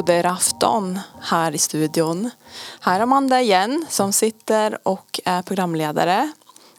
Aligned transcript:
god 0.00 0.26
afton 0.26 0.98
här 1.20 1.54
i 1.54 1.58
studion. 1.58 2.30
Här 2.80 2.98
är 2.98 3.02
Amanda 3.02 3.40
igen 3.40 3.86
som 3.88 4.12
sitter 4.12 4.78
och 4.82 5.20
är 5.24 5.42
programledare. 5.42 6.32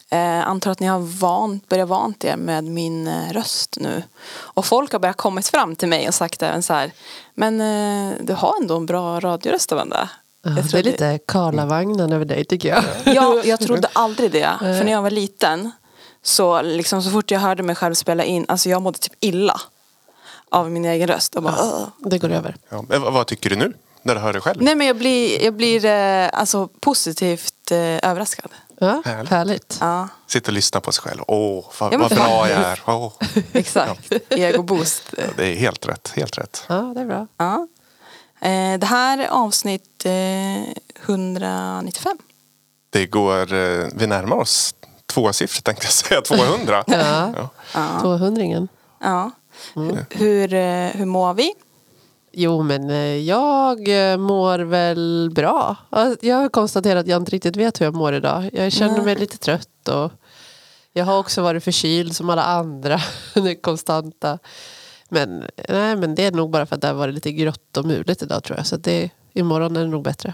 Eh, 0.10 0.48
antar 0.48 0.72
att 0.72 0.80
ni 0.80 0.88
har 0.88 1.00
vant, 1.00 1.70
börjat 1.70 1.90
vant 1.90 2.24
er 2.24 2.36
med 2.36 2.64
min 2.64 3.08
eh, 3.08 3.32
röst 3.32 3.78
nu. 3.80 4.04
Och 4.32 4.66
folk 4.66 4.92
har 4.92 5.00
börjat 5.00 5.18
kommit 5.18 5.48
fram 5.48 5.76
till 5.76 5.88
mig 5.88 6.08
och 6.08 6.14
sagt 6.14 6.44
även 6.44 6.64
så 6.64 6.74
här. 6.74 6.92
Men 7.34 7.62
eh, 7.62 8.14
du 8.22 8.34
har 8.34 8.54
ändå 8.62 8.78
en 8.78 8.86
bra 8.86 9.20
radioröst 9.20 9.72
Amanda. 9.72 10.10
Ja, 10.44 10.52
det 10.52 10.80
är 10.80 10.84
lite 10.84 11.20
Karlavagnen 11.28 12.14
över 12.14 12.26
dig 12.26 12.46
tycker 12.46 12.70
jag. 12.70 12.84
Ja, 13.16 13.42
jag 13.44 13.60
trodde 13.60 13.88
aldrig 13.94 14.32
det. 14.32 14.50
För 14.60 14.84
när 14.84 14.92
jag 14.92 15.02
var 15.02 15.12
liten 15.12 15.72
så 16.24 16.62
liksom 16.62 17.04
så 17.04 17.10
fort 17.10 17.32
jag 17.32 17.40
hörde 17.40 17.64
mig 17.64 17.76
själv 17.76 17.94
spela 17.94 18.24
in, 18.24 18.46
alltså 18.48 18.70
jag 18.70 18.82
mådde 18.82 19.00
typ 19.00 19.14
illa 19.20 19.62
av 20.52 20.72
min 20.72 20.86
egen 20.86 21.08
röst. 21.08 21.36
Och 21.36 21.44
bara, 21.44 21.56
"Åh." 21.60 21.88
Det 22.10 22.18
går 22.18 22.32
över. 22.32 22.56
Ja, 22.70 22.84
men 22.90 23.02
vad, 23.02 23.28
tycker 23.28 23.50
du 23.50 23.56
nu? 23.56 23.74
När 24.04 24.16
du 24.16 24.22
hör 24.22 24.34
dig 24.34 24.42
själv? 24.42 24.62
Nej 24.62 24.76
men 24.76 24.88
jag 24.88 24.96
blir, 24.98 25.44
jag 25.44 25.54
blir 25.54 25.86
eh, 25.86 26.30
alltså 26.34 26.68
positivt 26.68 27.72
eh, 27.72 27.78
överraskad. 27.80 28.52
Ja, 28.80 29.02
Härligt. 29.06 29.30
härligt. 29.30 29.78
Ja, 29.82 30.08
Sitter 30.28 30.50
och 30.50 30.54
lyssnar 30.54 30.82
på 30.82 30.92
sig 30.92 31.02
själv. 31.04 31.22
Åh, 31.28 31.66
vad, 31.80 31.94
Ja, 31.94 31.98
vad 31.98 32.10
bra 32.10 32.50
jag 32.50 32.60
är. 32.60 32.82
Åh. 32.86 33.12
exakt. 33.54 34.12
Ego 34.30 34.64
boost. 34.64 35.04
Ja, 35.18 35.24
det 35.38 35.46
är 35.46 35.56
helt 35.56 35.88
rätt. 35.88 36.12
Helt 36.16 36.38
rätt. 36.38 36.64
Ja, 36.70 36.76
det 36.96 37.02
är 37.02 37.06
bra. 37.06 37.28
Ja. 37.38 37.68
Eh, 38.42 38.80
det 38.80 38.86
här 38.86 39.18
är 39.18 39.28
avsnitt 39.28 40.06
eh, 40.06 40.12
195. 41.06 42.18
Det 42.90 43.06
går, 43.06 43.54
eh, 43.54 43.88
vi 43.96 44.08
närmar 44.08 44.36
oss 44.36 44.76
tvåsiffrigt 45.14 45.66
tänkte 45.66 45.86
jag 45.86 45.94
säga. 45.94 46.22
200. 46.22 46.84
Ja, 46.88 47.50
Ja. 47.74 48.00
200 48.02 48.68
Ja. 49.00 49.32
Hur, 50.10 50.54
eh, 50.54 50.88
hur 50.90 51.06
mår 51.06 51.34
vi? 51.34 51.54
Jo, 52.34 52.64
men 52.64 52.90
eh, 52.90 52.96
jag 53.18 54.12
eh, 54.12 54.18
mår 54.18 54.60
väl 54.60 55.32
bra. 55.36 55.76
Ja, 55.90 56.16
Jag 56.22 56.36
har 56.36 56.50
konstaterat 56.50 57.00
att 57.02 57.08
jag 57.08 57.22
inte 57.22 57.32
riktigt 57.32 57.56
vet 57.56 57.82
hur 57.82 57.86
jag 57.86 57.96
mår 57.96 58.14
idag. 58.14 58.50
Jag 58.54 58.72
känner 58.72 58.96
Nej. 58.96 59.06
mig 59.06 59.16
lite 59.16 59.38
trött 59.38 59.88
och 59.88 60.12
jag 60.94 61.06
har 61.06 61.20
också 61.20 61.42
varit 61.42 61.64
förkyld 61.64 62.16
som 62.16 62.30
alla 62.30 62.44
andra. 62.44 63.00
Det 63.34 63.56
konstanta. 63.56 64.40
Men, 65.10 65.46
nej, 65.70 65.96
men 65.96 66.16
det 66.16 66.26
är 66.26 66.32
nog 66.32 66.50
bara 66.50 66.66
för 66.66 66.76
att 66.76 66.82
det 66.82 66.88
har 66.88 66.94
varit 66.96 67.14
lite 67.16 67.32
grått 67.32 67.78
och 67.78 67.86
muligt 67.86 68.22
idag 68.24 68.44
tror 68.44 68.58
jag. 68.58 68.68
Så 68.68 68.78
det, 68.78 69.10
imorgon 69.34 69.76
är 69.76 69.82
det 69.82 69.88
nog 69.88 70.04
bättre. 70.04 70.34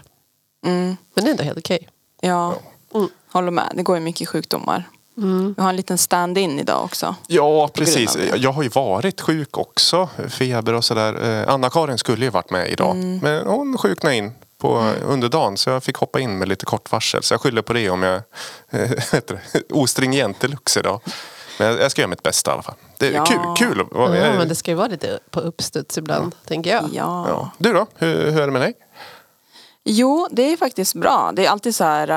Mm. 0.66 0.98
Men 1.14 1.23
det 1.23 1.30
är 1.30 1.31
ändå 1.31 1.44
helt 1.44 1.58
okej. 1.58 1.89
Ja, 2.22 2.55
Mm. 2.95 3.09
håller 3.31 3.52
med. 3.52 3.72
Det 3.75 3.83
går 3.83 3.98
ju 3.98 4.02
mycket 4.03 4.30
sjukdomar. 4.30 4.83
Vi 5.55 5.61
har 5.61 5.69
en 5.69 5.75
liten 5.75 5.97
stand-in 5.97 6.59
idag 6.59 6.83
också. 6.83 7.15
Ja, 7.27 7.67
precis. 7.73 8.17
Jag 8.35 8.51
har 8.51 8.63
ju 8.63 8.69
varit 8.69 9.21
sjuk 9.21 9.57
också. 9.57 10.09
Feber 10.29 10.73
och 10.73 10.83
sådär. 10.85 11.41
Eh, 11.41 11.53
Anna-Karin 11.53 11.97
skulle 11.97 12.25
ju 12.25 12.31
varit 12.31 12.49
med 12.49 12.69
idag. 12.69 12.91
Mm. 12.95 13.19
Men 13.23 13.47
hon 13.47 13.77
sjuknade 13.77 14.15
in 14.15 14.31
på, 14.57 14.91
under 15.05 15.29
dagen 15.29 15.57
så 15.57 15.69
jag 15.69 15.83
fick 15.83 15.97
hoppa 15.97 16.19
in 16.19 16.37
med 16.37 16.47
lite 16.47 16.65
kort 16.65 16.91
varsel. 16.91 17.23
Så 17.23 17.33
jag 17.33 17.41
skyller 17.41 17.61
på 17.61 17.73
det 17.73 17.89
om 17.89 18.03
jag 18.03 18.15
eh, 18.69 18.79
heter 19.11 19.41
det, 19.53 19.73
ostringent 19.73 20.39
deluxe 20.39 20.79
idag. 20.79 21.01
Men 21.59 21.77
jag, 21.77 21.91
ska 21.91 22.02
göra 22.02 22.09
mitt 22.09 22.23
bästa 22.23 22.52
i 22.52 22.53
alla 22.53 22.61
fall. 22.63 22.75
Det 22.97 23.07
är 23.07 23.11
Ja. 23.13 23.25
kul. 23.25 23.39
kul. 23.69 23.85
Ja, 23.93 24.09
men 24.09 24.47
det 24.47 24.55
ska 24.55 24.71
ju 24.71 24.77
vara 24.77 24.87
lite 24.87 25.19
på 25.31 25.39
uppstuds 25.39 25.97
ibland, 25.97 26.35
tänker 26.47 26.71
jag. 26.71 26.83
Ja. 26.93 27.25
ja. 27.29 27.52
Du 27.57 27.73
då? 27.73 27.85
Hur, 27.95 28.31
hur 28.31 28.41
är 28.41 28.45
det 28.45 28.52
med 28.52 28.61
dig? 28.61 28.73
Jo, 29.89 30.27
det 30.31 30.53
är 30.53 30.57
faktiskt 30.57 30.95
bra. 30.95 31.31
Det 31.33 31.45
är 31.45 31.49
alltid 31.49 31.75
så 31.75 31.83
här 31.83 32.09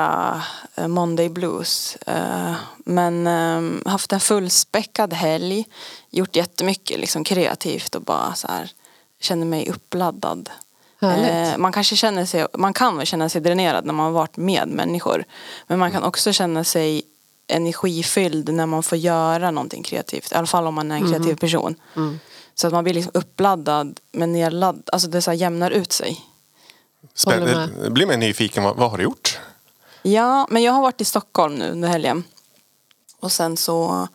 uh, 0.77 0.87
Monday 0.87 1.29
blues. 1.29 1.97
Uh, 2.07 2.53
men 2.77 3.27
um, 3.27 3.83
haft 3.85 4.13
en 4.13 4.19
fullspäckad 4.19 5.13
helg. 5.13 5.65
Gjort 6.09 6.35
jättemycket 6.35 6.99
liksom, 6.99 7.23
kreativt 7.23 7.95
och 7.95 8.01
bara 8.01 8.35
så 8.35 8.47
här 8.47 8.71
känner 9.19 9.45
mig 9.45 9.69
uppladdad. 9.69 10.49
Eh, 11.01 11.57
man 11.57 11.71
kanske 11.71 11.95
känner 11.95 12.25
sig, 12.25 12.47
man 12.57 12.73
kan 12.73 12.97
väl 12.97 13.05
känna 13.05 13.29
sig 13.29 13.41
dränerad 13.41 13.85
när 13.85 13.93
man 13.93 14.05
har 14.05 14.11
varit 14.11 14.37
med 14.37 14.67
människor. 14.67 15.23
Men 15.67 15.79
man 15.79 15.91
kan 15.91 16.03
också 16.03 16.33
känna 16.33 16.63
sig 16.63 17.03
energifylld 17.47 18.53
när 18.53 18.65
man 18.65 18.83
får 18.83 18.97
göra 18.97 19.51
någonting 19.51 19.83
kreativt. 19.83 20.31
I 20.31 20.35
alla 20.35 20.47
fall 20.47 20.67
om 20.67 20.75
man 20.75 20.91
är 20.91 20.95
en 20.95 21.11
kreativ 21.11 21.35
person. 21.35 21.75
Så 22.55 22.67
att 22.67 22.73
man 22.73 22.83
blir 22.83 22.93
liksom 22.93 23.11
uppladdad 23.13 23.99
men 24.11 24.33
nedladdad. 24.33 24.89
Alltså 24.91 25.07
det 25.07 25.21
så 25.21 25.33
jämnar 25.33 25.71
ut 25.71 25.91
sig. 25.91 26.21
Spän- 27.15 27.43
med. 27.43 27.69
jag 27.83 27.91
blir 27.93 28.05
mer 28.05 28.17
nyfiken. 28.17 28.63
Vad, 28.63 28.75
vad 28.75 28.91
har 28.91 28.97
du 28.97 29.03
gjort? 29.03 29.39
Ja, 30.01 30.47
men 30.49 30.63
jag 30.63 30.71
har 30.71 30.81
varit 30.81 31.01
i 31.01 31.05
Stockholm 31.05 31.55
nu 31.55 31.71
under 31.71 31.89
helgen. 31.89 32.23
Och 33.19 33.31
sen 33.31 33.57
så, 33.57 34.07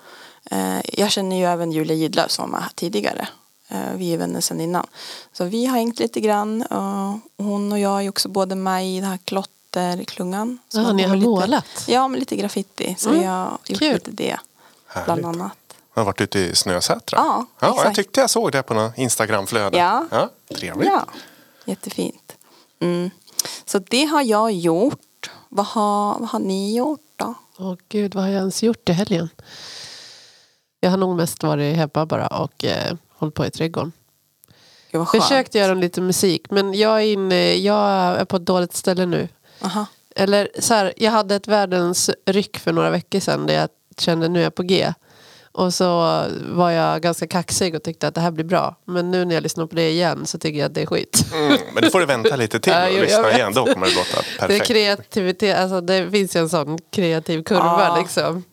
eh, 0.51 0.79
jag 0.93 1.11
känner 1.11 1.37
ju 1.37 1.45
även 1.45 1.73
Julia 1.73 1.97
Gidlöf 1.97 2.31
som 2.31 2.43
var 2.43 2.51
med 2.51 2.63
här 2.63 2.71
tidigare. 2.75 3.29
Eh, 3.69 3.79
vi 3.97 4.13
är 4.15 4.19
vänner 4.19 4.41
sedan 4.41 4.61
innan. 4.61 4.87
Så 5.33 5.45
vi 5.45 5.67
har 5.67 5.77
hängt 5.77 5.99
lite 5.99 6.21
grann. 6.21 6.63
Och 6.63 7.19
hon 7.45 7.73
och 7.73 7.79
jag 7.79 8.05
är 8.05 8.09
också 8.09 8.29
både 8.29 8.55
med 8.55 8.87
i 8.89 9.01
den 9.01 9.11
här 9.11 9.19
klotterklungan. 9.25 10.59
Så 10.69 10.81
Ja, 10.81 10.93
ni 10.93 11.03
har 11.03 11.17
lite, 11.17 11.29
målat? 11.29 11.85
Ja, 11.87 12.09
med 12.09 12.19
lite 12.21 12.37
graffiti. 12.37 12.95
Så 12.99 13.09
Mm, 13.09 13.21
vi 13.21 13.27
har 13.27 13.59
gjort 13.69 13.79
kul. 13.79 13.93
lite 13.95 14.11
det. 14.11 14.37
Härligt. 14.87 15.05
Bland 15.05 15.27
annat. 15.27 15.57
Jag 15.95 16.01
har 16.01 16.07
varit 16.07 16.21
ute 16.21 16.39
i 16.39 16.55
Snösätra. 16.55 17.19
Ja, 17.19 17.47
ja 17.61 17.67
Jag 17.67 17.77
exakt. 17.77 17.97
tyckte 17.97 18.21
jag 18.21 18.31
såg 18.31 18.53
det 18.53 18.63
på 18.63 18.75
någon 18.75 18.91
Instagramflöde. 18.97 19.79
Ja. 19.79 20.05
ja 20.11 20.31
trevligt. 20.57 20.89
Ja, 20.89 21.05
jättefint. 21.65 22.26
Mm. 22.81 23.11
Så 23.65 23.79
det 23.79 24.05
har 24.05 24.23
jag 24.23 24.53
gjort. 24.53 25.31
Vad 25.49 25.67
har, 25.67 26.19
vad 26.19 26.29
har 26.29 26.39
ni 26.39 26.77
gjort 26.77 27.01
då? 27.17 27.35
Åh 27.59 27.75
gud, 27.89 28.15
vad 28.15 28.25
har 28.25 28.31
jag 28.31 28.39
ens 28.39 28.63
gjort 28.63 28.89
i 28.89 28.93
helgen? 28.93 29.29
Jag 30.81 30.91
har 30.91 30.97
nog 30.97 31.17
mest 31.17 31.43
varit 31.43 31.77
hemma 31.77 32.07
bara 32.07 32.27
och 32.27 32.65
eh, 32.65 32.97
hållit 33.09 33.35
på 33.35 33.47
i 33.47 33.51
trädgården. 33.51 33.93
Gud. 34.91 35.09
Försökt 35.09 35.55
göra 35.55 35.75
lite 35.75 36.01
musik 36.01 36.51
men 36.51 36.75
jag 36.75 37.03
är, 37.03 37.13
inne, 37.13 37.55
jag 37.55 37.91
är 37.91 38.25
på 38.25 38.37
ett 38.37 38.47
dåligt 38.47 38.75
ställe 38.75 39.07
nu. 39.07 39.29
Aha. 39.61 39.87
Eller 40.17 40.49
så 40.59 40.75
här, 40.75 40.93
jag 40.97 41.11
hade 41.11 41.35
ett 41.35 41.49
världens 41.49 42.11
ryck 42.27 42.59
för 42.59 42.73
några 42.73 42.91
veckor 42.91 43.21
sedan 43.21 43.47
där 43.47 43.55
jag 43.55 43.69
kände 43.99 44.29
nu 44.29 44.39
är 44.39 44.43
jag 44.43 44.55
på 44.55 44.63
G. 44.63 44.95
Och 45.57 45.75
så 45.75 45.87
var 46.51 46.71
jag 46.71 47.03
ganska 47.03 47.27
kaxig 47.27 47.75
och 47.75 47.83
tyckte 47.83 48.09
att 48.09 48.15
det 48.15 48.21
här 48.21 48.31
blir 48.31 48.45
bra. 48.45 48.77
Men 48.85 49.11
nu 49.11 49.25
när 49.25 49.35
jag 49.35 49.43
lyssnar 49.43 49.67
på 49.67 49.75
det 49.77 49.91
igen 49.91 50.27
så 50.27 50.39
tycker 50.39 50.59
jag 50.59 50.67
att 50.67 50.75
det 50.75 50.83
är 50.83 50.87
skit. 50.87 51.25
Mm, 51.33 51.59
men 51.75 51.83
du 51.83 51.91
får 51.91 52.01
du 52.01 52.07
vänta 52.07 52.37
lite 52.37 52.61
till 52.61 52.73
Ja, 52.77 52.87
och 52.87 52.93
lyssna 52.93 53.33
igen. 53.33 53.53
Då 53.55 53.67
kommer 53.67 53.87
det 53.87 53.95
låta 53.95 54.17
Det, 54.39 54.45
är 54.45 54.49
perfekt. 54.49 54.67
kreativitet, 54.67 55.59
alltså 55.59 55.81
det 55.81 56.11
finns 56.11 56.37
ju 56.37 56.41
en 56.41 56.49
sån 56.49 56.79
kreativ 56.93 57.43
kurva 57.43 57.85
Ja. 57.89 57.97
liksom. 57.99 58.45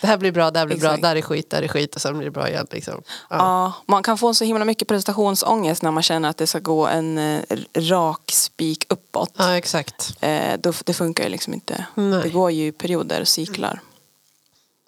Det 0.00 0.06
här 0.06 0.16
blir 0.16 0.32
bra, 0.32 0.50
det 0.50 0.58
här 0.58 0.66
blir 0.66 0.76
Exakt. 0.76 1.00
bra, 1.00 1.08
där 1.08 1.16
är 1.16 1.22
skit, 1.22 1.50
där 1.50 1.62
är 1.62 1.68
skit 1.68 1.94
och 1.94 2.00
sen 2.00 2.18
blir 2.18 2.24
det 2.24 2.30
bra 2.30 2.48
igen. 2.48 2.66
Liksom. 2.70 3.02
Ja. 3.30 3.36
Ja, 3.36 3.72
man 3.86 4.02
kan 4.02 4.18
få 4.18 4.34
så 4.34 4.44
himla 4.44 4.64
mycket 4.64 4.88
prestationsångest 4.88 5.82
när 5.82 5.90
man 5.90 6.02
känner 6.02 6.28
att 6.28 6.36
det 6.36 6.46
ska 6.46 6.58
gå 6.58 6.86
en 6.86 7.18
eh, 7.18 7.40
rak 7.74 8.30
spik 8.32 8.86
uppåt. 8.88 9.30
ja, 9.36 9.56
exakt. 9.56 10.16
Eh, 10.20 10.58
då, 10.58 10.72
det 10.84 10.94
funkar 10.94 11.24
ju 11.24 11.30
liksom 11.30 11.54
inte. 11.54 11.86
Nej. 11.94 12.20
Det 12.22 12.28
går 12.28 12.50
ju 12.50 12.72
perioder 12.72 13.20
och 13.20 13.28
cyklar. 13.28 13.80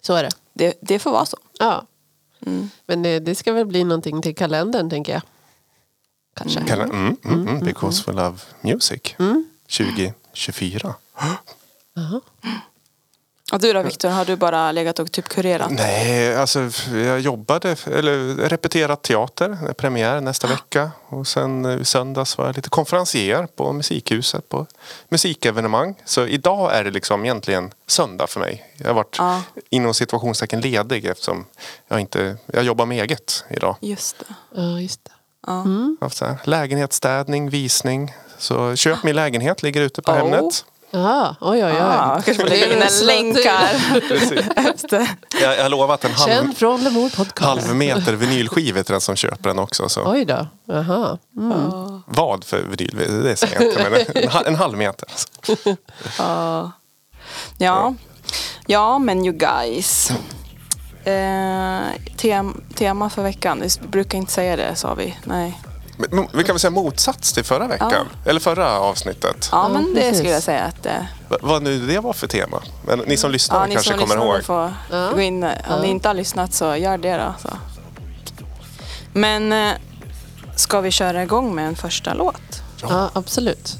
Så 0.01 0.13
är 0.13 0.23
det. 0.23 0.29
Det, 0.57 0.77
det 0.81 0.99
får 0.99 1.11
vara 1.11 1.25
så. 1.25 1.37
Ja. 1.59 1.87
Mm. 2.45 2.69
Men 2.85 3.01
det, 3.03 3.19
det 3.19 3.35
ska 3.35 3.53
väl 3.53 3.65
bli 3.65 3.83
någonting 3.83 4.21
till 4.21 4.35
kalendern 4.35 4.89
tänker 4.89 5.13
jag. 5.13 5.21
Kanske. 6.35 6.61
Kan, 6.61 6.81
mm, 6.81 7.15
mm, 7.23 7.47
mm, 7.47 7.59
because 7.59 8.03
we 8.07 8.13
love 8.13 8.37
music. 8.61 9.15
Mm. 9.19 9.49
2024. 9.67 10.95
Jaha. 11.93 12.21
Och 13.53 13.59
du 13.59 13.73
då 13.73 13.81
Viktor, 13.81 14.09
har 14.09 14.25
du 14.25 14.35
bara 14.35 14.71
legat 14.71 14.99
och 14.99 15.11
typ 15.11 15.29
kurerat? 15.29 15.71
Nej, 15.71 16.35
alltså 16.35 16.69
jag 16.93 17.19
jobbade, 17.19 17.75
eller 17.85 18.35
repeterat 18.49 19.01
teater, 19.01 19.73
premiär 19.73 20.21
nästa 20.21 20.47
vecka. 20.47 20.91
Och 21.07 21.27
sen 21.27 21.65
eh, 21.65 21.81
i 21.81 21.85
söndags 21.85 22.37
var 22.37 22.45
jag 22.45 22.55
lite 22.55 22.69
konferencier 22.69 23.47
på 23.55 23.73
Musikhuset 23.73 24.49
på 24.49 24.65
musikevenemang. 25.09 25.95
Så 26.05 26.25
idag 26.27 26.75
är 26.75 26.83
det 26.83 26.91
liksom 26.91 27.25
egentligen 27.25 27.71
söndag 27.87 28.27
för 28.27 28.39
mig. 28.39 28.65
Jag 28.77 28.87
har 28.87 28.93
varit 28.93 29.15
Ja. 29.19 29.41
inom 29.69 29.93
situationstecken 29.93 30.61
ledig 30.61 31.05
eftersom 31.05 31.45
jag 31.87 31.99
inte, 31.99 32.37
jag 32.45 32.63
jobbar 32.63 32.85
med 32.85 33.01
eget 33.03 33.45
idag. 33.49 33.75
Just 33.81 34.19
det. 34.19 34.25
Ja, 34.55 34.79
just 34.79 34.99
det. 35.05 35.11
Så 36.11 36.25
här, 36.25 36.37
lägenhetsstädning, 36.43 37.49
visning. 37.49 38.13
Så 38.37 38.75
köp 38.75 39.03
min 39.03 39.15
lägenhet, 39.15 39.63
ligger 39.63 39.81
ute 39.81 40.01
på 40.01 40.11
Oh. 40.11 40.17
Hemnet. 40.17 40.65
Jaha, 40.91 41.35
oj 41.41 41.65
oj 41.65 41.71
oj. 41.71 41.77
Ja, 41.79 42.21
kanske 42.25 42.33
får 42.33 42.49
lägga 42.49 42.73
in 42.73 42.81
en 42.81 43.05
länk 43.05 43.37
här. 43.45 43.75
Efter. 44.73 45.09
Jag, 45.41 45.57
jag 45.57 45.63
har 45.63 45.69
lovat 45.69 46.05
en 46.05 46.11
halv, 46.11 46.29
Känd 46.29 46.57
från 46.57 47.09
podcast. 47.15 47.67
halv 47.67 47.75
meter 47.75 48.13
vinylskiva 48.13 48.83
till 48.83 48.91
den 48.91 49.01
som 49.01 49.15
köper 49.15 49.49
den 49.49 49.59
också. 49.59 49.89
Så. 49.89 50.11
Oj 50.11 50.25
då. 50.25 50.47
Jaha. 50.65 51.17
Mm. 51.37 52.01
Vad 52.05 52.43
för 52.43 52.61
vinyl? 52.61 53.23
Det 53.23 53.35
säger 53.35 53.55
jag 53.55 53.63
inte. 53.63 53.89
Men 53.89 54.23
en, 54.23 54.45
en 54.45 54.55
halv 54.55 54.77
meter. 54.77 55.09
Ja. 56.17 56.71
Ja. 57.57 57.93
ja, 58.67 58.99
men 58.99 59.25
you 59.25 59.37
guys. 59.37 60.11
Eh, 61.03 62.01
tem, 62.17 62.63
tema 62.75 63.09
för 63.09 63.23
veckan. 63.23 63.61
Vi 63.61 63.87
brukar 63.87 64.17
inte 64.17 64.31
säga 64.31 64.55
det, 64.55 64.75
sa 64.75 64.93
vi. 64.93 65.17
Nej. 65.23 65.61
Men, 65.97 66.27
vi 66.33 66.43
kan 66.43 66.53
väl 66.53 66.59
säga 66.59 66.71
motsats 66.71 67.33
till 67.33 67.43
förra 67.43 67.67
veckan? 67.67 68.07
Eller 68.25 68.39
förra 68.39 68.79
avsnittet? 68.79 69.49
Ja, 69.51 69.63
Ja, 69.63 69.69
men 69.73 69.93
det 69.93 69.99
precis. 70.01 70.17
skulle 70.17 70.33
jag 70.33 70.43
säga 70.43 70.63
att... 70.63 70.85
Eh, 70.85 70.93
Va- 71.29 71.37
Vad 71.41 71.63
nu 71.63 71.79
det 71.87 71.99
var 71.99 72.13
för 72.13 72.27
tema? 72.27 72.61
Men 72.85 72.99
ni 72.99 73.17
som 73.17 73.31
lyssnar 73.31 73.59
ja, 73.59 73.65
ni 73.65 73.73
kanske 73.73 73.91
som 73.91 73.99
kommer 73.99 74.15
lyssnar 74.15 74.33
ihåg. 74.35 74.43
får 74.43 74.73
Ja. 74.97 75.09
gå 75.13 75.21
in. 75.21 75.43
Om 75.43 75.49
Ja. 75.69 75.81
ni 75.81 75.87
inte 75.87 76.09
har 76.09 76.13
lyssnat 76.13 76.53
så 76.53 76.75
gör 76.75 76.97
det 76.97 77.17
då. 77.17 77.33
Så. 77.41 77.49
Men 79.13 79.51
eh, 79.53 79.73
ska 80.55 80.81
vi 80.81 80.91
köra 80.91 81.23
igång 81.23 81.55
med 81.55 81.67
en 81.67 81.75
första 81.75 82.13
låt? 82.13 82.61
Ja, 82.81 83.09
absolut. 83.13 83.73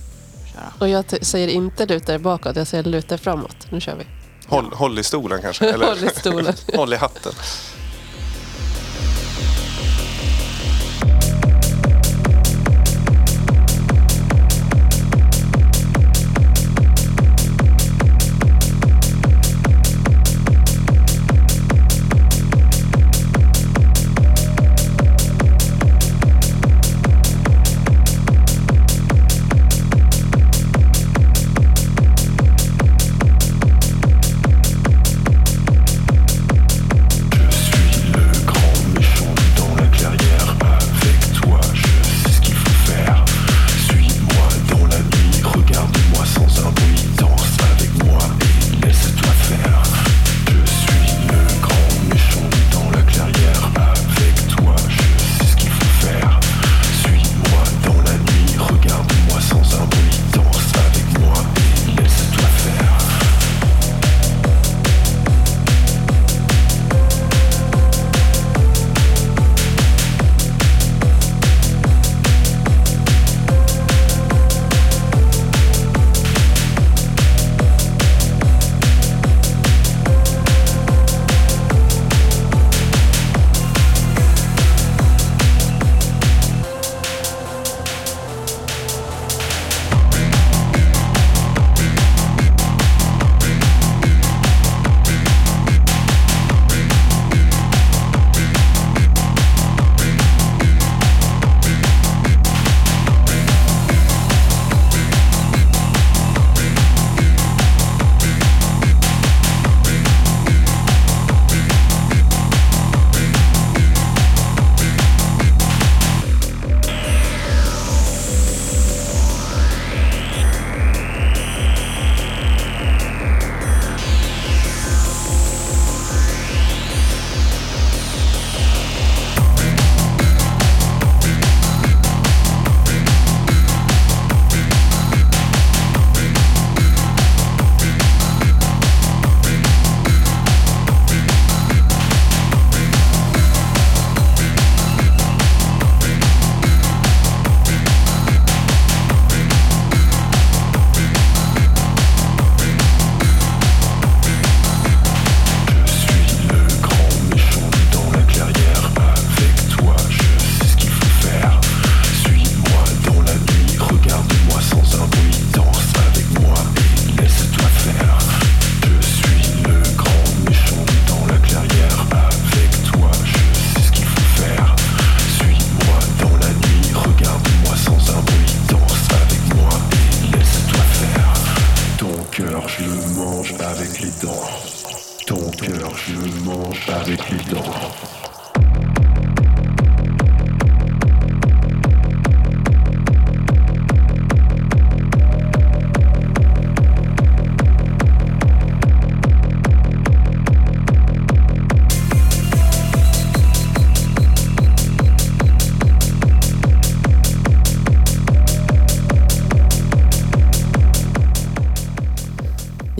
Köra. 0.53 0.63
Och 0.79 0.89
jag 0.89 1.25
säger 1.25 1.47
inte 1.47 1.85
luta 1.85 2.13
er 2.13 2.17
bakåt, 2.17 2.55
jag 2.55 2.67
säger 2.67 2.83
luta 2.83 3.13
er 3.15 3.19
framåt. 3.19 3.57
Nu 3.69 3.81
kör 3.81 3.95
vi. 3.95 4.07
Håll, 4.47 4.73
håll 4.73 4.99
i 4.99 5.03
stolen 5.03 5.41
kanske. 5.41 5.69
Eller 5.73 5.85
Håll 5.87 6.03
i 6.03 6.09
stolen. 6.19 6.53
håll 6.75 6.93
i 6.93 6.97
hatten. 6.97 7.33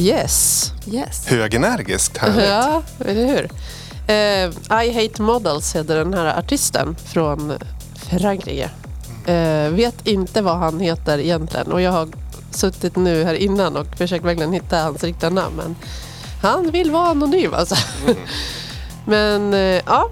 Yes. 0.08 0.72
Yes. 0.86 1.28
Högenergiskt 1.28 2.18
härligt. 2.18 2.46
Ja, 2.46 2.84
eller 3.06 3.26
hur? 3.26 3.50
Eh, 4.08 4.84
I 4.84 4.92
Hate 4.94 5.22
Models 5.22 5.76
heter 5.76 5.96
den 5.98 6.14
här 6.14 6.40
artisten 6.40 6.96
från 7.06 7.54
Frankrike. 8.10 8.70
Eh, 9.26 9.70
vet 9.70 10.08
inte 10.08 10.42
vad 10.42 10.58
han 10.58 10.80
heter 10.80 11.18
egentligen 11.20 11.72
och 11.72 11.82
jag 11.82 11.92
har 11.92 12.08
suttit 12.52 12.96
nu 12.96 13.24
här 13.24 13.34
innan 13.34 13.78
och 13.78 13.88
försökt 13.98 14.26
verkligen 14.26 14.54
hitta 14.54 14.78
hans 14.78 15.04
riktiga 15.04 15.30
namn. 15.30 15.56
Men 15.58 15.76
han 16.42 16.72
vill 16.72 16.92
vara 16.92 17.10
anonym 17.10 17.54
alltså. 17.54 17.76
men 19.06 19.54
eh, 19.54 19.82
ja. 19.86 20.10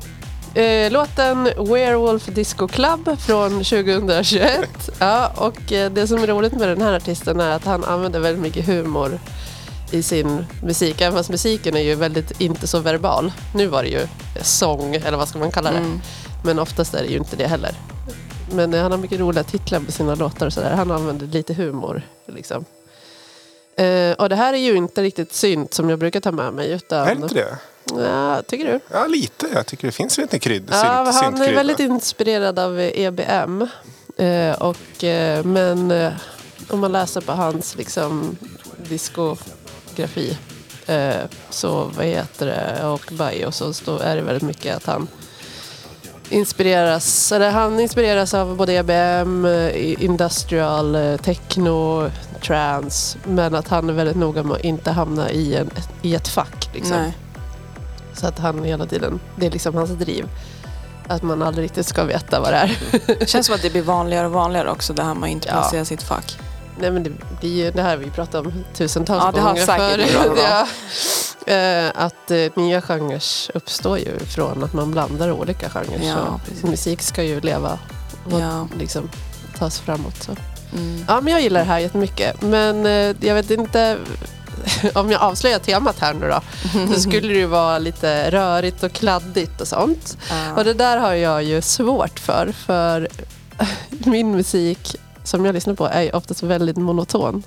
Eh, 0.61 0.91
låten 0.91 1.43
Werewolf 1.43 2.25
Disco 2.25 2.67
Club 2.67 3.19
från 3.19 3.51
2021. 3.51 4.89
ja, 4.99 5.31
och 5.35 5.71
eh, 5.71 5.91
det 5.91 6.07
som 6.07 6.23
är 6.23 6.27
roligt 6.27 6.53
med 6.53 6.69
den 6.69 6.81
här 6.81 6.93
artisten 6.93 7.39
är 7.39 7.49
att 7.51 7.65
han 7.65 7.83
använder 7.83 8.19
väldigt 8.19 8.41
mycket 8.43 8.65
humor 8.65 9.19
i 9.95 10.03
sin 10.03 10.45
musik. 10.63 11.01
Även 11.01 11.13
fast 11.13 11.29
musiken 11.29 11.75
är 11.75 11.81
ju 11.81 11.95
väldigt 11.95 12.41
inte 12.41 12.67
så 12.67 12.79
verbal. 12.79 13.31
Nu 13.55 13.67
var 13.67 13.83
det 13.83 13.89
ju 13.89 14.07
sång, 14.41 14.95
eller 14.95 15.17
vad 15.17 15.27
ska 15.27 15.39
man 15.39 15.51
kalla 15.51 15.71
det. 15.71 15.77
Mm. 15.77 16.01
Men 16.43 16.59
oftast 16.59 16.93
är 16.93 17.03
det 17.03 17.09
ju 17.09 17.17
inte 17.17 17.35
det 17.35 17.47
heller. 17.47 17.71
Men 18.51 18.73
han 18.73 18.91
har 18.91 18.97
mycket 18.97 19.19
roliga 19.19 19.43
titlar 19.43 19.79
på 19.79 19.91
sina 19.91 20.15
låtar 20.15 20.45
och 20.45 20.53
sådär. 20.53 20.75
Han 20.75 20.91
använder 20.91 21.27
lite 21.27 21.53
humor. 21.53 22.01
Liksom. 22.27 22.65
Eh, 23.77 24.11
och 24.11 24.29
det 24.29 24.35
här 24.35 24.53
är 24.53 24.57
ju 24.57 24.75
inte 24.75 25.01
riktigt 25.01 25.33
synt 25.33 25.73
som 25.73 25.89
jag 25.89 25.99
brukar 25.99 26.19
ta 26.19 26.31
med 26.31 26.53
mig. 26.53 26.71
Utan, 26.71 27.07
Är 27.07 27.15
det 27.15 27.21
inte 27.21 27.35
det? 27.35 27.57
Ja, 28.03 28.41
tycker 28.41 28.65
du? 28.65 28.79
Ja, 28.91 29.05
lite. 29.07 29.47
Jag 29.53 29.65
tycker 29.65 29.87
det 29.87 29.91
finns 29.91 30.17
lite 30.17 30.39
krydd. 30.39 30.69
Ja, 30.71 31.11
synt, 31.11 31.23
han 31.23 31.41
är 31.41 31.53
väldigt 31.53 31.79
inspirerad 31.79 32.59
av 32.59 32.79
EBM. 32.79 33.67
Eh, 34.17 34.61
och, 34.61 35.03
eh, 35.03 35.43
men 35.43 35.91
eh, 35.91 36.13
om 36.69 36.79
man 36.79 36.91
läser 36.91 37.21
på 37.21 37.31
hans 37.31 37.75
liksom, 37.75 38.37
diskografi 39.95 40.37
eh, 40.85 41.27
så 41.49 41.83
vad 41.97 42.05
heter 42.05 42.45
det, 42.45 42.85
och 42.87 43.11
bio 43.11 43.51
så 43.51 43.73
står, 43.73 44.01
är 44.03 44.15
det 44.15 44.21
väldigt 44.21 44.43
mycket 44.43 44.75
att 44.77 44.85
han 44.85 45.07
inspireras, 46.29 47.31
eller 47.31 47.51
han 47.51 47.79
inspireras 47.79 48.33
av 48.33 48.55
både 48.55 48.73
EBM, 48.73 49.45
eh, 49.45 50.03
industrial, 50.03 50.95
eh, 50.95 51.17
techno, 51.17 52.09
trance. 52.41 53.17
Men 53.23 53.55
att 53.55 53.67
han 53.67 53.89
är 53.89 53.93
väldigt 53.93 54.15
noga 54.17 54.43
med 54.43 54.55
att 54.57 54.63
inte 54.63 54.91
hamna 54.91 55.31
i, 55.31 55.55
en, 55.55 55.69
i 56.01 56.15
ett 56.15 56.27
fack. 56.27 56.69
Liksom. 56.73 56.97
Nej. 56.97 57.17
Så 58.13 58.27
att 58.27 58.39
han 58.39 58.63
hela 58.63 58.85
tiden, 58.85 59.19
det 59.35 59.45
är 59.45 59.51
liksom 59.51 59.75
hans 59.75 59.89
driv. 59.91 60.25
att 61.07 61.21
man 61.23 61.41
aldrig 61.43 61.63
riktigt 61.65 61.85
ska 61.85 62.03
veta 62.03 62.39
vad 62.39 62.53
det 62.53 62.57
är. 62.57 62.77
Det 63.19 63.29
känns 63.29 63.45
som 63.45 63.55
att 63.55 63.61
det 63.61 63.69
blir 63.69 63.81
vanligare 63.81 64.25
och 64.27 64.33
vanligare 64.33 64.71
också 64.71 64.93
det 64.93 65.03
här 65.03 65.13
med 65.13 65.27
att 65.27 65.31
inte 65.31 65.47
Ja. 65.47 65.53
placera 65.53 65.85
sitt 65.85 66.03
fack. 66.03 66.37
Nej 66.79 66.91
men 66.91 67.03
det 67.03 67.11
blir 67.39 67.65
ju 67.65 67.71
det 67.71 67.81
här 67.81 67.89
har 67.89 67.97
vi 67.97 68.09
pratat 68.09 68.45
om 68.45 68.53
tusentals 68.73 69.23
Ja, 69.25 69.31
det 69.31 69.41
har 69.41 69.53
gånger 69.77 70.29
om. 70.29 70.37
ja. 70.43 70.67
Eh, 71.53 71.91
Att 71.95 72.31
eh, 72.31 72.51
nya 72.55 72.81
genrer 72.81 73.21
uppstår 73.53 73.97
ju 73.99 74.19
från 74.19 74.63
att 74.63 74.73
man 74.73 74.91
blandar 74.91 75.31
olika 75.31 75.69
genrer. 75.69 75.99
Ja, 76.03 76.39
musik 76.63 77.01
ska 77.01 77.23
ju 77.23 77.41
leva 77.41 77.79
och 78.31 78.39
Ja. 78.39 78.67
liksom 78.79 79.09
tas 79.57 79.79
framåt. 79.79 80.23
Så. 80.23 80.31
Mm. 80.77 81.05
Ja 81.07 81.21
men 81.21 81.33
jag 81.33 81.41
gillar 81.41 81.59
det 81.59 81.65
här 81.65 81.79
jättemycket. 81.79 82.41
Men 82.41 82.85
eh, 82.85 83.15
jag 83.19 83.35
vet 83.35 83.51
inte 83.51 83.97
om 84.93 85.11
jag 85.11 85.21
avslöjar 85.21 85.59
temat 85.59 85.99
här 85.99 86.13
nu 86.13 86.27
då. 86.29 86.41
Så 86.93 86.99
skulle 87.01 87.27
det 87.27 87.39
ju 87.39 87.45
vara 87.45 87.79
lite 87.79 88.31
rörigt 88.31 88.83
och 88.83 88.91
kladdigt 88.93 89.61
och 89.61 89.67
sånt. 89.67 90.17
Ja. 90.29 90.53
Och 90.55 90.63
det 90.63 90.73
där 90.73 90.97
har 90.97 91.13
jag 91.13 91.43
ju 91.43 91.61
svårt 91.61 92.19
för. 92.19 92.51
För 92.65 93.07
min 93.89 94.31
musik 94.31 94.95
som 95.25 95.45
jag 95.45 95.53
lyssnar 95.53 95.73
på 95.73 95.85
är 95.85 96.15
oftast 96.15 96.43
väldigt 96.43 96.77
monoton. 96.77 97.43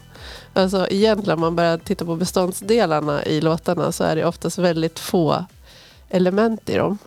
Alltså 0.54 0.86
egentligen 0.90 1.34
om 1.34 1.40
man 1.40 1.56
börjar 1.56 1.78
titta 1.78 2.04
på 2.04 2.16
beståndsdelarna 2.16 3.24
i 3.24 3.40
låtarna 3.40 3.92
så 3.92 4.04
är 4.04 4.16
det 4.16 4.24
oftast 4.24 4.58
väldigt 4.58 4.98
få 4.98 5.44
element 6.10 6.68
i 6.70 6.74
dem. 6.74 6.98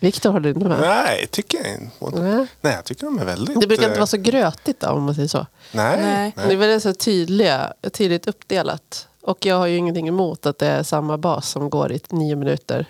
Viktor 0.00 0.30
håller 0.30 0.48
inte 0.48 0.68
med? 0.68 0.80
Nej, 0.80 1.26
tycker 1.26 1.58
jag 1.58 1.74
inte. 1.74 2.20
Nej. 2.20 2.46
Nej, 2.60 2.74
jag 2.74 2.84
tycker 2.84 3.04
de 3.04 3.18
är 3.18 3.24
väldigt... 3.24 3.60
Det 3.60 3.66
brukar 3.66 3.84
inte 3.84 3.94
eh, 3.94 3.98
vara 3.98 4.06
så 4.06 4.16
grötigt 4.16 4.80
då, 4.80 4.88
om 4.88 5.02
man 5.02 5.14
säger 5.14 5.28
så. 5.28 5.46
Nej. 5.72 5.98
Nej. 6.02 6.32
Det 6.36 6.52
är 6.52 6.56
väldigt 6.56 6.82
så 6.82 6.92
tydliga, 6.92 7.72
tydligt 7.92 8.26
uppdelat. 8.26 9.08
Och 9.22 9.46
jag 9.46 9.56
har 9.56 9.66
ju 9.66 9.76
ingenting 9.76 10.08
emot 10.08 10.46
att 10.46 10.58
det 10.58 10.66
är 10.66 10.82
samma 10.82 11.18
bas 11.18 11.48
som 11.48 11.70
går 11.70 11.92
i 11.92 12.00
nio 12.10 12.36
minuter. 12.36 12.86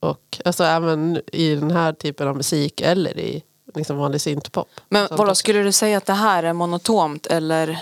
Och 0.00 0.40
alltså 0.44 0.64
även 0.64 1.20
i 1.32 1.54
den 1.54 1.70
här 1.70 1.92
typen 1.92 2.28
av 2.28 2.36
musik 2.36 2.80
eller 2.80 3.18
i 3.18 3.42
liksom 3.74 3.96
vanlig 3.96 4.20
syntpop. 4.20 4.68
Men 4.88 5.08
vadå, 5.10 5.34
skulle 5.34 5.62
du 5.62 5.72
säga 5.72 5.98
att 5.98 6.06
det 6.06 6.12
här 6.12 6.42
är 6.42 6.52
monotont 6.52 7.26
eller? 7.26 7.78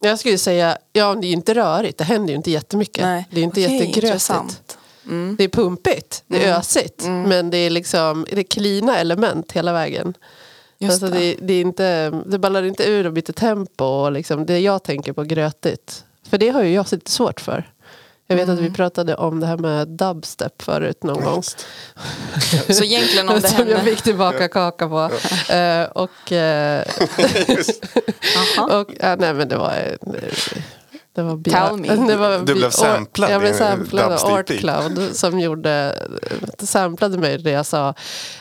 Jag 0.00 0.18
skulle 0.18 0.38
säga, 0.38 0.78
ja 0.92 1.14
det 1.14 1.26
är 1.26 1.28
ju 1.28 1.34
inte 1.34 1.54
rörigt, 1.54 1.98
det 1.98 2.04
händer 2.04 2.28
ju 2.28 2.36
inte 2.36 2.50
jättemycket. 2.50 3.02
Nej. 3.04 3.26
Det 3.30 3.36
är 3.36 3.38
ju 3.38 3.44
inte 3.44 3.64
Okej, 3.66 3.86
jättegrötigt. 3.86 4.78
Mm. 5.06 5.36
Det 5.38 5.44
är 5.44 5.48
pumpigt, 5.48 6.22
det 6.26 6.36
är 6.36 6.46
Mm. 6.48 6.60
ösigt. 6.60 7.04
Men 7.06 7.50
det 7.50 7.56
är 7.56 7.70
liksom, 7.70 8.26
det 8.30 8.38
är 8.38 8.42
klina 8.42 8.98
element 8.98 9.52
hela 9.52 9.72
vägen. 9.72 10.14
Just 10.78 10.92
alltså 11.02 11.18
det. 11.18 11.18
det. 11.18 11.36
Det, 11.40 11.52
är 11.54 11.60
inte, 11.60 12.10
det 12.26 12.38
ballar 12.38 12.62
inte 12.62 12.84
ur 12.90 13.06
och 13.06 13.12
byter 13.12 13.32
tempo. 13.32 13.84
Och 13.84 14.12
liksom, 14.12 14.46
det 14.46 14.58
jag 14.58 14.82
tänker 14.82 15.12
på 15.12 15.24
grötigt. 15.24 16.04
För 16.30 16.38
det 16.38 16.48
har 16.48 16.62
ju 16.62 16.74
jag 16.74 16.86
lite 16.92 17.10
svårt 17.10 17.40
för. 17.40 17.70
Jag 18.30 18.36
vet 18.36 18.48
Mm. 18.48 18.58
att 18.58 18.64
vi 18.64 18.70
pratade 18.70 19.14
om 19.14 19.40
det 19.40 19.46
här 19.46 19.56
med 19.56 19.88
dubstep 19.88 20.62
förut 20.62 21.02
någon 21.04 21.24
gång. 21.24 21.42
Så 22.68 22.84
egentligen 22.84 23.28
om 23.28 23.34
det 23.40 23.48
Som 23.48 23.58
jag 23.68 23.76
händer... 23.76 23.92
fick 23.92 24.02
tillbaka 24.02 24.48
kaka 24.48 24.88
på. 24.88 25.10
Eh, 25.52 25.82
och, 25.84 26.32
eh, 26.32 26.84
Aha. 28.58 28.78
och 28.80 28.90
ja, 29.00 29.16
nej 29.18 29.34
men 29.34 29.48
det 29.48 29.56
var... 29.56 29.70
eh, 30.02 30.10
Det 31.12 31.22
var 31.22 31.42
Tell 31.42 31.76
me. 31.76 32.06
Det 32.08 32.16
var 32.16 32.38
Du 32.38 32.54
blev 32.54 32.70
samplad 32.70 33.30
Jag 33.30 33.40
blev 33.40 33.52
samplad 33.54 34.04
av 34.04 34.10
dubstep 34.10 34.30
Art 34.30 34.46
beat. 34.48 34.60
Cloud 34.60 35.16
som 35.16 35.38
gjorde, 35.40 35.94
samplade 36.58 37.18
mig 37.18 37.38
det 37.38 37.50
jag 37.50 37.66
sa. 37.66 37.94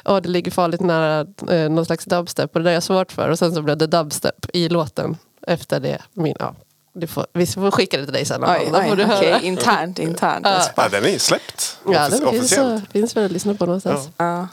Åh, 0.05 0.21
det 0.21 0.29
ligger 0.29 0.51
farligt 0.51 0.81
nära 0.81 1.25
eh, 1.51 1.69
någon 1.69 1.85
slags 1.85 2.05
dubstep 2.05 2.55
och 2.55 2.59
det 2.59 2.63
där 2.63 2.69
är 2.71 2.73
jag 2.73 2.83
svårt 2.83 3.11
för. 3.11 3.29
Och 3.29 3.39
sen 3.39 3.53
så 3.53 3.61
blev 3.61 3.77
det 3.77 3.87
dubstep 3.87 4.45
i 4.53 4.69
låten 4.69 5.17
efter 5.47 5.79
det. 5.79 6.01
Min, 6.13 6.35
ja, 6.39 6.55
du 6.93 7.07
får, 7.07 7.25
vi 7.33 7.47
får 7.47 7.71
skicka 7.71 7.97
det 7.97 8.03
till 8.03 8.13
dig 8.13 8.25
sen. 8.25 8.43
Oj, 8.43 8.71
du 8.97 9.03
höra. 9.03 9.39
internt, 9.39 9.99
internt. 9.99 10.45
Ja. 10.45 10.63
Ja, 10.75 10.89
den 10.89 11.05
är 11.05 11.09
ju 11.09 11.19
släppt. 11.19 11.77
Ja, 11.85 11.91
offic- 11.91 12.09
det 12.09 12.17
finns, 12.17 12.23
officiellt. 12.23 12.85
så, 12.85 12.91
finns 12.91 13.17
väl 13.17 13.25
att 13.25 13.31
lyssna 13.31 13.53
på 13.53 13.65
någonstans. 13.65 14.09
Ja. 14.17 14.47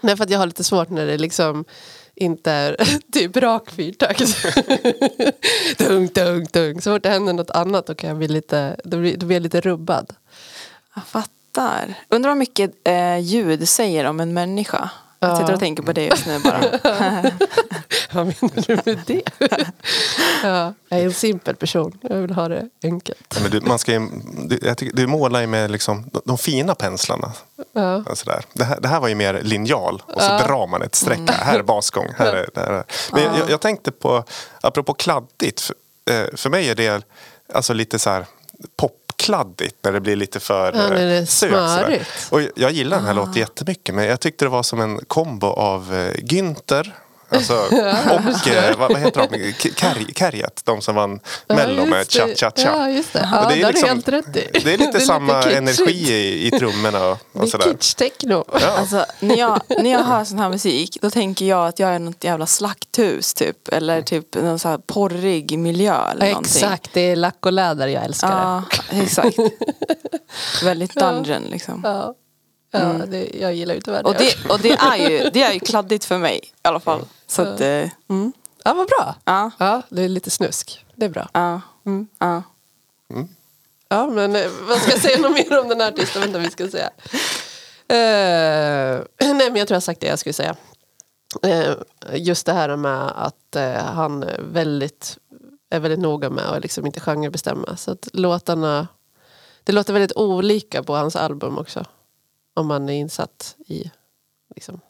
Nej, 0.00 0.16
för 0.16 0.24
att 0.24 0.30
jag 0.30 0.38
har 0.38 0.46
lite 0.46 0.64
svårt 0.64 0.90
när 0.90 1.06
det 1.06 1.18
liksom 1.18 1.64
inte 2.14 2.52
är 2.52 2.76
typ 3.12 3.36
rak 3.36 3.70
fyrtakt. 3.70 4.36
tung, 5.78 6.08
tung, 6.08 6.46
tung. 6.46 6.80
Så 6.80 6.94
fort 6.94 7.02
det 7.02 7.08
händer 7.08 7.32
något 7.32 7.50
annat 7.50 7.86
då 7.86 7.94
kan 7.94 8.08
jag 8.08 8.18
bli 8.18 8.28
lite, 8.28 8.76
då 8.84 8.98
blir, 8.98 9.16
då 9.16 9.26
blir 9.26 9.36
jag 9.36 9.42
lite 9.42 9.60
rubbad. 9.60 10.12
Jag 10.94 11.04
fattar. 11.04 11.94
Undrar 12.08 12.30
vad 12.30 12.38
mycket 12.38 12.72
eh, 12.84 13.18
ljud 13.18 13.68
säger 13.68 14.04
om 14.04 14.20
en 14.20 14.34
människa. 14.34 14.90
Jag 15.22 15.30
Ja. 15.30 15.36
sitter 15.36 15.52
och 15.52 15.60
tänker 15.60 15.82
på 15.82 15.92
det 15.92 16.04
just 16.04 16.26
nu 16.26 16.38
bara. 16.38 16.60
Vad 18.12 18.26
menar 18.26 18.66
du 18.66 18.76
med 18.84 18.98
det? 19.06 19.22
ja, 20.42 20.74
jag 20.88 21.00
är 21.00 21.04
en 21.04 21.12
simpel 21.12 21.56
person. 21.56 21.98
Jag 22.02 22.16
vill 22.16 22.30
ha 22.30 22.48
det 22.48 22.68
enkelt. 22.82 23.34
Ja, 23.34 23.40
men 23.42 23.50
du, 23.50 23.60
man 23.60 23.78
ska 23.78 23.92
ju, 23.92 24.08
du, 24.48 24.58
jag 24.62 24.78
tycker, 24.78 24.96
du 24.96 25.06
målar 25.06 25.40
ju 25.40 25.46
med 25.46 25.70
liksom, 25.70 26.10
de, 26.12 26.20
de 26.24 26.38
fina 26.38 26.74
penslarna. 26.74 27.32
Ja. 27.72 28.04
Alltså 28.06 28.24
där. 28.30 28.44
Det, 28.52 28.64
här, 28.64 28.80
det 28.80 28.88
här 28.88 29.00
var 29.00 29.08
ju 29.08 29.14
mer 29.14 29.40
linjal 29.42 30.02
och 30.06 30.22
så 30.22 30.28
Ja. 30.28 30.46
drar 30.46 30.66
man 30.66 30.82
ett 30.82 30.94
streck. 30.94 31.30
här. 31.30 31.44
Här 31.44 31.58
är 31.58 31.62
basgång. 31.62 32.08
Här 32.18 32.32
är, 32.34 32.48
där 32.54 32.72
är. 32.72 32.84
Men 33.12 33.22
jag, 33.22 33.50
jag 33.50 33.60
tänkte 33.60 33.90
på, 33.90 34.24
apropå 34.60 34.94
kladdigt. 34.94 35.60
För, 35.60 35.74
eh, 36.10 36.36
för 36.36 36.50
mig 36.50 36.70
är 36.70 36.74
det 36.74 37.04
alltså 37.54 37.72
lite 37.74 37.98
så 37.98 38.10
här 38.10 38.26
popkladdigt 38.76 39.76
när 39.82 39.92
det 39.92 40.00
blir 40.00 40.16
lite 40.16 40.40
för 40.40 40.72
Ja, 40.72 40.98
eh, 40.98 41.24
smörigt. 41.24 42.10
Och 42.30 42.40
jag 42.56 42.72
gillar 42.72 42.96
den 42.96 43.06
här 43.06 43.14
låten 43.14 43.34
jättemycket 43.34 43.94
men 43.94 44.04
jag 44.04 44.20
tyckte 44.20 44.44
det 44.44 44.48
var 44.48 44.62
som 44.62 44.80
en 44.80 45.00
kombo 45.06 45.46
av 45.46 45.94
eh, 45.94 46.12
Günther 46.22 46.92
Alltså, 47.32 47.54
och 48.10 48.48
eh, 48.48 48.78
vad, 48.78 48.92
vad 48.92 49.00
heter 49.00 49.28
de? 49.30 49.36
Kär- 49.52 50.14
Kärjet, 50.18 50.60
de 50.64 50.80
som 50.82 50.94
vann 50.94 51.20
Mello 51.48 51.86
med 51.86 52.12
Cha 52.12 52.26
det. 52.26 52.40
Cha 52.40 52.50
Cha. 52.56 52.62
Ja, 52.64 52.88
just 52.90 53.12
det. 53.12 53.28
Ja, 53.32 53.48
det 53.54 53.62
har 53.62 53.72
du 53.72 53.86
helt 53.86 54.08
rätt 54.08 54.36
i. 54.36 54.60
Det 54.64 54.74
är 54.74 54.78
lite 54.78 55.00
samma 55.12 55.42
kitschigt. 55.42 55.58
energi 55.58 56.12
i, 56.12 56.46
i 56.46 56.50
trummorna 56.50 57.08
och, 57.08 57.18
Det 57.32 57.38
och 57.38 57.44
är 57.44 57.48
sådär. 57.50 57.64
kitsch-techno. 57.66 58.44
Ja. 58.60 58.66
Alltså, 58.78 59.04
när, 59.20 59.36
jag, 59.36 59.60
när 59.68 59.92
jag 59.92 60.02
hör 60.04 60.24
sån 60.24 60.38
här 60.38 60.48
musik 60.48 60.98
då 61.02 61.10
tänker 61.10 61.44
jag 61.46 61.68
att 61.68 61.78
jag 61.78 61.90
är 61.94 61.98
något 61.98 62.24
jävla 62.24 62.46
slakthus 62.46 63.34
typ. 63.34 63.68
Eller 63.68 64.02
typ 64.02 64.34
någon 64.34 64.58
sån 64.58 64.70
här 64.70 64.78
porrig 64.78 65.58
miljö 65.58 66.10
eller 66.10 66.26
Ja, 66.26 66.32
någonting. 66.32 66.52
exakt, 66.62 66.90
det 66.92 67.00
är 67.00 67.16
lack 67.16 67.46
och 67.46 67.52
läder 67.52 67.88
jag 67.88 68.04
älskar. 68.04 68.62
Ja, 68.90 68.98
exakt. 69.02 69.36
Väldigt 70.64 70.94
dungeon 70.94 71.42
liksom. 71.42 71.80
Ja, 71.84 72.14
ja 72.80 73.06
det, 73.06 73.30
jag 73.40 73.54
gillar 73.54 73.74
ju 73.74 73.80
tyvärr 73.80 74.06
Och 74.06 74.14
det, 74.14 74.50
och 74.50 74.58
det, 74.58 74.70
är 74.72 74.96
ju, 74.96 75.30
det 75.30 75.42
är 75.42 75.52
ju 75.52 75.60
kladdigt 75.60 76.04
för 76.04 76.18
mig 76.18 76.40
i 76.44 76.50
alla 76.62 76.80
fall. 76.80 77.00
Så 77.26 77.42
att, 77.42 77.60
eh, 77.60 77.88
Ja, 78.64 78.74
vad 78.74 78.86
bra. 78.86 79.14
ja, 79.24 79.50
Ja, 79.58 79.82
det 79.88 80.02
är 80.02 80.08
lite 80.08 80.30
snusk. 80.30 80.84
Det 80.94 81.04
är 81.04 81.08
bra. 81.08 81.28
ja, 81.32 81.60
ja. 82.18 82.42
Ja, 83.88 84.06
men 84.06 84.36
eh, 84.36 84.50
vad 84.68 84.78
ska 84.78 84.90
jag 84.90 85.00
säga 85.00 85.18
något 85.18 85.32
mer 85.32 85.58
om 85.60 85.68
den 85.68 85.80
här 85.80 85.88
artisten? 85.88 86.22
Vänta, 86.22 86.38
vi 86.38 86.50
ska 86.50 86.68
säga. 86.68 86.90
Eh, 87.88 89.00
nej, 89.20 89.34
men 89.50 89.56
jag 89.56 89.68
tror 89.68 89.74
jag 89.74 89.76
har 89.76 89.80
sagt 89.80 90.00
det 90.00 90.06
jag 90.06 90.18
skulle 90.18 90.32
säga. 90.32 90.56
Eh, 91.42 91.74
just 92.14 92.46
det 92.46 92.52
här 92.52 92.76
med 92.76 93.12
att 93.16 93.56
eh, 93.56 93.72
han 93.72 94.22
är 94.22 94.40
väldigt, 94.52 95.18
är 95.70 95.80
väldigt 95.80 96.00
noga 96.00 96.30
med 96.30 96.44
att 96.44 96.62
liksom 96.62 96.86
inte 96.86 97.00
genrebestämma. 97.00 97.76
Så 97.76 97.90
att 97.90 98.08
låtarna, 98.12 98.88
det 99.64 99.72
låter 99.72 99.92
väldigt 99.92 100.16
olika 100.16 100.82
på 100.82 100.94
hans 100.94 101.16
album 101.16 101.58
också. 101.58 101.84
Om 102.54 102.66
man 102.66 102.88
är 102.88 102.92
insatt 102.92 103.56
i, 103.66 103.90
liksom, 104.56 104.80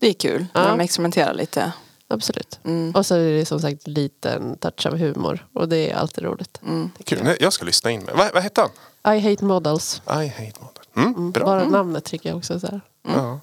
Det 0.00 0.06
är 0.08 0.12
kul 0.12 0.46
när 0.54 0.62
Ja. 0.62 0.68
de 0.68 0.80
experimenterar 0.80 1.34
lite. 1.34 1.72
absolut. 2.08 2.60
Mm. 2.64 2.92
Och 2.94 3.06
så 3.06 3.14
är 3.14 3.32
det 3.32 3.46
som 3.46 3.60
sagt 3.60 3.86
liten 3.86 4.56
touch 4.58 4.86
av 4.86 4.96
humor. 4.98 5.46
Och 5.52 5.68
det 5.68 5.90
är 5.90 5.94
alltid 5.96 6.24
roligt. 6.24 6.60
Mm. 6.62 6.90
Kul. 7.04 7.20
Nej, 7.22 7.36
Jag 7.40 7.52
ska 7.52 7.64
lyssna 7.64 7.90
in 7.90 8.00
med. 8.02 8.14
Vad, 8.16 8.32
vad 8.34 8.42
hette 8.42 8.60
han? 9.02 9.16
I 9.16 9.20
hate 9.30 9.44
models. 9.44 10.02
I 10.06 10.10
hate 10.28 10.52
modern. 10.60 11.14
Mm, 11.14 11.30
bra. 11.30 11.44
Bara 11.44 11.64
namnet 11.68 12.04
tycker 12.04 12.28
jag 12.28 12.38
också 12.38 12.60
så 12.60 12.66
här, 12.66 12.80
Ja. 13.02 13.40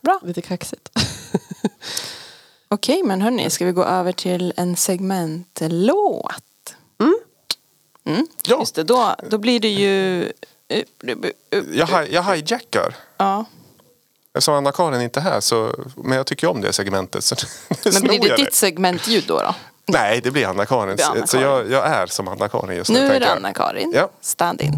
Bra. 0.00 0.20
lite 0.24 0.42
kaxigt. 0.42 0.88
Okej, 2.68 3.02
men 3.02 3.20
hörni, 3.22 3.50
ska 3.50 3.64
vi 3.66 3.72
gå 3.72 3.84
över 3.84 4.12
till 4.12 4.52
en 4.56 4.76
segmentlåt? 4.76 6.44
Mm. 7.00 8.26
Ja. 8.46 8.58
Just 8.58 8.74
det, 8.74 8.82
då, 8.82 9.14
då 9.30 9.38
blir 9.38 9.60
det 9.60 9.68
ju... 9.68 10.32
Jag, 11.72 12.10
jag 12.10 12.22
hijackar. 12.22 12.94
Ja. 13.16 13.44
Eftersom 14.34 14.54
Anna-Karin 14.54 15.00
inte 15.00 15.20
är 15.20 15.24
här 15.24 15.40
så, 15.40 15.74
men 15.96 16.16
jag 16.16 16.26
tycker 16.26 16.46
om 16.46 16.60
det 16.60 16.72
segmentet. 16.72 17.24
Så 17.24 17.36
Men 17.92 18.02
blir 18.02 18.20
det 18.20 18.36
ditt 18.36 18.54
segmentljud 18.54 19.24
då? 19.28 19.38
då? 19.38 19.54
Nej, 19.86 20.20
det 20.24 20.30
blir 20.30 20.46
Anna-Karins. 20.46 21.00
Anna-Karin. 21.00 21.26
Så 21.26 21.36
jag, 21.36 21.70
jag 21.70 21.86
är 21.86 22.06
som 22.06 22.28
Anna-Karin 22.28 22.76
just 22.76 22.90
nu. 22.90 23.00
Nu 23.00 23.14
är 23.14 23.20
det. 23.20 23.32
Anna-Karin. 23.32 23.92
Ja. 23.94 24.10
Stand 24.20 24.60
in. 24.60 24.74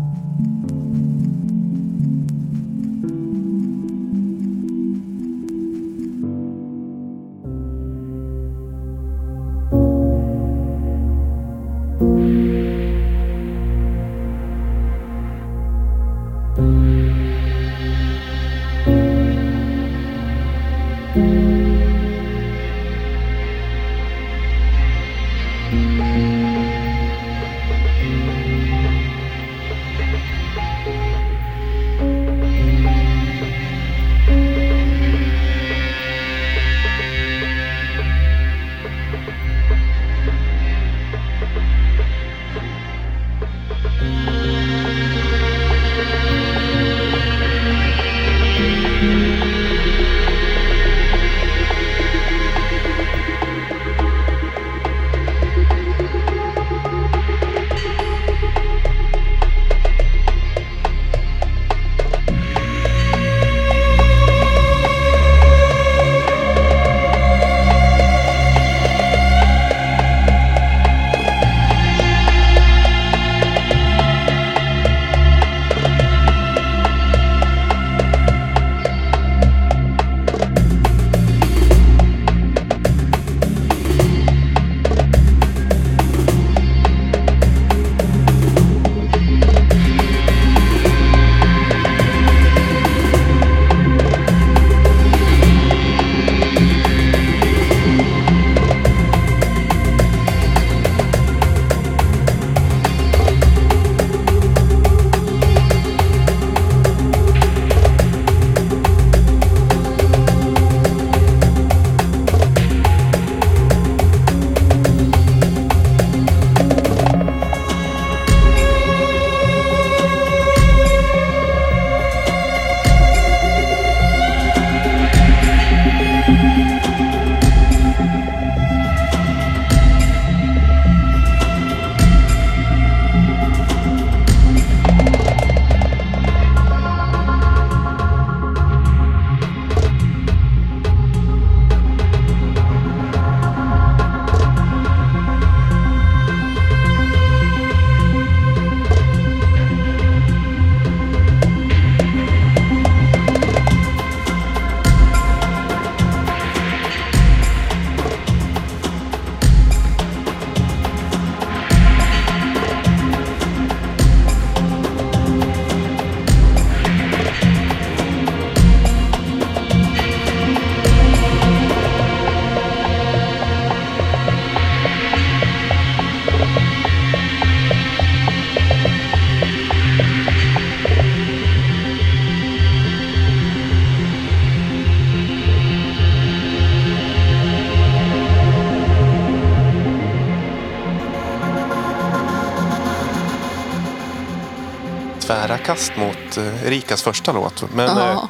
Tvära 195.33 195.59
kast 195.59 195.97
mot 195.97 196.37
eh, 196.37 196.67
Erikas 196.67 197.03
första 197.03 197.33
låt. 197.33 197.65
Men 197.75 197.99
eh, 197.99 198.25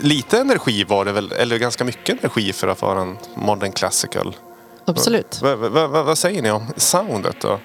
lite 0.00 0.38
energi 0.38 0.84
var 0.84 1.04
det 1.04 1.12
väl, 1.12 1.32
eller 1.32 1.58
ganska 1.58 1.84
mycket 1.84 2.20
energi 2.20 2.52
för 2.52 2.68
att 2.68 2.82
vara 2.82 3.00
en 3.02 3.18
modern 3.34 3.72
classical. 3.72 4.36
Absolut. 4.84 5.42
Va, 5.42 5.56
va, 5.56 5.86
va, 5.86 6.02
vad 6.02 6.18
säger 6.18 6.42
ni 6.42 6.50
om 6.50 6.66
soundet 6.76 7.40
då? 7.40 7.58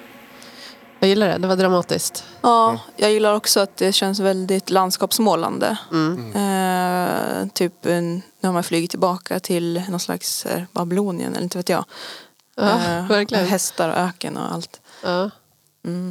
Jag 0.99 1.09
gillar 1.09 1.27
det. 1.27 1.37
Det 1.37 1.47
var 1.47 1.55
dramatiskt. 1.55 2.23
Ja, 2.41 2.79
jag 2.95 3.11
gillar 3.11 3.33
också 3.33 3.59
att 3.59 3.77
det 3.77 3.93
känns 3.93 4.19
väldigt 4.19 4.69
landskapsmålande. 4.69 5.77
Eh, 6.35 7.47
typ 7.53 7.85
en, 7.85 8.21
när 8.39 8.51
man 8.51 8.63
flyger 8.63 8.87
tillbaka 8.87 9.39
till 9.39 9.83
någon 9.89 9.99
slags 9.99 10.45
eh, 10.45 10.63
Babylonien 10.71 11.31
eller 11.33 11.43
inte 11.43 11.57
vet 11.57 11.69
jag. 11.69 11.85
Ja, 12.55 12.69
Eh, 12.69 13.07
verkligen. 13.07 13.45
Hästar 13.45 13.89
och 13.89 13.97
öken 13.97 14.37
och 14.37 14.53
allt. 14.53 14.81
Ja. 15.03 15.29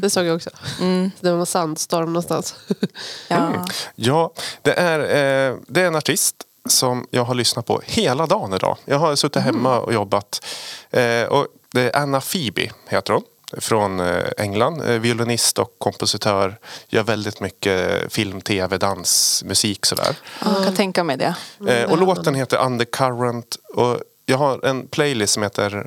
Det 0.00 0.10
såg 0.10 0.26
jag 0.26 0.36
också. 0.36 0.50
Mm. 0.80 1.10
Det 1.20 1.30
var 1.30 1.36
någon 1.36 1.46
sandstorm 1.46 2.12
någonstans. 2.12 2.54
Ja. 3.28 3.66
Ja, 3.94 4.32
det 4.62 4.72
är, 4.72 5.00
eh, 5.00 5.56
det 5.68 5.80
är 5.80 5.86
en 5.86 5.96
artist 5.96 6.36
som 6.68 7.06
jag 7.10 7.24
har 7.24 7.34
lyssnat 7.34 7.66
på 7.66 7.80
hela 7.84 8.26
dagen 8.26 8.52
idag. 8.52 8.76
Jag 8.84 8.98
har 8.98 9.16
suttit 9.16 9.42
hemma 9.42 9.78
och 9.80 9.94
jobbat. 9.94 10.44
Eh, 10.90 11.22
och 11.22 11.46
det 11.72 11.80
är 11.80 11.96
Anna 11.96 12.20
Phoebe 12.20 12.70
heter 12.88 13.12
hon. 13.12 13.22
Från 13.58 14.00
eh, 14.00 14.24
England. 14.38 14.80
Eh, 14.80 14.98
violinist 14.98 15.58
och 15.58 15.74
kompositör. 15.78 16.58
Gör 16.88 17.02
väldigt 17.02 17.40
mycket 17.40 18.12
film, 18.12 18.40
tv, 18.40 18.78
dans, 18.78 19.42
musik 19.46 19.86
sådär. 19.86 20.16
Ja, 20.44 20.54
jag 20.54 20.64
kan 20.64 20.74
tänka 20.74 21.04
mig 21.04 21.16
det. 21.16 21.34
Eh, 21.68 21.90
och 21.90 21.98
låten 21.98 22.34
heter 22.34 22.64
Undercurrent. 22.66 23.56
Och 23.74 24.00
jag 24.26 24.38
har 24.38 24.66
en 24.66 24.86
playlist 24.86 25.32
som 25.32 25.42
heter 25.42 25.86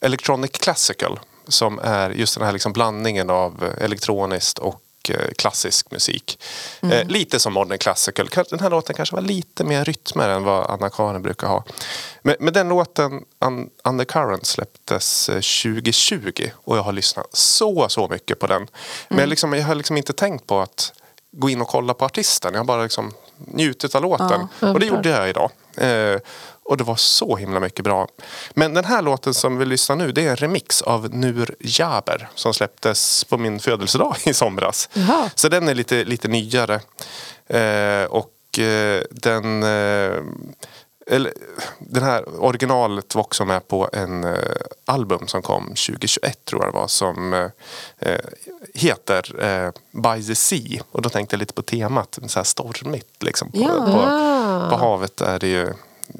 Electronic 0.00 0.50
Classical. 0.50 1.20
Som 1.48 1.78
är 1.82 2.10
just 2.10 2.34
den 2.34 2.44
här 2.44 2.52
liksom 2.52 2.72
blandningen 2.72 3.30
av 3.30 3.64
eh, 3.78 3.84
elektroniskt 3.84 4.58
och 4.58 4.80
eh, 5.08 5.32
klassisk 5.38 5.90
musik. 5.90 6.38
Eh, 6.82 7.04
lite 7.08 7.38
som 7.38 7.52
modern 7.52 7.78
classical. 7.78 8.28
Den 8.50 8.60
här 8.60 8.70
låten 8.70 8.94
kanske 8.96 9.14
var 9.14 9.22
lite 9.22 9.64
mer 9.64 9.84
rytmer 9.84 10.28
än 10.28 10.44
vad 10.44 10.70
Anna-Karin 10.70 11.22
brukar 11.22 11.46
ha. 11.46 11.64
Men, 12.22 12.36
men 12.40 12.52
den 12.54 12.68
låten, 12.68 13.24
Un- 13.40 13.70
Undercurrent, 13.84 14.46
släpptes 14.46 15.28
eh, 15.28 15.34
2020 15.34 16.50
och 16.54 16.76
jag 16.76 16.82
har 16.82 16.92
lyssnat 16.92 17.26
så, 17.32 17.88
så 17.88 18.08
mycket 18.08 18.38
på 18.38 18.46
den. 18.46 18.66
Men 19.08 19.18
jag, 19.18 19.28
liksom, 19.28 19.52
jag 19.52 19.64
har 19.64 19.74
liksom 19.74 19.96
inte 19.96 20.12
tänkt 20.12 20.46
på 20.46 20.60
att 20.60 20.92
gå 21.36 21.50
in 21.50 21.60
och 21.60 21.68
kolla 21.68 21.94
på 21.94 22.04
artisten. 22.04 22.52
Jag 22.52 22.60
har 22.60 22.64
bara 22.64 22.82
liksom 22.82 23.12
njutit 23.36 23.94
av 23.94 24.02
låten. 24.02 24.48
Ja, 24.60 24.70
och 24.72 24.80
det 24.80 24.86
gjorde 24.86 25.08
jag 25.08 25.28
idag. 25.28 25.50
Eh, 25.76 26.20
och 26.64 26.76
det 26.76 26.84
var 26.84 26.96
så 26.96 27.36
himla 27.36 27.60
mycket 27.60 27.84
bra. 27.84 28.08
Men 28.54 28.74
den 28.74 28.84
här 28.84 29.02
låten 29.02 29.34
som 29.34 29.58
vi 29.58 29.64
lyssnar 29.64 29.96
nu 29.96 30.12
det 30.12 30.26
är 30.26 30.30
en 30.30 30.36
remix 30.36 30.82
av 30.82 31.14
Nur 31.14 31.54
Jaber 31.60 32.28
som 32.34 32.54
släpptes 32.54 33.24
på 33.24 33.38
min 33.38 33.60
födelsedag 33.60 34.16
i 34.24 34.34
somras. 34.34 34.88
Jaha. 34.92 35.30
Så 35.34 35.48
den 35.48 35.68
är 35.68 35.74
lite, 35.74 36.04
lite 36.04 36.28
nyare. 36.28 36.80
Eh, 37.46 38.04
och 38.04 38.58
eh, 38.58 39.02
den... 39.10 39.62
Eh, 39.62 40.18
eller, 41.06 41.32
den 41.78 42.02
här 42.02 42.42
originalet 42.44 43.14
var 43.14 43.22
också 43.22 43.44
med 43.44 43.68
på 43.68 43.88
en 43.92 44.24
eh, 44.24 44.34
album 44.84 45.26
som 45.28 45.42
kom 45.42 45.64
2021 45.66 46.44
tror 46.44 46.64
jag 46.64 46.72
det 46.74 46.78
var 46.78 46.86
som 46.88 47.32
eh, 47.34 47.46
eh, 47.98 48.20
heter 48.74 49.44
eh, 49.44 49.70
By 50.02 50.26
the 50.26 50.34
Sea. 50.34 50.82
Och 50.92 51.02
då 51.02 51.08
tänkte 51.08 51.34
jag 51.34 51.38
lite 51.38 51.52
på 51.52 51.62
temat, 51.62 52.18
så 52.26 52.38
här 52.38 52.44
stormigt 52.44 53.22
liksom. 53.22 53.50
På, 53.52 53.58
Ja. 53.58 53.68
på, 53.68 54.70
på 54.70 54.76
havet 54.84 55.20
är 55.20 55.38
det 55.38 55.48
ju 55.48 55.72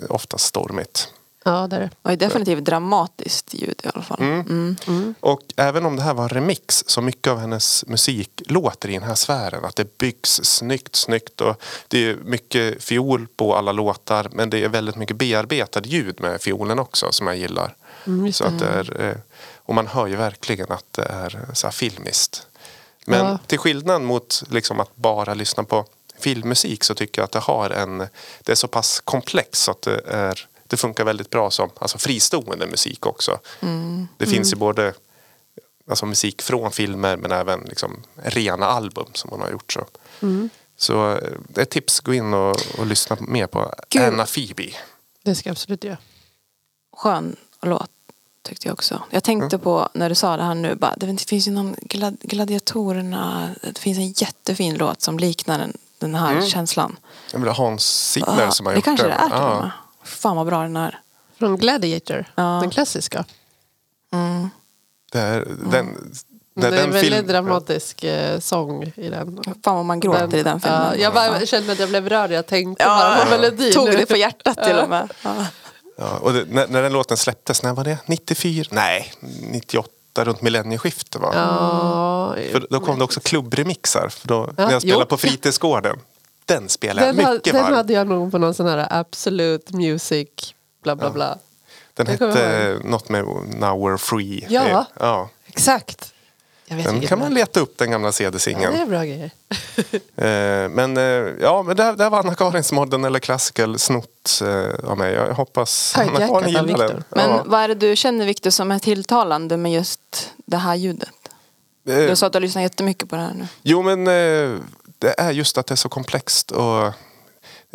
oftast 0.09 0.45
stormigt. 0.45 1.09
Ja, 1.45 1.67
det 1.67 1.77
är 1.77 1.81
det. 1.81 1.91
Var 2.03 2.17
definitivt 2.17 2.65
dramatiskt 2.65 3.55
ljud 3.55 3.81
i 3.85 3.89
alla 3.95 4.03
fall. 4.03 4.21
Mm. 4.21 5.15
Och 5.21 5.41
även 5.57 5.87
om 5.87 5.97
det 5.97 6.03
här 6.03 6.15
var 6.15 6.23
en 6.23 6.29
remix 6.29 6.85
så 6.87 7.01
mycket 7.01 7.33
av 7.33 7.39
hennes 7.39 7.85
musik 7.87 8.43
låter 8.47 8.89
i 8.89 8.93
den 8.93 9.03
här 9.03 9.15
sfären. 9.15 9.65
Att 9.65 9.77
det 9.77 9.99
byggs 9.99 10.41
snyggt, 10.45 10.97
snyggt 10.97 11.41
och 11.41 11.63
det 11.89 11.99
är 12.11 12.17
mycket 12.17 12.83
fiol 12.85 13.27
på 13.37 13.57
alla 13.57 13.73
låtar 13.73 14.29
men 14.33 14.51
det 14.51 14.65
är 14.65 14.69
väldigt 14.69 14.97
mycket 14.97 15.17
bearbetad 15.17 15.81
ljud 15.85 16.21
med 16.21 16.41
fiolen 16.41 16.79
också 16.79 17.13
som 17.13 17.27
jag 17.27 17.37
gillar. 17.37 17.77
så 18.33 18.45
att 18.45 18.59
det 18.59 18.67
är, 18.69 19.01
eh, 19.09 19.17
och 19.57 19.75
man 19.75 19.87
hör 19.87 20.07
ju 20.07 20.17
verkligen 20.17 20.73
att 20.73 20.93
det 20.93 21.03
är 21.05 21.49
så 21.53 21.67
här 21.67 21.73
filmiskt. 21.73 22.47
Men 23.07 23.27
Ja. 23.27 23.39
till 23.47 23.59
skillnad 23.59 24.03
mot 24.03 24.43
liksom 24.51 24.81
att 24.81 24.97
bara 24.97 25.35
lyssna 25.35 25.65
på 25.65 25.85
filmmusik 26.25 26.85
så 26.85 26.95
tycker 26.95 27.21
jag 27.21 27.25
att 27.25 27.33
det 27.33 27.39
har 27.39 27.71
en 27.71 27.99
det 28.43 28.53
är 28.53 28.57
så 28.57 28.69
pass 28.69 29.01
komplext 29.01 29.63
så 29.63 29.71
att 29.71 29.83
det, 29.83 30.01
är, 30.07 30.49
det 30.67 30.77
funkar 30.77 31.05
väldigt 31.05 31.31
bra 31.31 31.51
som 31.51 31.71
alltså 31.79 31.99
fristående 31.99 32.67
musik 32.67 33.07
också. 33.07 33.39
Det 34.19 34.27
finns 34.27 34.53
ju 34.53 34.57
både 34.57 34.95
alltså 35.91 36.07
musik 36.07 36.43
från 36.43 36.73
filmer 36.73 37.17
men 37.17 37.33
även 37.33 37.61
liksom 37.61 38.03
rena 38.17 38.67
album 38.67 39.07
som 39.15 39.31
hon 39.31 39.41
har 39.41 39.51
gjort. 39.51 39.73
Så, 39.73 39.87
så 40.77 41.11
eh, 41.11 41.63
ett 41.63 41.71
tips, 41.71 42.01
gå 42.01 42.15
in 42.15 42.35
och, 42.35 42.57
och 42.79 42.87
lyssna 42.87 43.17
mer 43.21 43.47
på 43.47 43.75
Gud. 43.89 44.03
Anna 44.03 44.27
Phoebe. 44.27 44.73
Det 45.23 45.35
ska 45.35 45.49
jag 45.49 45.53
absolut 45.53 45.85
göra. 45.85 45.99
Skön 46.97 47.37
låt 47.63 47.91
tyckte 48.43 48.69
jag 48.69 48.73
också. 48.73 49.03
Jag 49.11 49.25
tänkte 49.25 49.59
på 49.59 49.89
när 49.95 50.09
du 50.09 50.15
sa 50.15 50.37
det 50.37 50.43
här 50.43 50.55
nu. 50.55 50.75
Bara, 50.75 50.95
det 50.97 51.25
finns 51.29 51.49
ju 51.49 51.53
någon 51.53 51.77
glad, 51.81 52.17
Gladiatorerna. 52.21 53.51
Det 53.63 53.79
finns 53.79 53.99
en 53.99 54.13
jättefin 54.13 54.75
låt 54.75 55.03
som 55.03 55.19
liknar 55.19 55.59
den, 55.59 55.73
den 55.99 56.15
här 56.15 56.43
känslan. 56.43 56.97
Jag 57.33 57.39
vill 57.39 57.49
ha 57.49 57.55
Hans 57.65 58.11
Zimmer 58.11 58.43
Ja, 58.43 58.51
som 58.51 58.67
har 58.67 58.73
det 58.73 58.77
gjort 58.77 58.85
kanske 58.85 59.07
den. 59.09 59.17
det 59.19 59.25
är 59.25 59.29
till 59.29 59.37
och 59.37 59.43
Ja. 59.43 59.61
med. 59.61 59.71
Fan 60.05 60.37
vad 60.37 60.47
bra 60.47 60.63
den 60.63 60.77
är. 60.77 61.01
Från 61.39 61.57
Gladiator, 61.57 62.25
Ja. 62.35 62.43
den 62.61 62.71
klassiska. 62.71 63.25
Det 65.13 65.19
är, 65.21 65.45
den, 65.71 66.13
Det 66.55 66.67
är 66.67 66.73
en 66.85 66.91
väldigt 66.91 67.15
film- 67.15 67.27
dramatisk 67.27 68.05
eh, 68.05 68.39
sång 68.41 68.83
i 68.97 69.09
den. 69.09 69.41
Fan 69.65 69.77
vad 69.77 69.85
man 69.85 70.01
gråter 70.01 70.37
i 70.37 70.43
den 70.43 70.61
filmen. 70.61 70.81
Ja, 70.93 70.97
jag 70.97 71.15
bara 71.15 71.47
kände 71.47 71.73
att 71.73 71.79
jag 71.79 71.89
blev 71.89 72.09
rörd. 72.09 72.31
Jag 72.31 72.47
tänkte 72.47 72.85
bara 72.85 73.19
Ja, 73.19 73.25
på 73.25 73.31
melodin. 73.31 73.73
tog 73.73 73.87
det 73.91 74.07
på 74.07 74.17
hjärtat 74.17 74.65
till 74.65 74.77
och 74.77 74.89
med. 74.89 75.13
Ja. 75.25 75.47
Ja, 75.99 76.19
och 76.19 76.33
det, 76.33 76.45
när, 76.49 76.69
när 76.69 76.83
den 76.83 76.93
låten 76.93 77.17
släpptes, 77.17 77.63
när 77.63 77.73
var 77.73 77.85
det? 77.85 77.99
94? 78.07 78.69
Nej, 78.71 79.13
98 79.41 79.89
runt 80.19 80.43
millennieskiftet 80.43 81.21
va? 81.21 81.31
Ja, 81.35 82.35
För 82.53 82.67
då 82.71 82.81
kom 82.81 82.99
det 82.99 83.05
också 83.05 83.21
klubbremixar. 83.21 84.09
För 84.09 84.29
då, 84.29 84.53
Ja, 84.57 84.65
när 84.65 84.73
jag 84.73 84.83
spelade 84.83 85.03
jo. 85.03 85.07
på 85.07 85.17
fritidsgården. 85.17 85.97
Den 86.45 86.69
spelade 86.69 87.07
jag 87.07 87.17
den, 87.17 87.25
ha, 87.25 87.33
mycket 87.33 87.53
den 87.53 87.63
varmt. 87.63 87.77
hade 87.77 87.93
jag 87.93 88.07
nog 88.07 88.31
på 88.33 88.39
någon 88.39 88.55
sån 88.55 88.67
här 88.67 88.87
Absolute 88.91 89.77
Music 89.77 90.29
bla 90.83 90.97
bla 90.97 91.11
bla. 91.11 91.39
Den 91.95 92.07
jag 92.07 92.13
hette 92.27 92.79
något 92.85 93.09
med 93.09 93.25
Now 93.25 93.89
We're 93.89 93.97
Free. 93.97 94.47
Ja. 94.49 94.87
Ja. 95.01 95.29
Exakt. 95.47 96.14
Jag 96.75 96.77
vet 96.77 96.85
Den 96.87 96.95
vilken 96.95 97.09
kan 97.09 97.19
det 97.19 97.25
man 97.25 97.35
leta 97.35 97.61
upp, 97.61 97.79
den 97.79 97.91
gamla 97.91 98.07
Ja, 98.07 98.11
det 98.11 98.13
CD-singeln. 98.13 98.75
är 98.75 98.87
bra 98.87 99.05
grejer. 99.05 99.31
Eh, 100.17 100.69
men 100.69 100.97
eh, 100.97 101.03
ja, 101.41 101.63
men 101.63 101.77
där, 101.77 101.93
där 101.93 102.11
var 102.11 102.19
Anna-Karins 102.19 102.73
modern 102.73 103.05
eller 103.05 103.19
classical 103.19 103.79
snott 103.79 104.41
eh, 104.45 104.91
av 104.91 104.99
mig. 104.99 105.15
Jag 105.15 105.35
hoppas 105.35 105.95
Anna-Karin 105.99 106.69
gillar 106.69 106.89
den. 106.89 107.05
Men 107.09 107.31
Ja. 107.31 107.43
vad 107.47 107.61
är 107.61 107.69
det 107.69 107.75
du 107.75 107.97
känner 107.97 108.27
Victor 108.27 108.51
som 108.51 108.71
är 108.71 108.79
tilltalande 108.79 109.57
med 109.57 109.73
just 109.73 110.31
det 110.47 110.57
här 110.57 110.75
ljudet? 110.75 111.09
Du 111.85 112.17
sa 112.17 112.27
att 112.27 112.33
du 112.33 112.37
har 112.37 112.41
lyssnat 112.41 112.63
jättemycket 112.63 113.11
på 113.11 113.17
det 113.17 113.23
här 113.23 113.35
nu. 113.35 113.47
Jo 113.63 113.83
men 113.83 114.05
det 114.99 115.15
är 115.19 115.31
just 115.31 115.59
att 115.59 115.67
det 115.67 115.75
är 115.75 115.77
så 115.77 115.89
komplext 115.89 116.51
och 116.51 116.93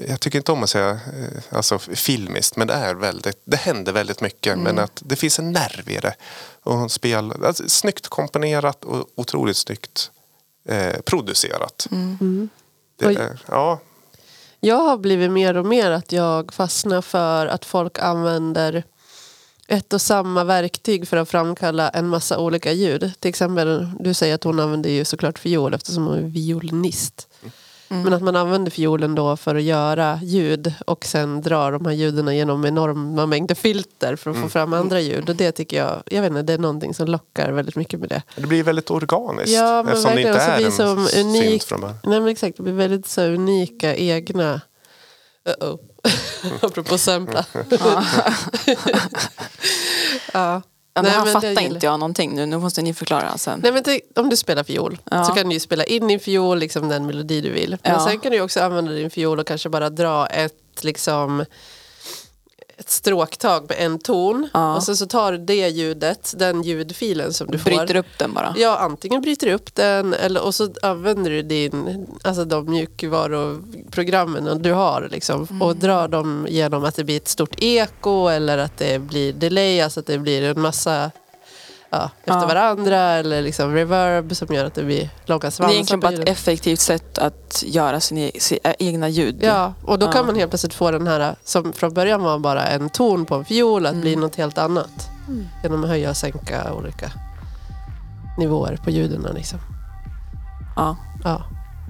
jag 0.08 0.20
tycker 0.20 0.38
inte 0.40 0.52
om 0.52 0.64
att 0.64 0.70
säga 0.70 0.90
eh, 0.90 1.44
alltså, 1.50 1.80
filmiskt 1.80 2.56
men 2.56 2.68
det 2.68 2.74
är 2.74 2.96
väldigt, 2.96 3.42
det 3.46 3.58
händer 3.58 3.92
väldigt 3.92 4.22
mycket 4.22 4.58
men 4.58 4.80
att 4.80 5.02
det 5.06 5.16
finns 5.16 5.40
en 5.40 5.52
nerv 5.52 5.90
i 5.90 5.98
det. 5.98 6.16
Och 6.64 6.92
spelar, 6.92 7.46
alltså, 7.46 7.64
snyggt 7.68 8.08
komponerat 8.08 8.86
och 8.86 9.08
otroligt 9.16 9.58
snyggt 9.58 10.12
eh, 10.66 11.02
producerat. 11.06 11.88
Det 13.00 13.08
Oj. 13.08 13.16
är, 13.16 13.40
ja, 13.48 13.80
Jag 14.60 14.76
har 14.76 14.98
blivit 14.98 15.32
mer 15.32 15.58
och 15.58 15.66
mer 15.66 15.92
att 15.92 16.12
jag 16.12 16.54
fastnar 16.54 17.02
för 17.02 17.48
att 17.48 17.66
folk 17.66 18.00
använder 18.00 18.84
ett 19.68 19.94
och 19.94 20.02
samma 20.02 20.44
verktyg 20.44 21.08
för 21.08 21.18
att 21.18 21.30
framkalla 21.30 21.90
en 21.90 22.08
massa 22.08 22.40
olika 22.40 22.72
ljud. 22.72 23.12
Till 23.20 23.30
exempel, 23.30 23.92
du 24.00 24.14
säger 24.14 24.36
att 24.36 24.44
hon 24.44 24.60
använder 24.60 24.90
ju 24.90 25.06
såklart 25.06 25.40
fiol 25.40 25.74
eftersom 25.74 26.08
hon 26.08 26.18
är 26.18 26.22
violinist. 26.22 27.29
Men 27.90 28.14
att 28.14 28.22
man 28.22 28.36
använder 28.36 28.72
fiolen 28.72 29.16
då 29.16 29.38
för 29.38 29.56
att 29.56 29.62
göra 29.64 30.20
ljud 30.24 30.74
och 30.86 31.06
sen 31.06 31.42
drar 31.42 31.72
de 31.72 31.86
här 31.86 31.94
ljuden 31.94 32.36
genom 32.36 32.66
enorma 32.66 33.26
mängder 33.26 33.56
filter 33.56 34.16
för 34.16 34.32
att 34.32 34.38
få 34.38 34.50
fram 34.50 34.74
andra 34.74 35.00
ljud. 35.02 35.30
Och 35.30 35.36
det 35.36 35.52
tycker 35.52 35.78
jag, 35.78 36.04
jag 36.06 36.22
vet 36.22 36.30
inte, 36.30 36.42
det 36.42 36.54
är 36.54 36.58
någonting 36.58 36.94
som 36.94 37.08
lockar 37.08 37.52
väldigt 37.52 37.76
mycket 37.76 38.00
med 38.00 38.10
det. 38.10 38.22
det 38.36 38.48
blir 38.48 38.64
väldigt 38.64 38.92
organiskt 38.92 39.56
Ja, 39.56 39.84
men 39.84 39.94
eftersom 39.94 40.16
det 40.16 40.32
verkligen. 40.32 40.72
inte 40.72 40.72
Så 40.78 40.84
är 40.84 40.88
en 40.88 40.96
som 40.98 41.08
synt 41.08 41.26
unik, 41.26 41.64
från 41.64 41.82
början. 41.82 41.98
nej 42.04 42.20
men 42.20 42.30
exakt, 42.30 42.58
det 42.58 42.64
blir 42.64 42.74
väldigt 42.74 43.08
så 43.08 43.22
unika 43.22 43.96
egna... 43.96 44.62
Uh-oh. 45.50 45.80
Apropå 46.66 46.98
sampla. 46.98 47.46
ja. 50.34 50.62
Ja, 51.06 51.12
Nej, 51.12 51.12
det 51.12 51.18
här 51.18 51.24
men 51.42 51.56
fattar 51.56 51.62
inte 51.76 51.86
jag 51.86 52.00
någonting 52.00 52.36
nu. 52.36 52.46
Nu 52.46 52.58
måste 52.58 52.82
ni 52.82 52.94
förklara 52.94 53.38
sen. 53.38 53.60
Nej, 53.64 53.72
men 53.72 53.84
tänk, 53.84 54.02
om 54.16 54.30
du 54.30 54.38
spelar 54.38 54.64
fiol 54.64 54.98
Ja. 55.12 55.24
så 55.24 55.34
kan 55.34 55.48
du 55.48 55.54
ju 55.54 55.60
spela 55.60 55.84
in 55.84 56.10
i 56.10 56.20
fiol 56.20 56.60
liksom 56.60 56.90
den 56.90 57.06
melodi 57.06 57.42
du 57.42 57.50
vill. 57.52 57.78
Men 57.84 57.92
Ja. 57.92 58.06
sen 58.06 58.20
kan 58.20 58.32
du 58.32 58.42
också 58.42 58.60
använda 58.62 58.92
din 58.92 59.10
fiol 59.10 59.40
och 59.40 59.48
kanske 59.48 59.70
bara 59.70 59.90
dra 59.90 60.28
ett 60.28 60.54
liksom 60.82 61.46
ett 62.80 62.90
stråktag 62.90 63.66
med 63.70 63.78
en 63.80 64.00
ton 64.00 64.50
Ja. 64.54 64.76
och 64.76 64.84
sen 64.84 64.98
så 64.98 65.06
tar 65.06 65.32
du 65.32 65.38
det 65.38 65.68
ljudet, 65.70 66.34
den 66.38 66.62
ljudfilen 66.64 67.34
som 67.34 67.48
du 67.52 67.58
får. 67.60 67.70
Bryter 67.70 67.96
upp 67.96 68.18
den 68.18 68.34
bara. 68.34 68.54
Ja, 68.58 68.78
antingen 68.78 69.22
bryter 69.22 69.48
du 69.48 69.54
upp 69.54 69.76
den 69.76 70.14
eller, 70.14 70.42
och 70.46 70.56
så 70.56 70.70
använder 70.82 71.32
du 71.32 71.42
din, 71.42 72.08
alltså 72.24 72.46
de 72.46 72.70
mjukvaruprogrammen 72.70 74.62
du 74.62 74.74
har 74.74 75.08
liksom, 75.12 75.62
och 75.62 75.76
drar 75.76 76.08
dem 76.08 76.46
genom 76.50 76.84
att 76.84 76.96
det 76.96 77.04
blir 77.04 77.18
ett 77.18 77.28
stort 77.28 77.56
eko 77.64 78.28
eller 78.28 78.58
att 78.58 78.78
det 78.78 79.00
blir 79.00 79.34
delay, 79.34 79.82
alltså 79.82 80.00
att 80.00 80.06
det 80.06 80.18
blir 80.18 80.44
en 80.44 80.62
massa 80.62 81.12
ja, 81.90 82.10
efter 82.20 82.42
Ja. 82.42 82.48
varandra 82.48 82.98
eller 82.98 83.42
liksom 83.42 83.74
reverb 83.74 84.36
som 84.36 84.56
gör 84.56 84.66
att 84.66 84.74
det 84.76 84.84
blir 84.84 85.10
långa 85.26 85.40
Det 85.40 85.52
svansar 85.52 85.70
är 85.70 85.74
egentligen 85.74 86.02
på 86.02 86.08
bara 86.08 86.14
ett 86.22 86.30
effektivt 86.30 86.80
sätt 86.80 87.18
att 87.18 87.64
göra 87.68 88.00
sin, 88.00 88.18
e- 88.18 88.32
sin 88.40 88.60
ä- 88.64 88.76
egna 88.80 89.10
ljud. 89.10 89.40
Ja, 89.42 89.74
och 89.86 90.00
då 90.00 90.06
kan 90.08 90.16
Ja. 90.22 90.24
man 90.26 90.36
helt 90.36 90.52
plötsligt 90.52 90.74
få 90.74 90.92
den 90.92 91.08
här 91.08 91.36
som 91.44 91.74
från 91.74 91.94
början 91.94 92.24
var 92.24 92.40
bara 92.40 92.68
en 92.68 92.90
ton 92.90 93.26
på 93.26 93.36
en 93.36 93.46
fiol 93.46 93.86
att 93.86 93.92
Mm. 93.92 94.02
bli 94.02 94.16
något 94.16 94.36
helt 94.36 94.58
annat. 94.58 95.10
Genom 95.64 95.84
att 95.84 95.90
höja 95.90 96.10
och 96.10 96.18
sänka 96.18 96.74
olika 96.74 97.12
nivåer 98.38 98.78
på 98.84 98.90
ljuden. 98.90 99.28
Liksom. 99.36 99.60
Ja. 100.76 100.96
Ja. 101.24 101.42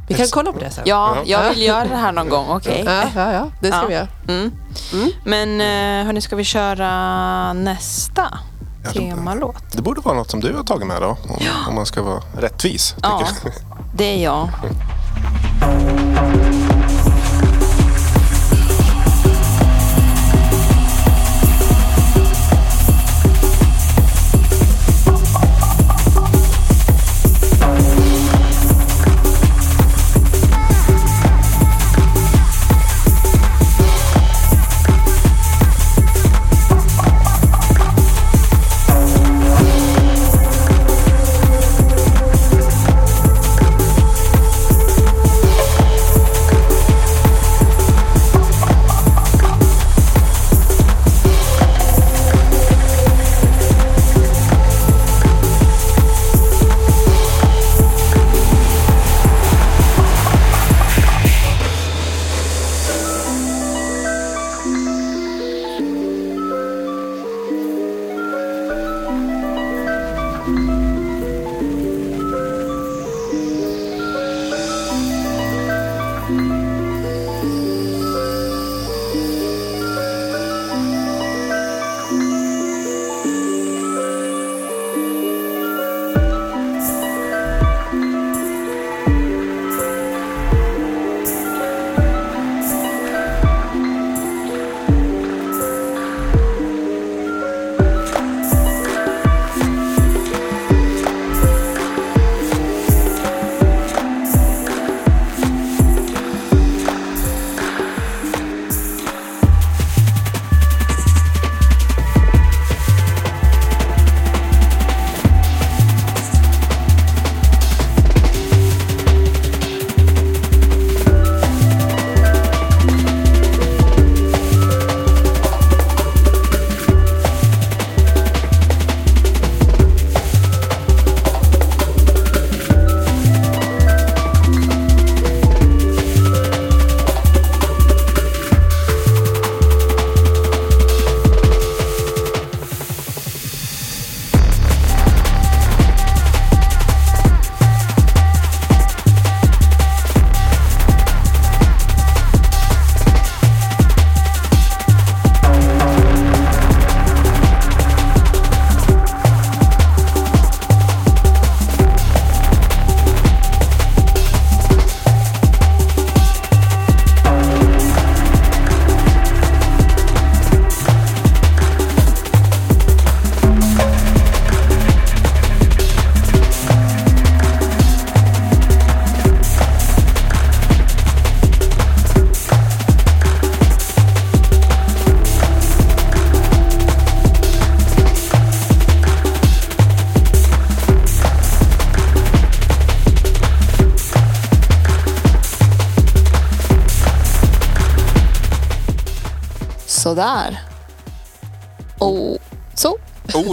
Vi 0.07 0.15
kan 0.15 0.27
kolla 0.31 0.51
på 0.51 0.59
det 0.59 0.69
sen. 0.69 0.83
Ja, 0.87 1.17
Ja. 1.25 1.43
jag 1.43 1.49
vill 1.49 1.61
göra 1.61 1.85
det 1.85 1.95
här 1.95 2.11
någon 2.11 2.29
gång. 2.29 2.45
Okej. 2.49 2.83
Ja, 2.85 3.03
ja, 3.15 3.33
ja, 3.33 3.47
det 3.61 3.67
ska 3.67 3.77
Ja. 3.81 3.85
vi 3.87 3.93
göra. 3.93 4.07
Mm. 4.27 4.51
Mm. 4.93 5.09
Men 5.25 5.61
eh, 5.61 6.05
hörni, 6.05 6.21
ska 6.21 6.35
vi 6.35 6.43
köra 6.43 7.53
nästa 7.53 8.39
Ja, 8.83 8.91
temalåt? 8.91 9.63
Det 9.71 9.81
borde 9.81 10.01
vara 10.01 10.15
något 10.15 10.31
som 10.31 10.39
du 10.39 10.55
har 10.55 10.63
tagit 10.63 10.87
med 10.87 11.01
då. 11.01 11.07
Om, 11.07 11.37
om 11.67 11.75
man 11.75 11.85
ska 11.85 12.03
vara 12.03 12.21
rättvis. 12.37 12.95
Ja, 13.01 13.27
jag. 13.43 13.53
det 13.95 14.05
är 14.05 14.23
jag. 14.23 14.49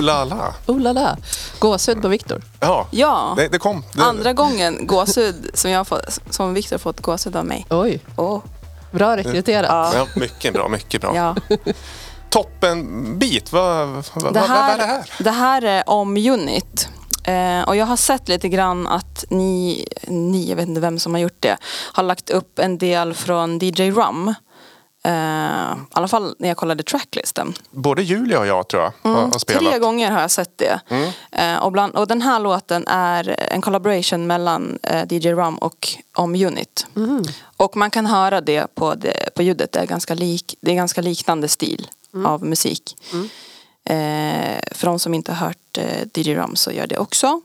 la 0.06 0.24
la. 0.24 0.54
Oh 0.66 0.80
la 0.80 0.92
la. 0.92 1.16
Gåshud 1.58 2.02
på 2.02 2.08
Viktor. 2.08 2.42
Ja, 2.60 2.86
Ja. 2.90 3.34
det, 3.36 3.48
det 3.48 3.58
kom. 3.58 3.84
Det, 3.92 4.02
Andra 4.02 4.32
gången 4.32 4.86
gåshud 4.86 5.50
som, 5.54 5.70
jag 5.70 5.78
har 5.80 5.84
fått, 5.84 6.18
som 6.30 6.54
Viktor 6.54 6.78
fått 6.78 7.00
gåshud 7.00 7.36
av 7.36 7.44
mig. 7.44 7.66
Oj, 7.70 8.00
Åh. 8.16 8.40
bra 8.90 9.16
rekryterat. 9.16 9.68
Ja. 9.68 9.92
Ja, 9.94 10.06
mycket 10.20 10.52
bra, 10.54 10.68
mycket 10.68 11.00
bra. 11.00 11.16
Ja. 11.16 11.56
Toppen 12.30 13.18
bit. 13.18 13.52
Vad, 13.52 13.88
vad, 13.88 14.04
vad, 14.14 14.22
vad 14.34 14.36
är 14.36 14.78
det 14.78 14.84
här? 14.84 15.10
det 15.18 15.30
här 15.30 15.62
är 15.62 15.88
om 15.90 16.16
Unit. 16.16 16.88
Eh, 17.24 17.62
och 17.68 17.76
jag 17.76 17.86
har 17.86 17.96
sett 17.96 18.28
lite 18.28 18.48
grann 18.48 18.86
att 18.86 19.24
ni, 19.30 19.86
ni, 20.06 20.48
jag 20.48 20.56
vet 20.56 20.68
inte 20.68 20.80
vem 20.80 20.98
som 20.98 21.14
har 21.14 21.20
gjort 21.20 21.36
det, 21.40 21.56
har 21.92 22.02
lagt 22.02 22.30
upp 22.30 22.58
en 22.58 22.78
del 22.78 23.14
från 23.14 23.58
DJ 23.58 23.90
Rum. 23.90 24.34
Eh, 25.06 25.12
I 25.12 25.92
alla 25.92 26.08
fall 26.08 26.34
när 26.38 26.48
jag 26.48 26.56
kollade 26.56 26.82
tracklisten. 26.82 27.54
Både 27.70 28.02
Julia 28.02 28.40
och 28.40 28.46
jag 28.46 28.68
tror 28.68 28.82
jag 28.82 29.10
har, 29.10 29.22
har 29.22 29.38
spelat. 29.38 29.60
Mm, 29.62 29.72
Tre 29.72 29.78
gånger 29.78 30.10
har 30.10 30.20
jag 30.20 30.30
sett 30.30 30.58
det. 30.58 30.80
Mm. 30.88 31.10
Eh, 31.32 31.62
och, 31.62 31.72
bland, 31.72 31.94
och 31.94 32.06
den 32.06 32.22
här 32.22 32.40
låten 32.40 32.86
är 32.86 33.36
en 33.52 33.60
collaboration 33.60 34.26
mellan 34.26 34.78
eh, 34.82 35.02
DJ 35.10 35.32
Rum 35.32 35.58
och 35.58 35.88
Om 36.16 36.34
Unit. 36.34 36.86
Och 37.56 37.76
man 37.76 37.90
kan 37.90 38.06
höra 38.06 38.40
det 38.40 38.74
på, 38.74 38.94
det, 38.94 39.34
på 39.34 39.42
ljudet. 39.42 39.72
Det 39.72 39.78
är 39.78 39.86
ganska, 39.86 40.14
lik, 40.14 40.54
det 40.60 40.70
är 40.70 40.74
ganska 40.74 41.00
liknande 41.02 41.48
stil 41.48 41.88
av 42.24 42.44
musik. 42.44 42.96
Eh, 43.84 44.58
för 44.72 44.86
de 44.86 44.98
som 44.98 45.14
inte 45.14 45.32
har 45.32 45.46
hört 45.46 45.78
eh, 45.78 46.22
DJ 46.22 46.34
Rum 46.34 46.56
så 46.56 46.72
gör 46.72 46.86
det 46.86 46.98
också. 46.98 47.40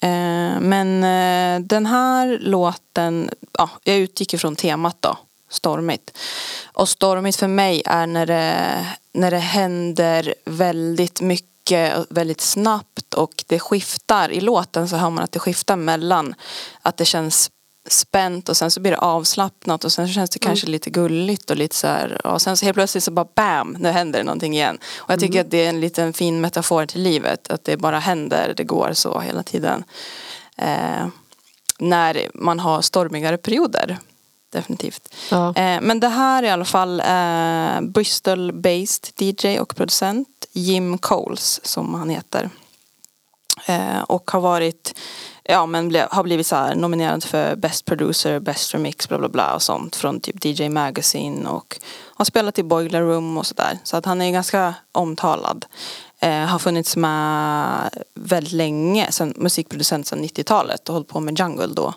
Eh, 0.00 0.60
men 0.60 1.04
eh, 1.04 1.66
den 1.66 1.86
här 1.86 2.38
låten, 2.40 3.30
ja, 3.58 3.70
jag 3.84 3.96
utgick 3.96 4.34
ifrån 4.34 4.56
temat 4.56 4.96
då. 5.00 5.16
Stormigt. 5.56 6.18
Och 6.64 6.88
stormigt 6.88 7.36
för 7.36 7.48
mig 7.48 7.82
är 7.86 8.06
när 8.06 8.26
det, 8.26 8.86
när 9.12 9.30
det 9.30 9.38
händer 9.38 10.34
väldigt 10.44 11.20
mycket 11.20 11.46
väldigt 12.08 12.40
snabbt 12.40 13.14
och 13.14 13.44
det 13.46 13.58
skiftar. 13.58 14.30
I 14.30 14.40
låten 14.40 14.88
så 14.88 14.96
hör 14.96 15.10
man 15.10 15.24
att 15.24 15.32
det 15.32 15.38
skiftar 15.38 15.76
mellan 15.76 16.34
att 16.82 16.96
det 16.96 17.04
känns 17.04 17.50
spänt 17.88 18.48
och 18.48 18.56
sen 18.56 18.70
så 18.70 18.80
blir 18.80 18.92
det 18.92 18.98
avslappnat 18.98 19.84
och 19.84 19.92
sen 19.92 20.08
så 20.08 20.12
känns 20.12 20.30
det 20.30 20.38
kanske 20.38 20.66
lite 20.66 20.90
gulligt 20.90 21.50
och 21.50 21.56
lite 21.56 21.76
så 21.76 21.86
här 21.86 22.26
och 22.26 22.42
sen 22.42 22.56
så 22.56 22.64
helt 22.64 22.74
plötsligt 22.74 23.04
så 23.04 23.10
bara 23.10 23.28
bam, 23.34 23.76
nu 23.80 23.88
händer 23.88 24.18
det 24.18 24.24
någonting 24.24 24.54
igen. 24.54 24.78
Och 24.96 25.10
jag 25.10 25.20
tycker 25.20 25.40
att 25.40 25.50
det 25.50 25.64
är 25.64 25.68
en 25.68 25.80
liten 25.80 26.12
fin 26.12 26.40
metafor 26.40 26.86
till 26.86 27.02
livet, 27.02 27.50
att 27.50 27.64
det 27.64 27.76
bara 27.76 27.98
händer, 27.98 28.54
det 28.56 28.64
går 28.64 28.92
så 28.92 29.20
hela 29.20 29.42
tiden. 29.42 29.84
Eh, 30.56 31.06
när 31.78 32.28
man 32.34 32.60
har 32.60 32.82
stormigare 32.82 33.38
perioder. 33.38 33.98
Definitivt. 34.56 35.14
Ja. 35.30 35.48
Eh, 35.48 35.80
men 35.80 36.00
det 36.00 36.08
här 36.08 36.42
är 36.42 36.46
i 36.46 36.50
alla 36.50 36.64
fall 36.64 37.00
eh, 37.00 37.80
Bristol-based 37.80 39.12
DJ 39.16 39.60
och 39.60 39.76
producent 39.76 40.28
Jim 40.52 40.98
Coles 40.98 41.66
som 41.66 41.94
han 41.94 42.10
heter. 42.10 42.50
Eh, 43.66 44.00
och 44.00 44.30
har 44.30 44.40
varit 44.40 44.94
Ja 45.48 45.66
men 45.66 45.88
ble, 45.88 46.08
har 46.10 46.22
blivit 46.22 46.46
så 46.46 46.56
här 46.56 46.74
nominerad 46.74 47.24
för 47.24 47.56
Best 47.56 47.84
Producer, 47.84 48.40
Best 48.40 48.74
Remix 48.74 49.08
bla 49.08 49.18
bla 49.18 49.28
bla 49.28 49.54
och 49.54 49.62
sånt 49.62 49.96
från 49.96 50.20
typ 50.20 50.44
DJ 50.44 50.68
Magazine 50.68 51.48
och 51.48 51.80
har 52.14 52.24
spelat 52.24 52.58
i 52.58 52.62
Boiler 52.62 53.02
Room 53.02 53.38
och 53.38 53.46
sådär. 53.46 53.78
Så 53.84 53.96
att 53.96 54.04
han 54.04 54.22
är 54.22 54.30
ganska 54.30 54.74
omtalad. 54.92 55.66
Eh, 56.20 56.44
har 56.44 56.58
funnits 56.58 56.96
med 56.96 57.90
väldigt 58.14 58.52
länge, 58.52 59.12
sen, 59.12 59.34
musikproducent 59.36 60.06
sedan 60.06 60.24
90-talet 60.24 60.88
och 60.88 60.92
hållit 60.92 61.08
på 61.08 61.20
med 61.20 61.38
jungle 61.38 61.66
då. 61.66 61.94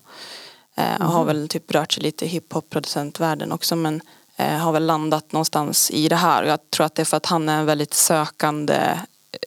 Eh, 0.79 1.01
och 1.05 1.11
har 1.11 1.25
väl 1.25 1.47
typ 1.47 1.71
rört 1.71 1.93
sig 1.93 2.03
lite 2.03 2.25
i 2.25 2.27
hiphop-producentvärlden 2.27 3.51
också 3.51 3.75
men 3.75 4.01
eh, 4.35 4.57
har 4.57 4.71
väl 4.71 4.85
landat 4.85 5.31
någonstans 5.31 5.91
i 5.91 6.09
det 6.09 6.15
här. 6.15 6.43
Jag 6.43 6.71
tror 6.71 6.85
att 6.85 6.95
det 6.95 7.01
är 7.01 7.05
för 7.05 7.17
att 7.17 7.25
han 7.25 7.49
är 7.49 7.59
en 7.59 7.65
väldigt 7.65 7.93
sökande 7.93 8.99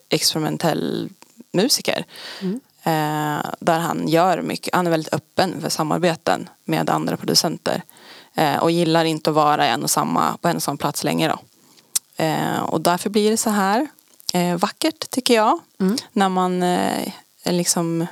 experimentell 0.09 1.11
musiker. 1.53 2.05
Eh, 2.83 3.51
där 3.59 3.79
han 3.79 4.09
gör 4.09 4.43
mycket, 4.43 4.75
han 4.75 4.87
är 4.87 4.91
väldigt 4.91 5.15
öppen 5.15 5.61
för 5.61 5.69
samarbeten 5.69 6.49
med 6.65 6.91
andra 6.91 7.17
producenter. 7.17 7.83
Eh, 8.35 8.57
och 8.57 8.71
gillar 8.71 9.05
inte 9.05 9.31
att 9.31 9.37
vara 9.37 9.67
en 9.67 9.83
och 9.83 9.91
samma, 9.91 10.37
på 10.37 10.49
en 10.49 10.57
och 10.57 10.63
samma 10.63 10.77
plats 10.77 11.05
länge 11.05 11.29
då. 11.29 11.39
Eh, 12.25 12.63
och 12.63 12.81
därför 12.81 13.11
blir 13.11 13.31
det 13.31 13.37
så 13.37 13.51
här 13.51 13.87
eh, 14.35 14.57
vackert 14.57 15.11
tycker 15.11 15.35
jag. 15.35 15.59
När 16.13 16.29
man 16.29 16.63
eh, 16.63 17.13
liksom 17.45 18.07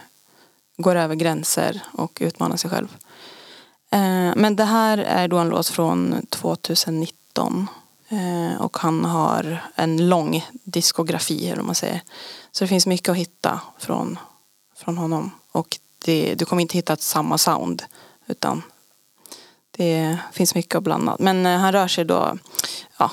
går 0.77 0.97
över 0.97 1.15
gränser 1.15 1.81
och 1.93 2.19
utmanar 2.21 2.57
sig 2.57 2.71
själv. 2.71 2.89
Eh, 3.91 4.33
men 4.37 4.57
det 4.57 4.65
här 4.65 4.99
är 4.99 5.29
då 5.29 5.39
en 5.39 5.49
låt 5.49 5.69
från 5.69 6.27
2019. 6.31 7.69
Eh, 8.09 8.61
och 8.61 8.79
han 8.79 9.05
har 9.05 9.63
en 9.75 10.09
lång 10.09 10.47
diskografi, 10.65 11.47
eller 11.47 11.57
vad 11.57 11.67
man 11.67 11.75
säger. 11.75 12.01
Så 12.53 12.65
det 12.65 12.69
finns 12.69 12.87
mycket 12.87 13.09
att 13.09 13.17
hitta 13.17 13.61
från, 13.79 14.19
från 14.77 14.99
honom. 14.99 15.31
Och 15.53 15.79
det, 16.05 16.35
du 16.35 16.45
kommer 16.45 16.63
inte 16.63 16.79
hitta 16.79 16.97
samma 16.97 17.39
sound. 17.39 17.83
Utan 18.27 18.63
det 19.77 20.19
finns 20.33 20.55
mycket 20.55 20.75
att 20.75 20.83
blanda. 20.83 21.17
Men 21.19 21.47
eh, 21.47 21.59
han 21.59 21.73
rör 21.73 21.89
sig 21.89 22.05
då 22.05 22.39
ja, 22.99 23.11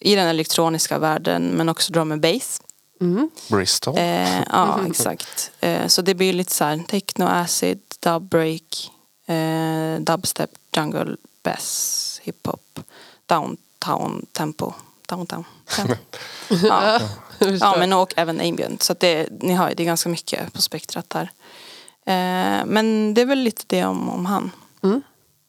i 0.00 0.14
den 0.14 0.28
elektroniska 0.28 0.98
världen 0.98 1.42
men 1.42 1.68
också 1.68 1.92
drum 1.92 2.12
and 2.12 2.20
bass. 2.20 2.60
Bristol. 3.48 3.98
Eh, 3.98 4.42
ja, 4.52 4.80
exakt. 4.86 5.50
Eh, 5.60 5.86
så 5.86 6.02
det 6.02 6.14
blir 6.14 6.32
lite 6.32 6.54
så 6.54 6.64
här 6.64 6.84
techno, 6.88 7.24
acid, 7.24 7.80
dub 8.00 8.22
break, 8.22 8.90
eh, 9.26 10.00
dubstep, 10.00 10.50
jungle, 10.76 11.16
bass, 11.42 12.20
hiphop, 12.24 12.80
downtown 13.26 14.26
tempo. 14.32 14.72
Downtown. 15.08 15.44
tempo. 15.76 15.94
ja. 16.66 17.00
ja, 17.38 17.76
men 17.78 17.92
och 17.92 18.12
även 18.16 18.40
ambient. 18.40 18.82
Så 18.82 18.92
att 18.92 19.00
det, 19.00 19.28
ni 19.40 19.52
har 19.52 19.68
ju, 19.68 19.74
det 19.74 19.82
är 19.82 19.84
ganska 19.84 20.08
mycket 20.08 20.52
på 20.52 20.62
spektrat 20.62 21.12
här. 21.12 21.30
Eh, 22.06 22.66
men 22.66 23.14
det 23.14 23.20
är 23.20 23.26
väl 23.26 23.38
lite 23.38 23.64
det 23.66 23.84
om, 23.84 24.08
om 24.08 24.26
han. 24.26 24.50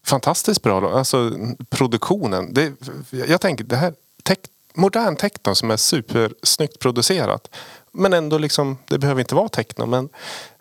Fantastiskt 0.05 0.63
bra. 0.63 0.97
Alltså 0.97 1.31
produktionen. 1.69 2.53
Det, 2.53 2.73
jag 3.11 3.41
tänker 3.41 3.63
det 3.63 3.75
här 3.75 3.93
tech, 4.23 4.37
modern 4.73 5.15
techno 5.15 5.55
som 5.55 5.71
är 5.71 5.77
supersnyggt 5.77 6.79
producerat. 6.79 7.55
Men 7.91 8.13
ändå 8.13 8.37
liksom, 8.37 8.77
det 8.87 8.97
behöver 8.97 9.21
inte 9.21 9.35
vara 9.35 9.49
techno. 9.49 9.85
Men 9.85 10.09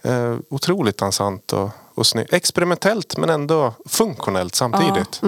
eh, 0.02 0.36
otroligt 0.50 0.98
dansant 0.98 1.52
och, 1.52 1.70
och 1.94 2.06
snyggt. 2.06 2.32
Experimentellt 2.32 3.16
men 3.16 3.30
ändå 3.30 3.72
funktionellt 3.88 4.54
samtidigt. 4.54 5.20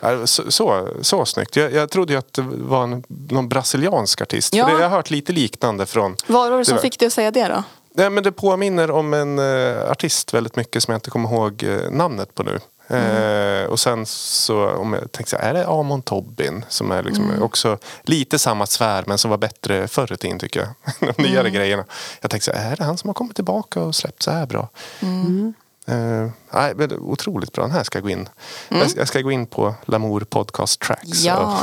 Ja, 0.00 0.26
Så, 0.26 0.50
så, 0.52 0.88
så 1.02 1.24
snyggt. 1.24 1.56
Jag, 1.56 1.72
jag 1.72 1.90
trodde 1.90 2.12
ju 2.12 2.18
att 2.18 2.32
det 2.32 2.42
var 2.48 2.82
en, 2.82 3.04
någon 3.08 3.48
brasiliansk 3.48 4.22
artist. 4.22 4.54
Ja. 4.54 4.66
För 4.66 4.74
det, 4.74 4.82
jag 4.82 4.88
har 4.88 4.96
hört 4.96 5.10
lite 5.10 5.32
liknande 5.32 5.86
från 5.86 6.16
Vad 6.26 6.50
var 6.50 6.58
det 6.58 6.64
som 6.64 6.74
var- 6.74 6.82
fick 6.82 6.98
dig 6.98 7.06
att 7.06 7.12
säga 7.12 7.30
det 7.30 7.48
då? 7.48 7.62
Nej, 7.94 8.10
men 8.10 8.22
det 8.24 8.32
påminner 8.32 8.90
om 8.90 9.14
en 9.14 9.38
eh, 9.38 9.90
artist 9.90 10.34
väldigt 10.34 10.56
mycket 10.56 10.82
som 10.82 10.92
jag 10.92 10.96
inte 10.96 11.10
kommer 11.10 11.28
ihåg 11.32 11.62
eh, 11.62 11.90
namnet 11.90 12.34
på 12.34 12.42
nu. 12.42 12.60
Eh, 12.90 13.64
och 13.64 13.80
sen 13.80 14.06
så, 14.06 14.70
om 14.70 14.92
jag 14.92 15.28
så 15.28 15.36
här, 15.36 15.48
är 15.48 15.54
det 15.54 15.66
Amon 15.66 16.02
Tobin 16.02 16.64
som 16.68 16.90
är 16.90 17.02
liksom 17.02 17.42
också 17.42 17.78
lite 18.02 18.38
samma 18.38 18.66
sfär 18.66 19.04
men 19.06 19.18
som 19.18 19.30
var 19.30 19.38
bättre 19.38 19.88
förr 19.88 20.12
i 20.12 20.16
tiden 20.16 20.38
tycker 20.38 20.60
jag. 20.60 20.68
De 21.16 21.22
nyare 21.22 21.50
grejerna. 21.50 21.84
Jag 22.20 22.30
tänkte 22.30 22.50
så 22.52 22.58
här, 22.58 22.72
är 22.72 22.76
det 22.76 22.84
han 22.84 22.98
som 22.98 23.08
har 23.08 23.14
kommit 23.14 23.34
tillbaka 23.34 23.80
och 23.80 23.94
släppt 23.94 24.22
så 24.22 24.30
här 24.30 24.46
bra? 24.46 24.68
Eh, 25.88 26.30
nej, 26.52 26.74
det 26.74 26.84
är 26.84 26.98
otroligt 26.98 27.52
bra. 27.52 27.64
Den 27.64 27.72
här 27.72 27.84
ska 27.84 27.98
jag 27.98 28.02
gå 28.02 28.10
in. 28.10 28.28
Jag, 28.68 28.90
ska, 28.90 29.00
jag 29.00 29.08
ska 29.08 29.20
gå 29.20 29.32
in 29.32 29.46
på 29.46 29.74
Lamour 29.84 30.20
Podcast 30.20 30.80
Tracks. 30.80 31.22
Ja, 31.22 31.60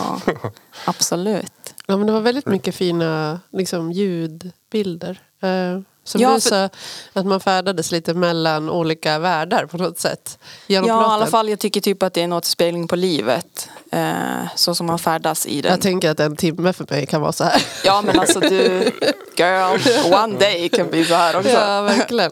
absolut. 0.85 1.51
Ja, 1.87 1.97
men 1.97 2.07
det 2.07 2.13
var 2.13 2.21
väldigt 2.21 2.45
mycket 2.45 2.75
fina 2.75 3.39
liksom, 3.51 3.91
ljudbilder. 3.91 5.19
Eh, 5.41 5.79
som 6.03 6.21
Ja, 6.21 6.33
du 6.35 6.41
för- 6.41 6.69
att 7.13 7.25
man 7.25 7.39
färdades 7.39 7.91
lite 7.91 8.13
mellan 8.13 8.69
olika 8.69 9.19
världar 9.19 9.65
på 9.65 9.77
något 9.77 9.99
sätt. 9.99 10.39
Ja, 10.67 10.85
i 10.85 10.89
alla 10.89 11.25
fall 11.25 11.49
jag 11.49 11.59
tycker 11.59 11.81
typ 11.81 12.03
att 12.03 12.13
det 12.13 12.19
är 12.19 12.23
en 12.23 12.33
återspegling 12.33 12.87
på 12.87 12.95
livet. 12.95 13.69
Eh, 13.91 14.47
så 14.55 14.75
som 14.75 14.85
man 14.85 14.99
färdas 14.99 15.45
i 15.45 15.61
den. 15.61 15.71
Jag 15.71 15.81
tänker 15.81 16.09
att 16.11 16.19
en 16.19 16.35
timme 16.35 16.73
för 16.73 16.85
mig 16.89 17.05
kan 17.05 17.21
vara 17.21 17.31
så 17.31 17.43
här. 17.43 17.61
Ja 17.83 18.01
men 18.05 18.19
alltså 18.19 18.39
du, 18.39 18.91
girl, 19.37 19.79
one 20.13 20.37
day 20.39 20.69
kan 20.69 20.89
bli 20.89 21.05
så 21.05 21.13
här 21.15 21.37
också. 21.37 21.49
Ja, 21.49 21.81
verkligen. 21.81 22.31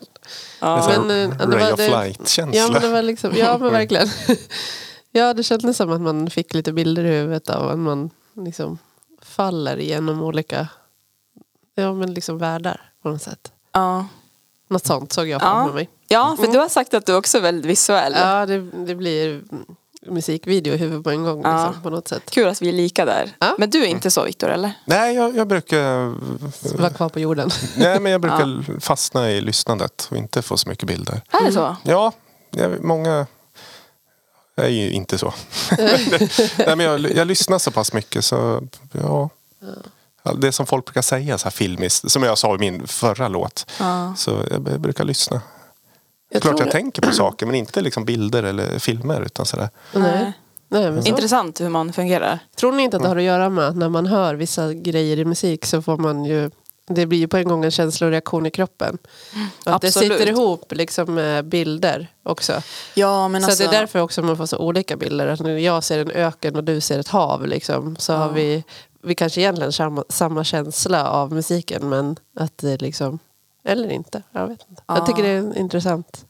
Ja. 0.59 0.67
Det 0.75 0.91
är 0.91 0.95
så 0.95 1.01
Men, 1.01 1.31
eh, 1.31 1.37
det 1.37 1.55
Ray 1.55 1.63
var- 1.63 1.71
of 1.73 1.77
det- 1.77 1.89
light-känsla. 1.89 2.59
Ja, 2.61 2.69
men 2.71 2.81
det 2.81 2.87
var 2.89 3.01
liksom, 3.01 3.33
ja, 3.35 3.57
men 3.57 3.71
verkligen. 3.71 4.09
Ja, 5.15 5.33
det 5.33 5.43
kändes 5.43 5.77
som 5.77 5.91
att 5.91 6.01
man 6.01 6.29
fick 6.29 6.53
lite 6.53 6.73
bilder 6.73 7.03
i 7.03 7.07
huvudet 7.07 7.49
av 7.49 7.69
att 7.69 7.79
man 7.79 8.09
liksom 8.45 8.77
faller 9.33 9.77
genom 9.77 10.21
olika 10.21 10.67
ja, 11.75 11.93
men 11.93 12.13
liksom 12.13 12.37
världar 12.37 12.91
på 13.01 13.09
något 13.09 13.21
sätt. 13.21 13.51
Ja. 13.71 14.05
Något 14.67 14.85
sånt 14.85 15.13
såg 15.13 15.27
jag 15.27 15.41
Ja. 15.41 15.45
framför 15.45 15.73
mig. 15.73 15.89
ja, 16.07 16.35
för 16.39 16.47
du 16.47 16.59
har 16.59 16.69
sagt 16.69 16.93
att 16.93 17.05
du 17.05 17.15
också 17.15 17.37
är 17.37 17.41
väldigt 17.41 17.65
visuell. 17.65 18.13
Ja, 18.17 18.45
det, 18.45 18.59
det 18.61 18.95
blir 18.95 19.29
mm, 19.29 19.65
musikvideo 20.07 20.73
i 20.73 20.77
huvudet 20.77 21.03
på 21.03 21.09
en 21.09 21.23
gång 21.23 21.41
Ja. 21.43 21.65
liksom, 21.67 21.83
på 21.83 21.89
något 21.89 22.07
sätt. 22.07 22.31
Kul 22.31 22.47
att 22.47 22.61
vi 22.61 22.69
är 22.69 22.73
lika 22.73 23.05
där. 23.05 23.31
Ja. 23.39 23.55
Men 23.57 23.69
du 23.69 23.83
är 23.83 23.87
inte 23.87 24.11
så 24.11 24.23
Viktor 24.23 24.49
eller? 24.49 24.71
Nej, 24.85 25.15
jag, 25.15 25.35
jag 25.35 25.47
brukar 25.47 26.07
Var 26.81 26.89
kvar 26.89 27.09
på 27.09 27.19
jorden. 27.19 27.49
Nej, 27.77 27.99
men 27.99 28.11
jag 28.11 28.21
brukar 28.21 28.79
fastna 28.79 29.31
i 29.31 29.41
lyssnandet 29.41 30.07
och 30.11 30.17
inte 30.17 30.41
få 30.41 30.57
så 30.57 30.69
mycket 30.69 30.87
bilder. 30.87 31.21
Är 31.31 31.45
det 31.45 31.51
så? 31.51 31.75
Ja, 31.83 32.11
jag, 32.51 32.83
många 32.83 33.27
är 34.55 34.67
ju 34.67 34.91
inte 34.91 35.17
så. 35.17 35.33
Nej, 36.57 36.75
men 36.75 36.79
jag, 36.79 36.99
jag 37.15 37.27
lyssnar 37.27 37.59
så 37.59 37.71
pass 37.71 37.93
mycket 37.93 38.25
så 38.25 38.61
ja. 38.91 39.29
Ja, 40.23 40.33
Det 40.33 40.51
som 40.51 40.65
folk 40.65 40.85
brukar 40.85 41.01
säga 41.01 41.37
så 41.37 41.43
här 41.43 41.51
filmiskt, 41.51 42.11
som 42.11 42.23
jag 42.23 42.37
sa 42.37 42.55
i 42.55 42.57
min 42.57 42.87
förra 42.87 43.27
låt. 43.27 43.65
Ja. 43.79 44.13
Så 44.17 44.31
jag, 44.31 44.67
jag 44.71 44.79
brukar 44.81 45.03
lyssna. 45.03 45.41
Jag 46.29 46.41
Klart 46.41 46.51
tror 46.51 46.61
jag 46.61 46.67
det. 46.67 46.71
tänker 46.71 47.01
på 47.01 47.11
saker 47.11 47.45
men 47.45 47.55
inte 47.55 47.81
liksom 47.81 48.05
bilder 48.05 48.43
eller 48.43 48.79
filmer 48.79 49.21
utan 49.21 49.45
sådär. 49.45 49.69
Nej. 49.93 50.33
Nej, 50.67 50.91
men 50.91 51.03
så. 51.03 51.09
Intressant 51.09 51.61
hur 51.61 51.69
man 51.69 51.93
fungerar. 51.93 52.39
Tror 52.55 52.71
ni 52.71 52.83
inte 52.83 52.97
att 52.97 53.03
det 53.03 53.09
har 53.09 53.15
att 53.17 53.23
göra 53.23 53.49
med 53.49 53.67
att 53.67 53.75
när 53.75 53.89
man 53.89 54.05
hör 54.05 54.35
vissa 54.35 54.73
grejer 54.73 55.19
i 55.19 55.25
musik 55.25 55.65
så 55.65 55.81
får 55.81 55.97
man 55.97 56.25
ju 56.25 56.51
det 56.85 57.05
blir 57.05 57.19
ju 57.19 57.27
på 57.27 57.37
en 57.37 57.47
gång 57.47 57.65
en 57.65 57.71
känsloreaktion 57.71 58.45
i 58.45 58.51
kroppen. 58.51 58.97
Och 59.65 59.75
att 59.75 59.81
det 59.81 59.91
sitter 59.91 60.29
ihop 60.29 60.71
liksom 60.71 61.13
med 61.13 61.45
bilder 61.45 62.07
också. 62.23 62.61
Ja 62.93 63.27
men 63.27 63.41
så 63.41 63.47
alltså. 63.47 63.63
det 63.63 63.75
är 63.75 63.79
därför 63.79 63.99
också 63.99 64.21
man 64.21 64.37
får 64.37 64.45
så 64.45 64.57
olika 64.57 64.97
bilder. 64.97 65.27
Att 65.27 65.39
när 65.39 65.57
jag 65.57 65.83
ser 65.83 65.99
en 65.99 66.11
öken 66.11 66.55
och 66.55 66.63
du 66.63 66.81
ser 66.81 66.99
ett 66.99 67.07
hav 67.07 67.47
liksom, 67.47 67.95
så 67.95 68.13
har 68.13 68.29
vi, 68.29 68.63
vi 69.01 69.15
kanske 69.15 69.41
egentligen 69.41 69.73
samma, 69.73 70.03
samma 70.09 70.43
känsla 70.43 71.09
av 71.09 71.31
musiken 71.31 71.89
men 71.89 72.19
att 72.35 72.57
det 72.57 72.81
liksom, 72.81 73.19
eller 73.63 73.89
inte. 73.89 74.23
Jag 74.31 74.47
vet 74.47 74.65
inte. 74.69 74.83
Ja. 74.87 74.97
Jag 74.97 75.05
tycker 75.05 75.23
det 75.23 75.29
är 75.29 75.57
intressant. 75.57 76.25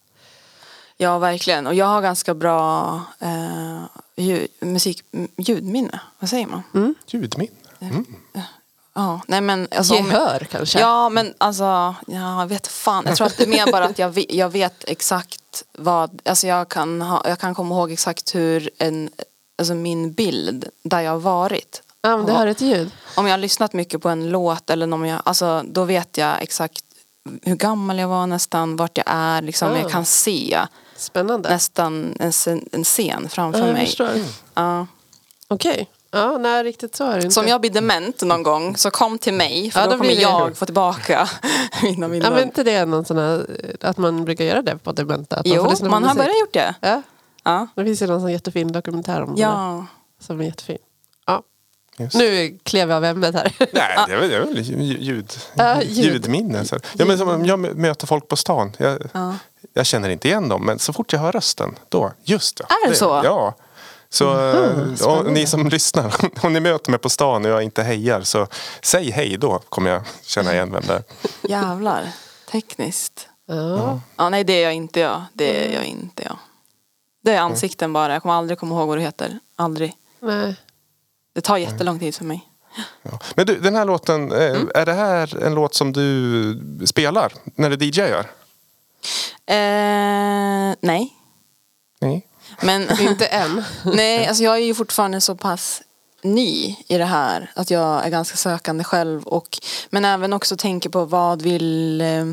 Ja 0.97 1.19
verkligen. 1.19 1.67
Och 1.67 1.73
jag 1.73 1.85
har 1.85 2.01
ganska 2.01 2.33
bra 2.33 3.01
eh, 3.19 3.81
ljud, 4.15 4.47
musik, 4.59 5.03
ljudminne. 5.37 5.99
Vad 6.19 6.29
säger 6.29 6.47
man? 6.47 6.95
Ljudminne. 7.07 7.51
Ja, 8.95 9.21
nej 9.27 9.41
men 9.41 9.67
alltså, 9.71 9.95
om- 9.97 10.05
Gehör 10.05 10.47
kanske? 10.51 10.79
Ja 10.79 11.09
men 11.09 11.33
alltså, 11.37 11.63
ja, 12.07 12.39
jag 12.39 12.47
vet 12.47 12.67
fan. 12.67 13.03
Jag 13.07 13.15
tror 13.17 13.27
att 13.27 13.37
det 13.37 13.43
är 13.43 13.47
mer 13.47 13.71
bara 13.71 13.85
att 13.85 13.99
jag 13.99 14.09
vet, 14.09 14.33
jag 14.33 14.49
vet 14.49 14.83
exakt 14.87 15.63
vad, 15.77 16.21
alltså 16.25 16.47
jag 16.47 16.69
kan, 16.69 17.01
ha, 17.01 17.21
jag 17.27 17.39
kan 17.39 17.55
komma 17.55 17.75
ihåg 17.75 17.91
exakt 17.91 18.35
hur 18.35 18.69
en, 18.77 19.09
alltså 19.57 19.73
min 19.73 20.11
bild 20.13 20.65
där 20.83 21.01
jag 21.01 21.11
har 21.11 21.19
varit. 21.19 21.81
Ja, 22.01 22.17
men 22.17 22.35
här 22.35 22.47
är 22.47 22.51
ett 22.51 22.61
ljud. 22.61 22.91
Om 23.15 23.25
jag 23.25 23.33
har 23.33 23.37
lyssnat 23.37 23.73
mycket 23.73 24.01
på 24.01 24.09
en 24.09 24.29
låt 24.29 24.69
eller 24.69 24.93
om 24.93 25.05
jag, 25.05 25.21
alltså 25.25 25.63
då 25.65 25.83
vet 25.83 26.17
jag 26.17 26.41
exakt 26.41 26.83
hur 27.41 27.55
gammal 27.55 27.99
jag 27.99 28.07
var 28.07 28.27
nästan, 28.27 28.75
vart 28.75 28.97
jag 28.97 29.05
är, 29.09 29.41
liksom. 29.41 29.71
Ah. 29.71 29.77
Jag 29.77 29.91
kan 29.91 30.05
se 30.05 30.59
Spännande. 30.97 31.49
nästan 31.49 32.15
en, 32.19 32.31
scen- 32.31 32.67
en 32.71 32.83
scen 32.83 33.29
framför 33.29 33.67
Ja, 33.67 33.73
mig. 33.73 33.95
Ja. 34.53 34.87
Okej. 35.47 35.89
Ja, 36.13 36.37
nej 36.37 36.63
riktigt 36.63 36.95
så 36.95 37.03
är 37.03 37.09
det 37.17 37.23
inte. 37.23 37.31
Så 37.31 37.41
om 37.41 37.47
jag 37.47 37.61
blir 37.61 37.71
dement 37.71 38.21
någon 38.21 38.43
gång 38.43 38.77
så 38.77 38.91
kom 38.91 39.17
till 39.17 39.33
mig 39.33 39.71
för 39.71 39.79
Ja, 39.79 39.85
då, 39.85 39.91
då 39.91 39.97
kommer 39.97 40.09
blir 40.09 40.15
det- 40.15 40.21
jag 40.21 40.57
få 40.57 40.65
tillbaka 40.65 41.29
mina 41.83 42.05
Ja, 42.05 42.07
minnen. 42.07 42.33
men 42.33 42.43
inte 42.43 42.63
det 42.63 42.85
någon 42.85 43.05
sån 43.05 43.17
här, 43.17 43.45
att 43.81 43.97
man 43.97 44.25
brukar 44.25 44.43
göra 44.45 44.61
det 44.61 44.77
på 44.77 44.91
dementa? 44.91 45.35
Att 45.35 45.45
man 45.45 45.55
jo, 45.55 45.63
på 45.79 45.85
man 45.85 46.03
har 46.03 46.15
börjat 46.15 46.39
gjort 46.41 46.53
det. 46.53 46.75
Ja, 46.81 47.01
Ja. 47.43 47.67
det 47.75 47.83
finns 47.85 48.01
ju 48.01 48.07
någon 48.07 48.21
sån 48.21 48.31
jättefin 48.31 48.71
dokumentär 48.71 49.21
om 49.21 49.35
det 49.35 49.41
där, 49.41 49.47
ja. 49.49 49.85
som 50.21 50.39
är 50.41 50.43
jättefin. 50.45 50.77
Ja. 51.27 51.43
Just. 51.97 52.15
Nu 52.15 52.57
klev 52.63 52.89
jag 52.89 52.97
av 52.97 53.05
ämnet 53.05 53.35
här. 53.35 53.53
Nej, 53.59 53.69
det 54.07 54.13
är 54.13 54.19
väl, 54.19 54.29
det 54.29 54.35
är 54.35 54.39
väl 54.39 54.81
ljud, 54.81 55.33
Ja, 55.53 55.81
ljud. 55.81 56.05
ljudminne. 56.13 56.65
Så. 56.65 56.77
Ja, 56.93 57.05
men 57.05 57.17
som 57.17 57.45
jag 57.45 57.59
möter 57.77 58.07
folk 58.07 58.27
på 58.27 58.35
stan. 58.35 58.71
Jag, 58.77 59.01
Ja. 59.13 59.35
jag 59.73 59.85
känner 59.85 60.09
inte 60.09 60.27
igen 60.27 60.49
dem, 60.49 60.65
men 60.65 60.79
så 60.79 60.93
fort 60.93 61.13
jag 61.13 61.19
hör 61.19 61.31
rösten, 61.31 61.75
då, 61.89 62.11
just 62.23 62.57
det. 62.57 62.63
Är 62.63 62.89
det 62.89 62.95
så? 62.95 63.21
Ja. 63.23 63.55
Så 64.13 64.49
eh, 64.49 65.07
och 65.07 65.31
ni 65.31 65.47
som 65.47 65.67
lyssnar, 65.67 66.15
om 66.45 66.53
ni 66.53 66.59
möter 66.59 66.91
mig 66.91 66.99
på 66.99 67.09
stan 67.09 67.45
och 67.45 67.51
jag 67.51 67.63
inte 67.63 67.83
hejar 67.83 68.21
så 68.21 68.47
säg 68.81 69.11
hej 69.11 69.37
då 69.37 69.59
kommer 69.69 69.91
jag 69.91 70.01
känna 70.23 70.53
igen 70.53 70.71
vem 70.71 70.83
det 70.87 70.93
är. 70.93 71.03
Jävlar. 71.49 72.11
Tekniskt. 72.51 73.27
Ja. 73.47 73.99
Ja, 74.15 74.29
nej 74.29 74.43
det 74.43 74.53
är 74.53 74.63
jag 74.63 74.73
inte 74.73 74.99
jag. 74.99 75.23
Det 75.33 75.65
är 75.67 75.73
jag 75.75 75.85
inte 75.85 76.23
jag. 76.23 76.37
Det 77.23 77.31
är 77.33 77.39
ansikten 77.41 77.93
bara. 77.93 78.13
Jag 78.13 78.21
kommer 78.21 78.33
aldrig 78.35 78.59
komma 78.59 78.75
ihåg 78.75 78.87
vad 78.87 78.97
du 78.97 79.01
heter. 79.01 79.39
Aldrig. 79.55 79.93
Nej. 80.19 80.55
Det 81.35 81.41
tar 81.41 81.57
jättelång 81.57 81.99
tid 81.99 82.15
för 82.15 82.25
mig. 82.25 82.49
Ja. 83.03 83.19
Men 83.35 83.45
du, 83.45 83.59
den 83.59 83.75
här 83.75 83.85
låten, 83.85 84.31
eh, 84.31 84.49
Mm. 84.55 84.69
är 84.75 84.85
det 84.85 84.93
här 84.93 85.43
en 85.43 85.55
låt 85.55 85.73
som 85.73 85.93
du 85.93 86.85
spelar 86.85 87.33
när 87.55 87.69
du 87.69 87.85
DJar? 87.85 88.25
Eh, 89.45 90.75
nej. 90.81 91.13
Men 92.61 92.99
Inte 93.01 93.25
än. 93.25 93.63
nej, 93.83 94.27
alltså 94.27 94.43
jag 94.43 94.53
är 94.55 94.59
ju 94.65 94.75
fortfarande 94.75 95.21
så 95.21 95.35
pass 95.35 95.81
ny 96.21 96.75
i 96.87 96.97
det 96.97 97.05
här. 97.05 97.51
Att 97.55 97.71
jag 97.71 98.05
är 98.05 98.09
ganska 98.09 98.37
sökande 98.37 98.83
själv. 98.83 99.23
Och, 99.27 99.57
men 99.89 100.05
även 100.05 100.33
också 100.33 100.57
tänker 100.57 100.89
på 100.89 101.05
vad 101.05 101.41
vill 101.41 102.01
eh, 102.01 102.25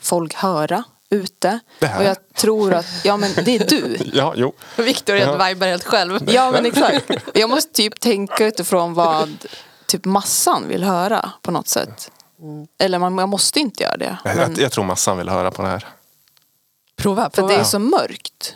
folk 0.00 0.34
höra 0.34 0.84
ute. 1.10 1.58
Det 1.78 1.86
här. 1.86 1.98
Och 1.98 2.04
jag 2.04 2.16
tror 2.34 2.74
att, 2.74 2.86
ja 3.04 3.16
men 3.16 3.30
det 3.44 3.56
är 3.56 3.66
du. 3.66 3.96
Ja, 4.14 4.32
jo. 4.36 4.52
Viktor 4.76 5.16
är 5.16 5.20
Ja. 5.20 5.44
vibar 5.48 5.66
helt 5.66 5.84
själv. 5.84 6.30
Ja 6.30 6.50
men 6.50 6.66
exakt. 6.66 7.10
Jag 7.34 7.50
måste 7.50 7.72
typ 7.72 8.00
tänka 8.00 8.46
utifrån 8.46 8.94
vad 8.94 9.46
typ 9.86 10.04
massan 10.04 10.68
vill 10.68 10.82
höra 10.84 11.30
på 11.42 11.50
något 11.50 11.68
sätt. 11.68 12.10
Eller 12.78 12.98
man, 12.98 13.18
jag 13.18 13.28
måste 13.28 13.60
inte 13.60 13.82
göra 13.82 13.96
det. 13.96 14.18
Jag, 14.24 14.36
Men, 14.36 14.50
jag, 14.50 14.58
jag 14.58 14.72
tror 14.72 14.84
massan 14.84 15.18
vill 15.18 15.28
höra 15.28 15.50
på 15.50 15.62
det 15.62 15.68
här. 15.68 15.86
Prova, 16.96 17.22
för 17.22 17.30
prova. 17.30 17.48
att 17.48 17.54
det 17.58 17.60
är 17.60 17.64
så 17.64 17.78
mörkt. 17.78 18.54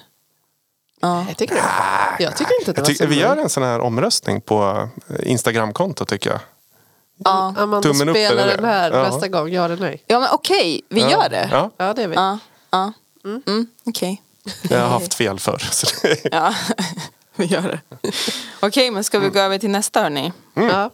Ja. 1.05 1.24
Jag 1.28 1.36
tycker, 1.36 1.55
det. 1.55 2.22
jag 2.24 2.36
tycker 2.36 2.52
inte 2.61 2.70
att 2.70 2.76
det 2.76 2.80
Jag 2.80 2.82
var 2.82 2.86
tycker, 2.86 3.05
så 3.05 3.11
vi 3.11 3.20
gör 3.20 3.36
en 3.36 3.48
sån 3.48 3.62
här 3.62 3.80
omröstning 3.80 4.40
på 4.40 4.88
eh, 5.09 5.30
Instagramkonto 5.30 6.05
tycker 6.05 6.30
jag. 6.30 6.40
Ja. 7.24 7.55
Amanda 7.59 7.80
Tummen 7.82 8.09
upp 8.09 8.16
spelar 8.16 8.42
eller? 8.42 8.57
den 8.57 8.64
här 8.64 8.90
Ja. 8.92 9.02
nästa 9.02 9.28
gång, 9.28 9.48
ja 9.52 9.64
eller 9.64 9.76
nej? 9.76 10.02
ja 10.07 10.20
men 10.20 10.28
okej, 10.32 10.80
vi 10.88 11.00
Ja. 11.00 11.11
gör 11.11 11.28
det. 11.28 11.48
Ja, 11.52 11.70
Ja 11.76 11.94
det 11.94 12.02
är 12.02 12.09
vi. 12.09 12.14
Ja. 12.14 12.38
ja. 12.70 12.92
Mm, 13.24 13.66
okej. 13.86 14.22
jag 14.70 14.80
har 14.80 14.88
haft 14.88 15.14
fel 15.14 15.38
förr. 15.40 15.62
Ja, 16.32 16.55
vi 17.36 17.44
gör 17.44 17.62
det. 17.62 17.80
Okej, 18.61 18.90
men 18.90 19.05
ska 19.05 19.18
vi 19.18 19.28
gå 19.28 19.38
över 19.40 19.59
till 19.59 19.70
nästa 19.70 20.00
hörni? 20.02 20.32
Ja. 20.55 20.90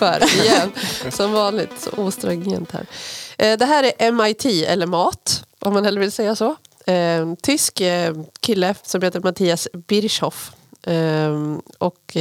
Här 0.00 0.42
igen. 0.44 0.72
Som 1.12 1.32
vanligt, 1.32 1.70
så 1.80 1.90
ostringent 1.90 2.72
här. 2.72 2.86
Eh, 3.38 3.58
Det 3.58 3.64
här 3.64 3.92
är 3.98 4.12
MIT, 4.12 4.44
eller 4.46 4.86
MAT, 4.86 5.44
om 5.60 5.74
man 5.74 5.84
hellre 5.84 6.00
vill 6.00 6.12
säga 6.12 6.36
så. 6.36 6.56
Eh, 6.86 7.34
Tysk 7.42 7.80
eh, 7.80 8.14
kille 8.40 8.74
som 8.82 9.02
heter 9.02 9.20
Mattias 9.20 9.68
Birchhoff. 9.72 10.50
Och 11.78 12.16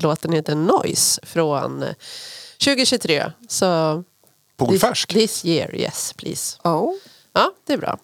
låten 0.00 0.32
heter 0.32 0.54
Noise 0.54 1.20
från 1.26 1.82
eh, 1.82 1.88
2023. 2.64 3.32
Så 3.48 4.04
Polfärsk. 4.56 5.08
This, 5.08 5.42
this 5.42 5.44
year, 5.44 5.74
yes 5.76 6.12
please. 6.12 6.56
Oh. 6.64 6.92
Ja, 7.32 7.52
det 7.66 7.72
är 7.72 7.78
bra. 7.78 7.98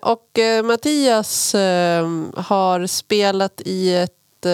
Och 0.00 0.38
Mattias 0.64 1.54
har 2.36 2.86
spelat 2.86 3.60
i 3.64 3.94
ett 3.94 4.46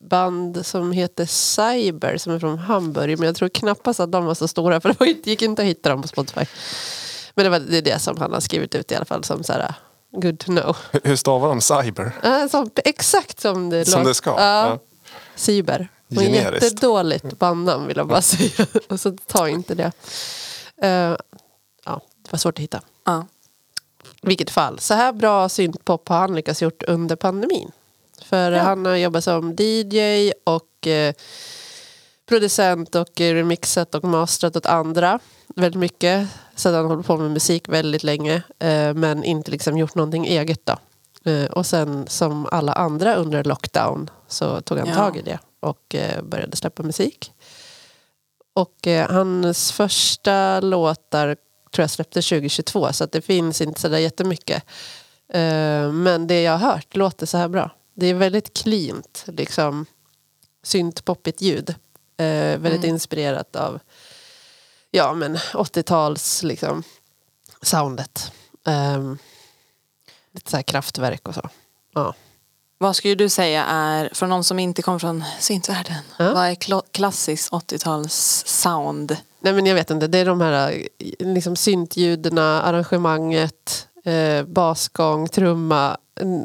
band 0.00 0.66
som 0.66 0.92
heter 0.92 1.26
Cyber 1.26 2.16
som 2.16 2.32
är 2.32 2.38
från 2.38 2.58
Hamburg. 2.58 3.18
Men 3.18 3.26
jag 3.26 3.36
tror 3.36 3.48
knappast 3.48 4.00
att 4.00 4.12
de 4.12 4.24
var 4.24 4.34
så 4.34 4.48
stora 4.48 4.80
för 4.80 4.96
det 4.98 5.26
gick 5.26 5.42
inte 5.42 5.62
att 5.62 5.68
hitta 5.68 5.88
dem 5.88 6.02
på 6.02 6.08
Spotify. 6.08 6.46
Men 7.34 7.44
det, 7.44 7.50
var, 7.50 7.58
det 7.58 7.78
är 7.78 7.82
det 7.82 7.98
som 7.98 8.16
han 8.16 8.32
har 8.32 8.40
skrivit 8.40 8.74
ut 8.74 8.92
i 8.92 8.94
alla 8.94 9.04
fall 9.04 9.24
som 9.24 9.44
så 9.44 9.52
här, 9.52 9.74
good 10.12 10.38
to 10.38 10.46
know. 10.46 10.76
Hur 11.04 11.16
stavar 11.16 11.48
de 11.48 11.60
cyber? 11.60 12.12
Uh, 12.24 12.48
som, 12.48 12.70
exakt 12.76 13.40
som 13.40 13.70
det 13.70 13.84
Som 13.84 14.00
låter. 14.00 14.08
det 14.08 14.14
ska? 14.14 14.30
Ja. 14.30 14.66
Ja. 14.68 14.78
Cyber. 15.34 15.88
Och 16.16 16.22
jättedåligt 16.22 17.38
bandnamn 17.38 17.86
vill 17.86 17.96
jag 17.96 18.08
bara 18.08 18.22
säga. 18.22 18.66
Och 18.88 19.00
så 19.00 19.16
ta 19.26 19.48
inte 19.48 19.74
det. 19.74 19.92
Eh, 20.82 21.16
ja, 21.84 22.00
det 22.22 22.32
var 22.32 22.38
svårt 22.38 22.58
att 22.58 22.62
hitta. 22.62 22.80
Ja. 23.04 23.26
vilket 24.22 24.50
fall, 24.50 24.78
så 24.78 24.94
här 24.94 25.12
bra 25.12 25.48
syntpop 25.48 26.08
har 26.08 26.18
han 26.18 26.34
lyckats 26.34 26.62
gjort 26.62 26.82
under 26.82 27.16
pandemin. 27.16 27.72
För 28.24 28.52
han 28.52 28.86
har 28.86 28.96
jobbat 28.96 29.24
som 29.24 29.56
DJ 29.58 30.32
och 30.44 30.86
eh, 30.86 31.14
producent 32.28 32.94
och 32.94 33.20
eh, 33.20 33.34
remixat 33.34 33.94
och 33.94 34.04
masterat 34.04 34.56
åt 34.56 34.66
andra 34.66 35.18
väldigt 35.56 35.80
mycket. 35.80 36.28
Så 36.54 36.74
han 36.74 36.86
hållit 36.86 37.06
på 37.06 37.16
med 37.16 37.30
musik 37.30 37.68
väldigt 37.68 38.02
länge 38.02 38.42
eh, 38.58 38.94
men 38.94 39.24
inte 39.24 39.50
liksom 39.50 39.78
gjort 39.78 39.94
någonting 39.94 40.26
eget 40.26 40.66
då. 40.66 40.76
Eh, 41.30 41.44
och 41.50 41.66
sen 41.66 42.06
som 42.08 42.46
alla 42.52 42.72
andra 42.72 43.14
under 43.14 43.44
lockdown 43.44 44.10
så 44.28 44.60
tog 44.60 44.78
han 44.78 44.88
Ja. 44.88 44.94
tag 44.94 45.16
i 45.16 45.22
det 45.22 45.38
och 45.60 45.94
eh, 45.94 46.22
började 46.22 46.56
släppa 46.56 46.82
musik. 46.82 47.32
Och 48.54 48.86
eh, 48.86 49.10
hans 49.10 49.72
första 49.72 50.60
låtar 50.60 51.36
tror 51.74 51.82
jag 51.82 51.90
släpptes 51.90 52.28
2022 52.28 52.92
så 52.92 53.06
det 53.06 53.20
finns 53.20 53.60
inte 53.60 53.80
sådär 53.80 53.98
jättemycket. 53.98 54.62
Eh, 55.32 55.92
men 55.92 56.26
det 56.26 56.42
jag 56.42 56.58
har 56.58 56.72
hört 56.72 56.96
låter 56.96 57.26
så 57.26 57.38
här 57.38 57.48
bra. 57.48 57.70
Det 58.00 58.06
är 58.06 58.14
väldigt 58.14 58.56
cleant, 58.56 59.24
liksom 59.26 59.86
syntpoppigt 60.62 61.40
ljud. 61.40 61.70
Eh, 62.16 62.58
väldigt 62.58 62.84
inspirerat 62.84 63.56
av 63.56 63.80
ja, 64.90 65.14
men 65.14 65.36
80-tals 65.36 66.42
liksom, 66.42 66.82
soundet. 67.62 68.32
Eh, 68.66 69.14
lite 70.32 70.50
så 70.50 70.56
här 70.56 70.62
kraftverk 70.62 71.28
och 71.28 71.34
så. 71.34 71.48
Ja. 71.94 72.14
Vad 72.78 72.96
skulle 72.96 73.14
du 73.14 73.28
säga 73.28 73.64
är, 73.64 74.10
för 74.14 74.26
någon 74.26 74.44
som 74.44 74.58
inte 74.58 74.82
kommer 74.82 74.98
från 74.98 75.24
syntvärlden, 75.40 75.96
Ja. 76.18 76.34
vad 76.34 76.46
är 76.48 76.54
kla- 76.54 76.86
klassiskt 76.90 77.52
80-tals 77.52 78.42
sound? 78.46 79.16
Nej 79.40 79.52
men 79.52 79.66
jag 79.66 79.74
vet 79.74 79.90
inte, 79.90 80.06
det 80.06 80.18
är 80.18 80.24
de 80.24 80.40
här 80.40 80.70
eh, 80.98 81.26
liksom 81.34 81.56
syntljuden, 81.56 82.38
arrangemanget, 82.38 83.87
eh, 84.04 84.44
basgång, 84.44 85.28
trumma. 85.28 85.96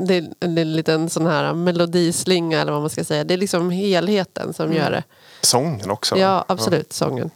Det 0.08 0.16
är 0.16 0.28
en, 0.40 0.58
en 0.58 0.74
liten 0.74 1.10
sån 1.10 1.26
här 1.26 1.54
melodislinga 1.54 2.62
eller 2.62 2.72
vad 2.72 2.82
man 2.82 2.90
ska 2.90 3.04
säga. 3.04 3.24
Det 3.24 3.34
är 3.34 3.38
liksom 3.38 3.70
helheten 3.70 4.54
som 4.54 4.74
gör 4.74 4.92
det. 4.92 5.04
Sången 5.42 5.92
också. 5.92 6.18
Ja, 6.18 6.46
absolut, 6.48 6.94
sången. 6.94 7.30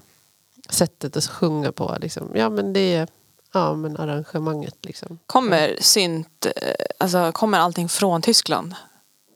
Sättet 0.69 1.17
att 1.17 1.27
sjunga 1.27 1.71
på. 1.71 1.97
Liksom. 2.01 2.31
Ja, 2.33 2.49
men 2.49 2.73
det 2.73 2.95
är 2.95 3.07
ja, 3.53 3.75
men 3.75 3.97
arrangemanget. 3.97 4.75
Liksom. 4.81 5.19
Kommer 5.27 5.75
synt, 5.79 6.45
eh, 6.45 6.85
alltså 6.97 7.31
kommer 7.31 7.59
allting 7.59 7.89
från 7.89 8.21
Tyskland? 8.21 8.75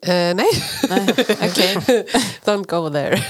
Eh, 0.06 0.12
nej, 0.36 0.50
Nej, 0.90 1.08
okej. 1.42 1.76
don't 2.46 2.66
go 2.68 2.90
there. 2.90 3.24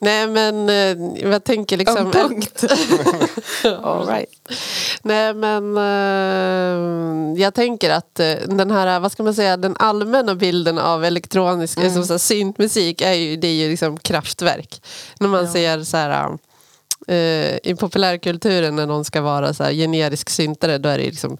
Nej, 0.00 0.26
men 0.26 0.68
eh, 0.68 1.20
jag 1.30 1.44
tänker 1.44 1.76
liksom... 1.76 1.96
En 1.96 2.10
punkt. 2.12 2.64
All 3.82 4.06
right. 4.06 4.30
Nej 5.02 5.34
men 5.34 5.76
eh, 5.76 7.40
jag 7.42 7.54
tänker 7.54 7.90
att 7.90 8.20
eh, 8.20 8.34
den 8.46 8.70
här, 8.70 9.00
vad 9.00 9.12
ska 9.12 9.22
man 9.22 9.34
säga, 9.34 9.56
den 9.56 9.76
allmänna 9.78 10.34
bilden 10.34 10.78
av 10.78 11.04
elektronisk, 11.04 11.78
Mm. 11.78 11.90
mm. 11.92 12.04
så 12.04 12.12
här, 12.12 12.18
syntmusik 12.18 13.00
är 13.00 13.12
ju, 13.12 13.36
det 13.36 13.48
är 13.48 13.52
ju 13.54 13.68
liksom 13.70 13.98
kraftverk. 13.98 14.82
När 15.20 15.28
man 15.28 15.44
Ja. 15.44 15.52
ser 15.52 15.82
så 15.84 15.96
här 15.96 16.38
i 17.62 17.74
populärkulturen 17.74 18.76
när 18.76 18.86
någon 18.86 19.04
ska 19.04 19.20
vara 19.20 19.54
så 19.54 19.64
här 19.64 19.72
generisk 19.72 20.30
syntare 20.30 20.78
då 20.78 20.88
är 20.88 20.98
det 20.98 21.04
liksom 21.04 21.38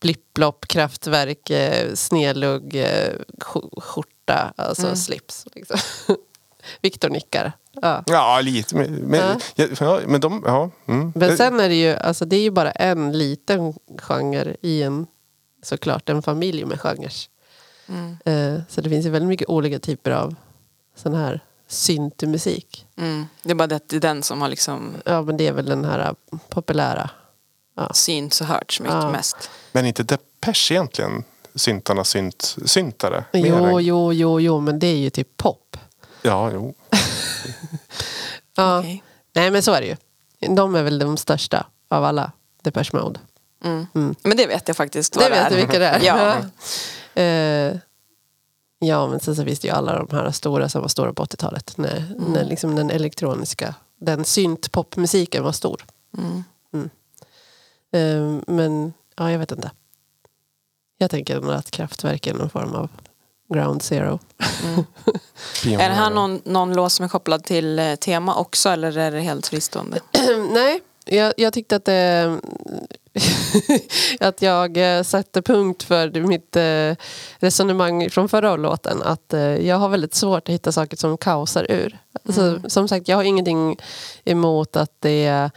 blipplopp, 0.00 0.66
kraftverk, 0.68 1.50
eh, 1.50 1.94
snedlugg, 1.94 2.74
eh, 2.76 3.12
sk- 3.38 3.80
skjorta, 3.80 4.52
alltså 4.56 4.82
Mm. 4.86 4.96
slips. 4.96 5.44
Liksom. 5.54 5.78
Viktor 6.80 7.08
nickar. 7.08 7.52
Ja. 7.82 8.02
Ja, 8.06 8.40
lite. 8.40 8.76
Men, 8.76 8.92
men, 8.94 9.20
Ja. 9.20 9.36
ja. 9.54 9.66
Ja, 9.80 10.00
men 10.06 10.20
de, 10.20 10.42
ja. 10.46 10.70
Mm. 10.86 11.12
Men 11.14 11.36
sen 11.36 11.60
är 11.60 11.68
det 11.68 11.74
ju, 11.74 11.96
alltså 11.96 12.24
det 12.24 12.36
är 12.36 12.40
ju 12.42 12.50
bara 12.50 12.70
en 12.70 13.18
liten 13.18 13.74
genre 13.98 14.56
i 14.62 14.82
en, 14.82 15.06
såklart, 15.62 16.08
en 16.08 16.22
familj 16.22 16.64
med 16.64 16.80
genrer. 16.80 17.12
Mm. 17.88 18.16
Eh, 18.24 18.60
så 18.68 18.80
det 18.80 18.90
finns 18.90 19.06
ju 19.06 19.10
väldigt 19.10 19.28
mycket 19.28 19.48
olika 19.48 19.78
typer 19.78 20.10
av 20.10 20.34
sån 20.96 21.14
här 21.14 21.40
syntmusik. 21.68 22.86
Mm. 22.96 23.26
Det 23.42 23.50
är 23.50 23.54
bara 23.54 23.66
det 23.66 23.76
att 23.76 23.88
det 23.88 23.96
är 23.96 24.00
den 24.00 24.22
som 24.22 24.40
har 24.40 24.48
liksom 24.48 24.94
Ja 25.04 25.22
men 25.22 25.36
det 25.36 25.46
är 25.46 25.52
väl 25.52 25.64
den 25.66 25.84
här 25.84 25.98
eh, 26.32 26.38
populära. 26.48 27.10
synts 27.94 28.40
och 28.40 28.46
hörts 28.46 28.80
mycket 28.80 28.94
Ja. 28.94 29.10
mest. 29.10 29.50
men 29.72 29.86
inte 29.86 30.02
Depeche 30.02 30.72
egentligen 30.74 31.24
syntarna 31.54 32.04
synt, 32.04 32.56
syntare? 32.66 33.24
Jo, 33.32 33.80
jo, 33.80 34.12
jo, 34.12 34.40
jo, 34.40 34.60
men 34.60 34.78
det 34.78 34.86
är 34.86 34.96
ju 34.96 35.10
typ 35.10 35.36
pop. 35.36 35.76
Ja, 36.22 36.50
jo. 36.52 36.74
Ja. 38.56 38.78
Okej. 38.78 39.02
Nej 39.34 39.50
men 39.50 39.62
så 39.62 39.72
är 39.72 39.80
det 39.80 39.86
ju. 39.86 39.96
De 40.56 40.74
är 40.74 40.82
väl 40.82 40.98
de 40.98 41.16
största 41.16 41.66
av 41.88 42.04
alla 42.04 42.32
Depeche 42.62 42.90
Mode. 42.92 43.20
Mm. 43.64 43.86
Mm. 43.94 44.14
Men 44.22 44.36
det 44.36 44.46
vet 44.46 44.68
jag 44.68 44.76
faktiskt 44.76 45.16
vad 45.16 45.24
Det 45.24 45.30
vet 45.30 45.38
är. 45.46 45.50
du 45.50 45.56
vilka 45.56 45.78
det 45.78 45.86
är. 45.86 46.00
Ja. 46.02 46.36
Eh, 47.14 47.76
ja, 48.78 49.06
men 49.08 49.20
sen 49.20 49.36
så 49.36 49.44
finns 49.44 49.60
det 49.60 49.68
ju 49.68 49.74
alla 49.74 50.04
de 50.04 50.16
här 50.16 50.30
stora 50.30 50.68
som 50.68 50.80
var 50.80 50.88
stora 50.88 51.12
på 51.12 51.24
80-talet. 51.24 51.74
När, 51.78 52.14
när 52.28 52.44
liksom 52.44 52.74
den 52.76 52.90
elektroniska, 52.90 53.74
den 54.00 54.24
synt-popmusiken 54.24 55.42
var 55.42 55.52
stor. 55.52 55.84
Mm. 56.18 56.44
Eh, 57.92 58.42
men 58.46 58.92
ja, 59.16 59.30
jag 59.30 59.38
vet 59.38 59.52
inte. 59.52 59.70
Jag 60.98 61.10
tänker 61.10 61.40
nog 61.40 61.52
att 61.52 61.70
kraftverk 61.70 62.26
är 62.26 62.34
någon 62.34 62.50
form 62.50 62.74
av 62.74 62.88
ground 63.52 63.82
zero. 63.82 64.18
Är 65.64 65.88
det 65.88 65.94
här 65.94 66.10
någon, 66.10 66.40
någon 66.44 66.74
låt 66.74 66.92
som 66.92 67.04
är 67.04 67.08
kopplad 67.08 67.44
till 67.44 67.78
eh, 67.78 67.94
tema 67.94 68.34
också 68.34 68.68
eller 68.68 68.98
är 68.98 69.10
det 69.10 69.20
helt 69.20 69.46
fristående? 69.46 70.00
Nej, 70.50 70.80
jag, 71.04 71.34
jag 71.36 71.52
tyckte 71.52 71.76
att 71.76 71.84
det, 71.84 72.38
att 74.20 74.42
jag 74.42 74.96
eh, 74.96 75.02
satte 75.02 75.42
punkt 75.42 75.82
för 75.82 76.20
mitt 76.20 76.56
eh, 76.56 77.06
resonemang 77.38 78.10
från 78.10 78.28
förra 78.28 78.56
låten. 78.56 79.02
Att 79.02 79.32
eh, 79.32 79.40
jag 79.40 79.76
har 79.76 79.88
väldigt 79.88 80.14
svårt 80.14 80.48
att 80.48 80.54
hitta 80.54 80.72
saker 80.72 80.96
som 80.96 81.16
kaosar 81.18 81.66
ur. 81.70 81.98
Alltså, 82.26 82.60
som 82.66 82.88
sagt, 82.88 83.08
jag 83.08 83.16
har 83.16 83.24
ingenting 83.24 83.76
emot 84.24 84.76
att 84.76 84.96
det 85.00 85.26
eh, 85.26 85.48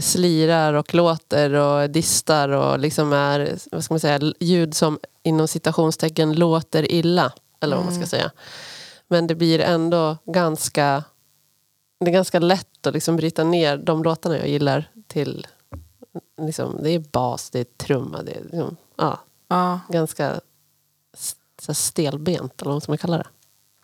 slirar 0.00 0.74
och 0.74 0.94
låter 0.94 1.52
och 1.52 1.90
distar 1.90 2.48
och 2.48 2.78
liksom 2.78 3.12
är 3.12 3.58
vad 3.72 3.84
ska 3.84 3.94
man 3.94 4.00
säga, 4.00 4.32
ljud 4.40 4.74
som 4.74 4.98
inom 5.22 5.48
citationstecken 5.48 6.32
låter 6.32 6.92
illa. 6.92 7.32
Eller 7.60 7.76
vad 7.76 7.84
man 7.84 7.94
ska 7.94 8.06
säga. 8.06 8.30
Men 9.08 9.26
det 9.26 9.34
blir 9.34 9.58
ändå 9.60 10.16
ganska 10.24 11.04
det 12.00 12.10
är 12.10 12.12
ganska 12.14 12.38
lätt 12.38 12.86
att 12.86 12.94
liksom 12.94 13.16
bryta 13.16 13.44
ner 13.44 13.76
de 13.76 14.02
låtarna 14.02 14.38
jag 14.38 14.48
gillar 14.48 14.90
till 15.06 15.46
liksom, 16.40 16.78
det 16.82 16.90
är 16.90 16.98
bas, 16.98 17.50
det 17.50 17.60
är 17.60 17.64
trumma, 17.64 18.22
det 18.22 18.32
är 18.32 18.42
liksom, 18.42 18.76
ja, 18.96 19.18
Ja. 19.48 19.80
ganska 19.88 20.40
så 21.62 21.74
stelbent 21.74 22.62
eller 22.62 22.72
vad 22.72 22.88
man 22.88 22.98
kalla 22.98 23.18
det. 23.18 23.26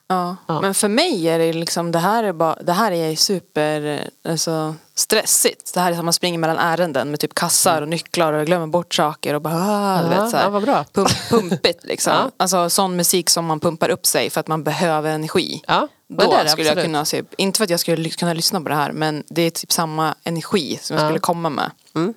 Ja. 0.06 0.36
Ja. 0.46 0.60
Men 0.60 0.74
för 0.74 0.88
mig 0.88 1.28
är 1.28 1.38
det 1.38 1.52
liksom, 1.52 1.92
det 1.92 1.98
här 1.98 2.24
är, 2.24 2.32
bara, 2.32 2.62
det 2.62 2.72
här 2.72 2.92
är 2.92 3.16
super 3.16 3.82
eh, 3.84 4.32
alltså, 4.32 4.74
stressigt. 4.98 5.74
Det 5.74 5.80
här 5.80 5.88
är 5.90 5.92
som 5.94 5.98
att 6.00 6.04
man 6.04 6.12
springer 6.12 6.38
mellan 6.38 6.58
ärenden 6.58 7.10
med 7.10 7.20
typ 7.20 7.34
kassar 7.34 7.82
och 7.82 7.88
nycklar 7.88 8.32
och 8.32 8.46
glömmer 8.46 8.66
bort 8.66 8.94
saker 8.94 9.34
och 9.34 9.42
bara 9.42 9.54
ah, 9.54 10.02
du 10.02 10.14
Ja, 10.14 10.22
vet, 10.22 10.30
så 10.30 10.36
här, 10.36 10.44
ja, 10.44 10.50
vad 10.50 10.62
bra. 10.62 10.84
Pump, 10.92 11.08
pumpigt 11.30 11.84
liksom. 11.84 12.12
Ja. 12.16 12.30
Alltså 12.36 12.70
sån 12.70 12.96
musik 12.96 13.30
som 13.30 13.44
man 13.46 13.60
pumpar 13.60 13.88
upp 13.88 14.06
sig 14.06 14.30
för 14.30 14.40
att 14.40 14.46
man 14.48 14.62
behöver 14.64 15.10
energi. 15.10 15.62
Ja, 15.66 15.88
men 16.06 16.16
Då 16.16 16.22
skulle 16.24 16.38
jag 16.42 16.50
absolut. 16.52 16.84
kunna 16.84 17.04
se, 17.04 17.22
inte 17.36 17.56
för 17.56 17.64
att 17.64 17.70
jag 17.70 17.80
skulle 17.80 18.08
kunna 18.10 18.32
lyssna 18.32 18.60
på 18.60 18.68
det 18.68 18.74
här 18.74 18.92
men 18.92 19.24
det 19.28 19.42
är 19.42 19.50
typ 19.50 19.72
samma 19.72 20.14
energi 20.24 20.78
som 20.82 20.96
jag 20.96 21.04
Ja. 21.04 21.08
skulle 21.08 21.20
komma 21.20 21.48
med. 21.50 21.70
Ja, 21.92 22.08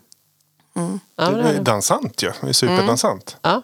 men 1.16 1.34
det 1.36 1.42
Det 1.44 1.50
är 1.50 1.62
dansant 1.62 2.24
ju. 2.24 2.32
Det 2.42 2.50
är 2.50 2.54
superdansant. 2.54 3.38
ja 3.42 3.62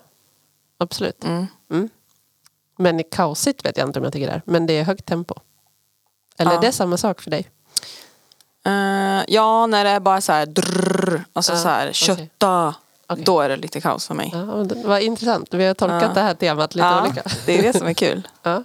absolut. 0.79 1.23
Mm. 1.23 1.89
Men 2.77 2.99
i 2.99 3.03
kaosigt 3.03 3.65
vet 3.65 3.77
jag 3.77 3.89
inte 3.89 3.99
om 3.99 4.03
jag 4.03 4.13
tycker 4.13 4.27
det 4.27 4.33
är. 4.33 4.41
Men 4.45 4.65
det 4.65 4.73
är 4.73 4.83
högt 4.83 5.05
tempo. 5.05 5.35
Eller 6.37 6.51
Ja. 6.51 6.57
är 6.57 6.61
det 6.61 6.71
samma 6.71 6.97
sak 6.97 7.21
för 7.21 7.31
dig? 7.31 7.49
Eh, 8.67 9.23
ja, 9.27 9.65
när 9.67 9.83
det 9.83 9.89
är 9.89 9.99
bara 9.99 10.21
så 10.21 10.31
här 10.31 10.45
drrrr, 10.45 11.23
alltså 11.33 11.51
Ja, 11.53 11.57
så 11.59 11.67
här 11.67 11.83
okej. 11.83 11.93
kötta. 11.93 12.75
Okej. 13.07 13.23
Då 13.25 13.41
är 13.41 13.49
det 13.49 13.55
lite 13.57 13.81
kaos 13.81 14.07
för 14.07 14.13
mig. 14.13 14.29
Ja, 14.33 14.45
men 14.45 14.67
det 14.67 14.83
var 14.87 14.99
intressant. 14.99 15.53
Vi 15.53 15.65
har 15.65 15.73
tolkat 15.73 16.01
Ja. 16.03 16.09
det 16.13 16.21
här 16.21 16.33
temat 16.33 16.75
lite 16.75 16.87
Ja, 16.87 17.01
olika. 17.01 17.21
det 17.45 17.59
är 17.59 17.63
det 17.63 17.77
som 17.77 17.87
är 17.87 17.93
kul. 17.93 18.27
Ja, 18.43 18.63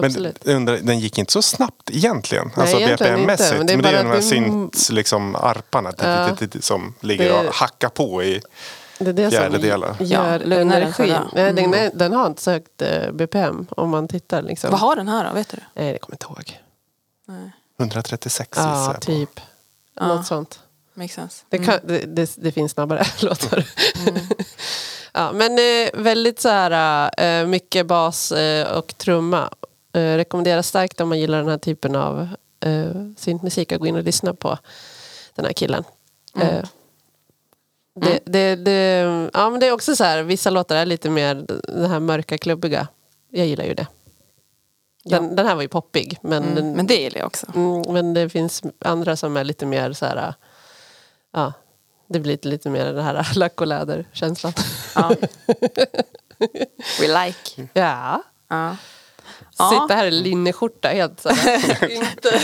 Men 0.00 0.04
absolut. 0.04 0.46
undrar, 0.46 0.76
den 0.78 0.98
gick 1.00 1.18
inte 1.18 1.32
så 1.32 1.42
snabbt 1.42 1.90
egentligen. 1.90 2.50
alltså 2.56 2.76
egentligen 2.76 3.20
inte, 3.20 3.26
BPM-mässigt. 3.34 3.58
men 3.58 3.66
Men 3.66 3.66
det 3.66 3.72
det 3.82 3.88
är 3.88 3.92
är, 3.92 4.02
bara 4.02 4.02
ju 4.02 4.02
de 4.02 4.08
här 4.08 4.18
att 4.18 4.24
vi- 4.24 4.28
synt, 4.28 4.90
liksom 4.90 5.36
arparna 5.36 5.92
Ja. 6.02 6.28
som 6.60 6.94
ligger 7.00 7.24
Det- 7.42 7.48
och 7.48 7.54
hackar 7.54 7.88
på 7.88 8.22
i 8.22 8.40
Det 8.98 9.08
är 9.08 9.12
det 9.12 9.30
fjärdedelar. 9.30 9.94
som 9.96 10.06
gör 10.06 10.42
Ja, 10.46 10.56
energin. 10.60 10.92
förra. 10.92 11.22
Nej, 11.34 11.52
den, 11.52 11.74
är- 11.74 11.90
den 11.94 12.12
har 12.12 12.26
inte 12.26 12.42
så 12.42 12.50
högt 12.50 12.82
eh, 12.82 13.10
BPM 13.12 13.66
om 13.70 13.90
man 13.90 14.08
tittar. 14.08 14.42
Liksom. 14.42 14.70
Vad 14.70 14.80
har 14.80 14.96
den 14.96 15.08
här 15.08 15.28
då? 15.28 15.34
Vet 15.34 15.48
du? 15.48 15.56
Nej, 15.74 15.92
det 15.92 15.98
kommer 15.98 16.16
jag 16.28 16.34
inte 16.36 16.50
ihåg. 16.50 16.60
136 17.80 18.48
gissar 18.48 18.94
Ja, 18.94 19.00
typ. 19.00 19.40
Ja. 19.94 20.06
Något 20.08 20.26
sånt. 20.26 20.60
Makes 20.94 21.14
sense. 21.14 21.44
Det, 21.48 21.58
kan, 21.58 21.78
det, 21.84 21.98
det, 21.98 22.30
det 22.36 22.52
finns 22.52 22.72
snabbare 22.72 23.04
låtar. 23.20 23.64
ja, 25.12 25.32
men 25.32 25.52
eh, 25.58 25.90
väldigt 26.02 26.40
så 26.40 26.48
här, 26.48 27.10
eh, 27.20 27.46
mycket 27.46 27.86
bas 27.86 28.32
eh, 28.32 28.76
och 28.76 28.96
trumma. 28.98 29.50
Eh, 29.92 30.16
rekommenderar 30.16 30.62
starkt 30.62 31.00
om 31.00 31.08
man 31.08 31.18
gillar 31.18 31.38
den 31.38 31.48
här 31.48 31.58
typen 31.58 31.96
av 31.96 32.28
eh, 32.60 32.90
syntmusik 33.16 33.72
att 33.72 33.80
gå 33.80 33.86
in 33.86 33.96
och 33.96 34.02
lyssna 34.02 34.34
på 34.34 34.58
den 35.34 35.44
här 35.44 35.52
killen. 35.52 35.84
Eh, 36.36 36.64
det, 37.94 38.20
det, 38.24 38.56
det, 38.56 39.30
ja, 39.34 39.50
men 39.50 39.60
det 39.60 39.66
är 39.66 39.72
också 39.72 39.96
så 39.96 40.04
här, 40.04 40.22
vissa 40.22 40.50
låtar 40.50 40.76
är 40.76 40.86
lite 40.86 41.10
mer 41.10 41.46
det 41.68 41.88
här 41.88 42.00
mörka, 42.00 42.38
klubbiga. 42.38 42.88
Jag 43.30 43.46
gillar 43.46 43.64
ju 43.64 43.74
det. 43.74 43.86
Den, 45.04 45.36
den 45.36 45.46
här 45.46 45.54
var 45.54 45.62
ju 45.62 45.68
poppig. 45.68 46.18
Men, 46.22 46.42
Mm, 46.42 46.54
den, 46.54 46.72
men 46.72 46.86
det 46.86 46.94
gillar 46.94 47.18
jag 47.18 47.26
också. 47.26 47.46
Mm, 47.54 47.82
men 47.88 48.14
det 48.14 48.28
finns 48.28 48.62
andra 48.84 49.16
som 49.16 49.36
är 49.36 49.44
lite 49.44 49.66
mer 49.66 49.92
så 49.92 50.06
här... 50.06 50.34
Ja, 51.32 51.52
det 52.08 52.20
blir 52.20 52.32
lite, 52.32 52.48
lite 52.48 52.70
mer 52.70 52.84
den 52.92 53.04
här 53.04 53.28
lack 53.34 53.60
och 53.60 53.66
läder-känslan. 53.66 54.52
Ja. 54.94 55.10
We 57.00 57.24
like. 57.24 57.68
Ja. 57.72 58.22
Ja. 58.48 58.76
Sitta 59.50 59.94
här 59.94 60.06
i 60.06 60.10
linneskjorta 60.10 60.88
helt 60.88 61.20
så 61.20 61.28
här. 61.28 61.90
Inte 61.90 62.40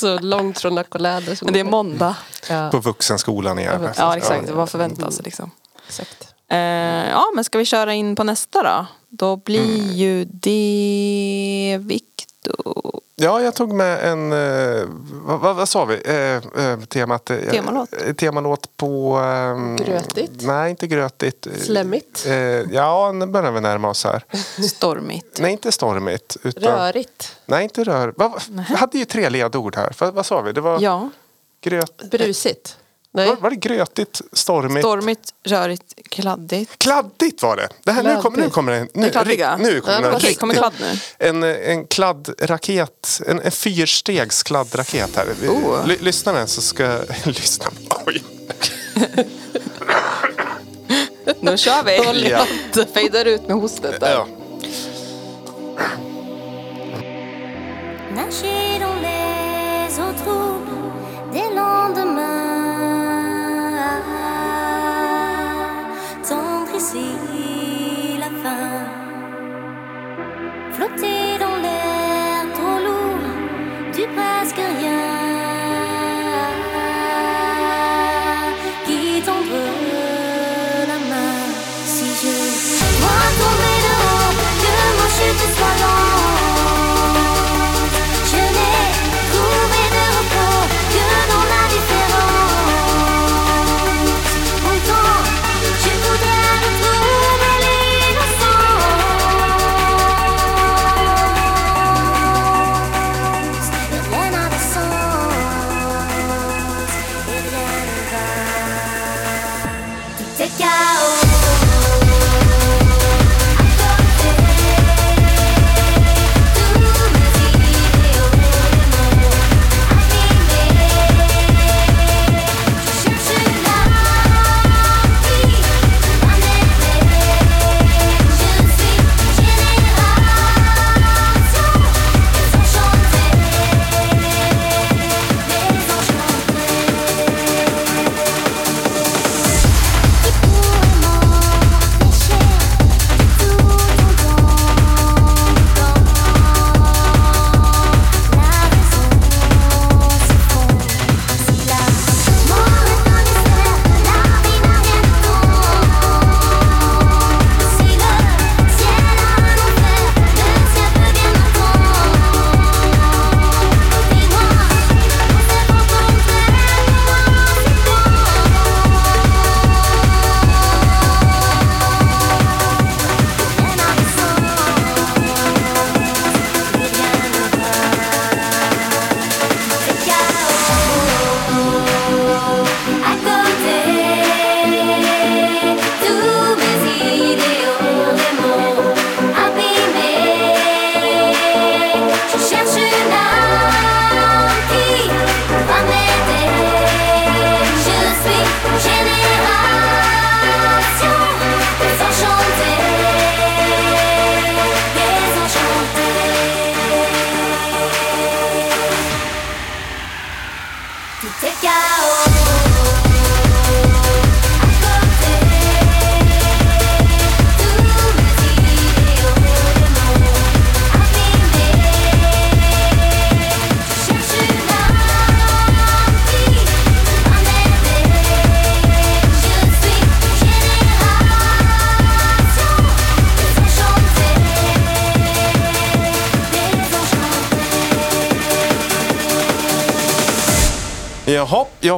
så 0.00 0.18
långt 0.18 0.58
från 0.58 0.74
lack 0.74 0.94
och 0.94 1.00
läder. 1.00 1.34
som- 1.34 1.46
Men 1.46 1.52
det 1.54 1.60
är 1.60 1.64
måndag. 1.64 2.16
Ja, 2.48 2.70
På 2.70 2.78
vuxenskolan 2.78 3.58
i 3.58 3.62
Gävle. 3.62 3.92
Ja 3.96 4.16
exakt, 4.16 4.50
vad 4.50 4.70
förväntas 4.70 5.14
sig 5.14 5.24
liksom. 5.24 5.50
exakt. 5.88 6.29
Eh, 6.50 7.10
ja 7.10 7.24
men 7.34 7.44
ska 7.44 7.58
vi 7.58 7.64
köra 7.64 7.94
in 7.94 8.16
på 8.16 8.24
nästa 8.24 8.62
då? 8.62 8.86
Då 9.08 9.36
blir 9.36 9.92
ju 9.92 10.24
det 10.24 11.78
Victor. 11.80 13.00
Ja, 13.16 13.40
jag 13.42 13.54
tog 13.54 13.72
med 13.72 14.04
en, 14.04 14.32
eh, 14.32 14.84
vad, 15.12 15.40
vad, 15.40 15.56
vad 15.56 15.68
sa 15.68 15.84
vi, 15.84 15.94
eh, 16.04 16.64
eh, 16.66 16.80
temat? 16.80 17.30
eh, 17.30 17.36
Temalåt. 17.50 17.88
eh, 18.06 18.12
temalåt 18.14 18.76
på... 18.76 19.16
ehm, 19.16 19.76
Grötigt? 19.76 20.42
Nej, 20.42 20.70
inte 20.70 20.86
grötigt. 20.86 21.46
Slemmigt? 21.60 22.26
Eh, 22.26 22.32
ja, 22.72 23.12
nu 23.12 23.26
börjar 23.26 23.52
vi 23.52 23.60
närma 23.60 23.88
oss 23.88 24.04
här. 24.04 24.24
Stormigt. 24.68 25.38
Nej, 25.40 25.52
inte 25.52 25.72
stormigt. 25.72 26.36
Utan, 26.42 26.62
Rörigt. 26.62 27.36
Nej, 27.46 27.62
inte 27.64 27.84
rör. 27.84 28.14
Vi 28.68 28.74
hade 28.74 28.98
ju 28.98 29.04
tre 29.04 29.28
ledord 29.30 29.76
här. 29.76 29.92
Vad, 29.98 30.14
vad 30.14 30.26
sa 30.26 30.40
vi? 30.40 30.52
Det 30.52 30.60
var 30.60 30.80
Ja. 30.80 31.08
gröt... 31.60 32.10
Brusigt. 32.10 32.76
Nej. 33.12 33.28
Var, 33.28 33.36
var 33.36 33.50
det 33.50 33.56
grötigt, 33.56 34.20
stormigt? 34.32 34.86
Stormigt, 34.86 35.34
rörigt, 35.44 35.94
kladdigt. 36.08 36.78
Kladdigt 36.78 37.42
var 37.42 37.56
det. 37.56 37.68
det 37.84 37.92
här, 37.92 38.02
nu, 38.02 38.16
kommer, 38.22 38.38
nu 38.38 38.50
kommer 38.50 38.72
det. 38.72 38.80
Nu, 38.80 39.10
Det 39.10 39.56
nu 39.58 39.80
kommer 39.80 40.10
Ja, 40.12 40.18
det 40.18 40.34
kommer 40.34 40.54
kladd 40.54 40.72
nu? 40.80 40.98
En, 41.18 41.42
en 41.42 41.86
kladdraket, 41.86 43.20
en, 43.26 43.40
en 43.40 43.50
fyrstegs 43.50 44.42
kladdraket 44.42 45.16
här. 45.16 45.26
Oh. 45.48 45.86
Ly, 45.86 45.96
lyssna 46.00 46.32
med 46.32 46.48
så 46.48 46.60
ska 46.60 46.98
lyssna. 47.24 47.66
Oj. 48.06 48.22
Nu 51.40 51.56
kör 51.56 51.82
vi! 51.84 52.28
Ja. 52.30 52.46
Fejdar 52.94 53.24
ut 53.24 53.48
med 53.48 53.56
hostet 53.56 54.00
där. 54.00 54.10
Ja. 54.10 54.26
Nager 58.14 58.80
dans 58.80 59.02
les 59.02 59.98
eaux 59.98 60.12
troubles 60.24 61.32
des 61.32 61.54
lendemains. 61.54 62.29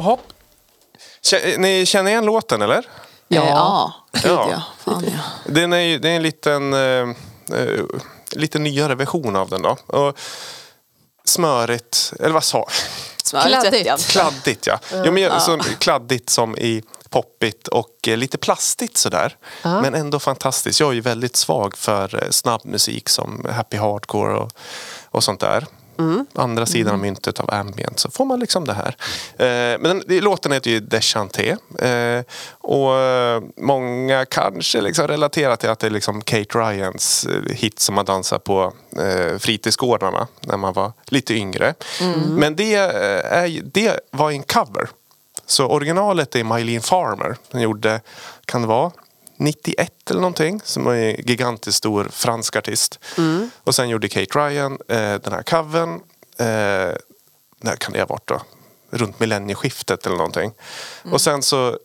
Jaha, 0.03 0.17
Ni 1.59 1.87
känner 1.87 2.11
igen 2.11 2.25
låten 2.25 2.63
eller? 2.63 2.87
Ja. 3.29 3.45
ja. 3.49 3.93
Gud, 4.13 4.33
Ja. 4.33 4.49
ja. 4.51 4.63
Fan, 4.85 5.05
ja. 5.07 5.19
Den 5.53 5.73
är, 5.73 5.79
ju- 5.79 5.99
det 5.99 6.09
är 6.09 6.17
en 6.17 6.23
liten, 6.23 6.73
eh, 6.75 6.81
eh, 7.59 7.81
lite 8.33 8.59
nyare 8.59 8.95
version 8.95 9.37
av 9.37 9.49
den 9.49 9.63
då. 9.63 9.77
Och 9.87 10.19
smörigt, 11.25 12.13
eller 12.21 12.35
vad 12.35 12.45
sa 12.45 12.69
Smörigt 13.25 13.49
Kladdigt. 13.61 13.87
jag 13.87 13.95
inte. 13.99 14.09
Kladdigt 14.13 14.67
ja. 14.67 14.79
Jo, 15.05 15.13
men, 15.13 15.41
så, 15.41 15.59
kladdigt 15.79 16.31
som 16.31 16.57
i 16.59 16.83
poppigt 17.11 17.69
och 17.69 18.09
eh, 18.09 18.17
lite 18.17 18.39
plastigt 18.39 18.97
sådär. 18.97 19.37
Men 19.63 19.95
ändå 19.95 20.19
fantastiskt. 20.19 20.81
Jag 20.81 20.89
är 20.91 20.93
ju 20.95 21.01
väldigt 21.01 21.37
svag 21.37 21.77
för 21.77 22.23
eh, 22.25 22.31
snabb 22.31 22.61
musik 22.65 23.09
som 23.09 23.47
happy 23.53 23.77
hardcore 23.77 24.35
och, 24.35 24.53
och 25.11 25.25
sånt 25.25 25.41
där. 25.41 25.67
Andra 26.35 26.67
sidan 26.67 26.95
av 26.95 27.01
myntet 27.01 27.41
av 27.41 27.55
ambient 27.55 27.99
så 27.99 28.11
får 28.11 28.25
man 28.25 28.41
liksom 28.41 28.65
det 28.65 28.73
här. 28.73 28.97
Eh, 29.37 29.79
men 29.81 30.03
den, 30.07 30.19
låten 30.19 30.53
heter 30.53 30.71
ju 30.71 30.81
Deschanté. 30.81 31.57
Eh, 31.79 32.25
och 32.51 32.97
eh, 32.97 33.43
många 33.57 34.25
kanske 34.25 34.81
liksom 34.81 35.07
relaterar 35.07 35.57
till 35.57 35.71
att 35.71 35.79
det 35.79 35.87
är 35.87 35.91
liksom 35.91 36.23
Kate 36.23 36.59
Ryans 36.59 37.27
eh, 37.27 37.55
hit 37.55 37.79
som 37.79 37.95
man 37.95 38.05
dansar 38.05 38.39
på 38.39 38.73
eh, 38.99 39.39
fritidsgårdarna 39.39 40.27
när 40.41 40.57
man 40.57 40.73
var 40.73 40.93
lite 41.07 41.35
yngre. 41.35 41.75
Men 42.29 42.57
det, 42.57 42.75
eh, 42.75 43.39
är, 43.39 43.63
det 43.63 44.01
var 44.11 44.31
en 44.31 44.43
cover. 44.43 44.89
Så 45.47 45.67
originalet 45.67 46.37
är 46.37 46.45
Mylene 46.45 46.81
Farmer. 46.81 47.37
Den 47.51 47.61
gjorde, 47.61 48.01
kan 48.45 48.63
det 48.63 48.69
vara, 48.69 48.91
91 49.45 50.11
eller 50.11 50.21
någonting. 50.21 50.61
Som 50.65 50.87
är 50.87 50.95
en 50.95 51.27
gigantiskt 51.27 51.79
stor 51.79 52.09
fransk 52.13 52.57
artist. 52.57 52.99
Och 53.65 53.75
sen 53.75 53.89
gjorde 53.89 54.09
Kate 54.09 54.39
Ryan 54.39 54.73
eh, 54.89 55.15
den 55.15 55.33
här 55.33 55.43
covern. 55.43 55.95
Eh, 56.37 56.97
när 57.61 57.77
kan 57.79 57.93
det 57.93 57.99
ha 57.99 58.07
varit 58.07 58.27
då? 58.29 58.43
Runt 58.91 59.21
millennieskiftet 59.21 60.07
eller 60.07 60.17
någonting. 60.17 60.53
Och 61.13 61.21
sen 61.21 61.43
så 61.43 61.79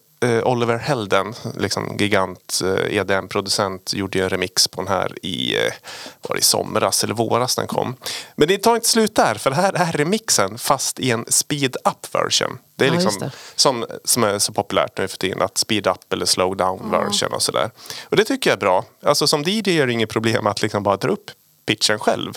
Oliver 0.43 0.77
Helden, 0.77 1.33
liksom 1.57 1.97
gigant 1.99 2.61
eh, 2.63 2.97
EDM-producent, 2.97 3.93
gjorde 3.93 4.19
en 4.23 4.29
remix 4.29 4.67
på 4.67 4.81
den 4.81 4.87
här 4.87 5.25
i, 5.25 5.55
eh, 5.55 5.73
var 6.21 6.35
det 6.35 6.39
i 6.39 6.43
somras 6.43 7.03
eller 7.03 7.13
våras 7.13 7.55
den 7.55 7.67
kom. 7.67 7.95
Men 8.35 8.47
det 8.47 8.57
tar 8.57 8.75
inte 8.75 8.87
slut 8.87 9.15
där, 9.15 9.35
för 9.35 9.49
det 9.49 9.55
här 9.55 9.73
är 9.73 9.91
remixen 9.91 10.57
fast 10.57 10.99
i 10.99 11.11
en 11.11 11.25
speed 11.27 11.75
up 11.85 12.15
version. 12.15 12.57
Det 12.75 12.85
är 12.85 12.87
Ja, 12.89 12.93
liksom 12.93 13.19
det. 13.19 13.31
som, 13.55 13.85
som 14.03 14.23
är 14.23 14.39
så 14.39 14.53
populärt 14.53 14.97
nu 14.97 15.07
för 15.07 15.17
tiden, 15.17 15.41
att 15.41 15.57
speed 15.57 15.87
up 15.87 16.13
eller 16.13 16.25
slow 16.25 16.57
down 16.57 16.91
version 16.91 17.33
och 17.33 17.41
sådär. 17.41 17.71
Och 18.03 18.15
det 18.15 18.23
tycker 18.23 18.49
jag 18.49 18.55
är 18.57 18.59
bra. 18.61 18.85
Alltså 19.03 19.27
som 19.27 19.43
DJ 19.43 19.79
är 19.81 19.87
det 19.87 19.93
inget 19.93 20.09
problem 20.09 20.47
att 20.47 20.61
liksom 20.61 20.83
bara 20.83 20.97
dra 20.97 21.09
upp 21.09 21.31
pitchen 21.65 21.99
själv. 21.99 22.33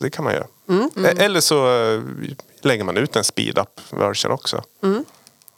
Det 0.00 0.10
kan 0.10 0.24
man 0.24 0.34
göra. 0.34 0.46
E- 1.06 1.14
Eller 1.24 1.40
så 1.40 1.82
eh, 1.94 2.00
lägger 2.62 2.84
man 2.84 2.96
ut 2.96 3.16
en 3.16 3.24
speed 3.24 3.58
up 3.58 3.80
version 3.90 4.32
också. 4.32 4.62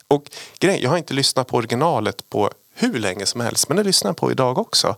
Och 0.08 0.30
grejen, 0.58 0.82
jag 0.82 0.90
har 0.90 0.96
inte 0.96 1.14
lyssnat 1.14 1.48
på 1.48 1.56
originalet 1.56 2.30
på 2.30 2.50
hur 2.74 2.98
länge 2.98 3.26
som 3.26 3.40
helst, 3.40 3.68
men 3.68 3.76
det 3.76 3.82
lyssnar 3.82 4.08
jag 4.08 4.16
på 4.16 4.30
idag 4.30 4.58
också. 4.58 4.96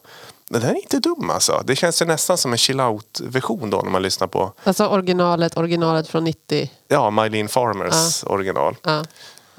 Men 0.50 0.60
den 0.60 0.70
är 0.70 0.74
inte 0.76 0.98
dum 0.98 1.30
alltså. 1.30 1.62
Det 1.66 1.76
känns 1.76 2.02
ju 2.02 2.06
nästan 2.06 2.38
som 2.38 2.52
en 2.52 2.58
chill 2.58 2.80
out 2.80 3.20
version 3.24 3.70
då 3.70 3.80
när 3.80 3.90
man 3.90 4.02
lyssnar 4.02 4.26
på 4.26 4.52
Alltså 4.64 4.86
originalet, 4.86 5.56
originalet 5.56 6.08
från 6.08 6.24
90. 6.24 6.70
ja, 6.88 7.10
Mylene 7.10 7.48
Farmers 7.48 8.24
original. 8.24 8.76
Ja. 8.82 8.98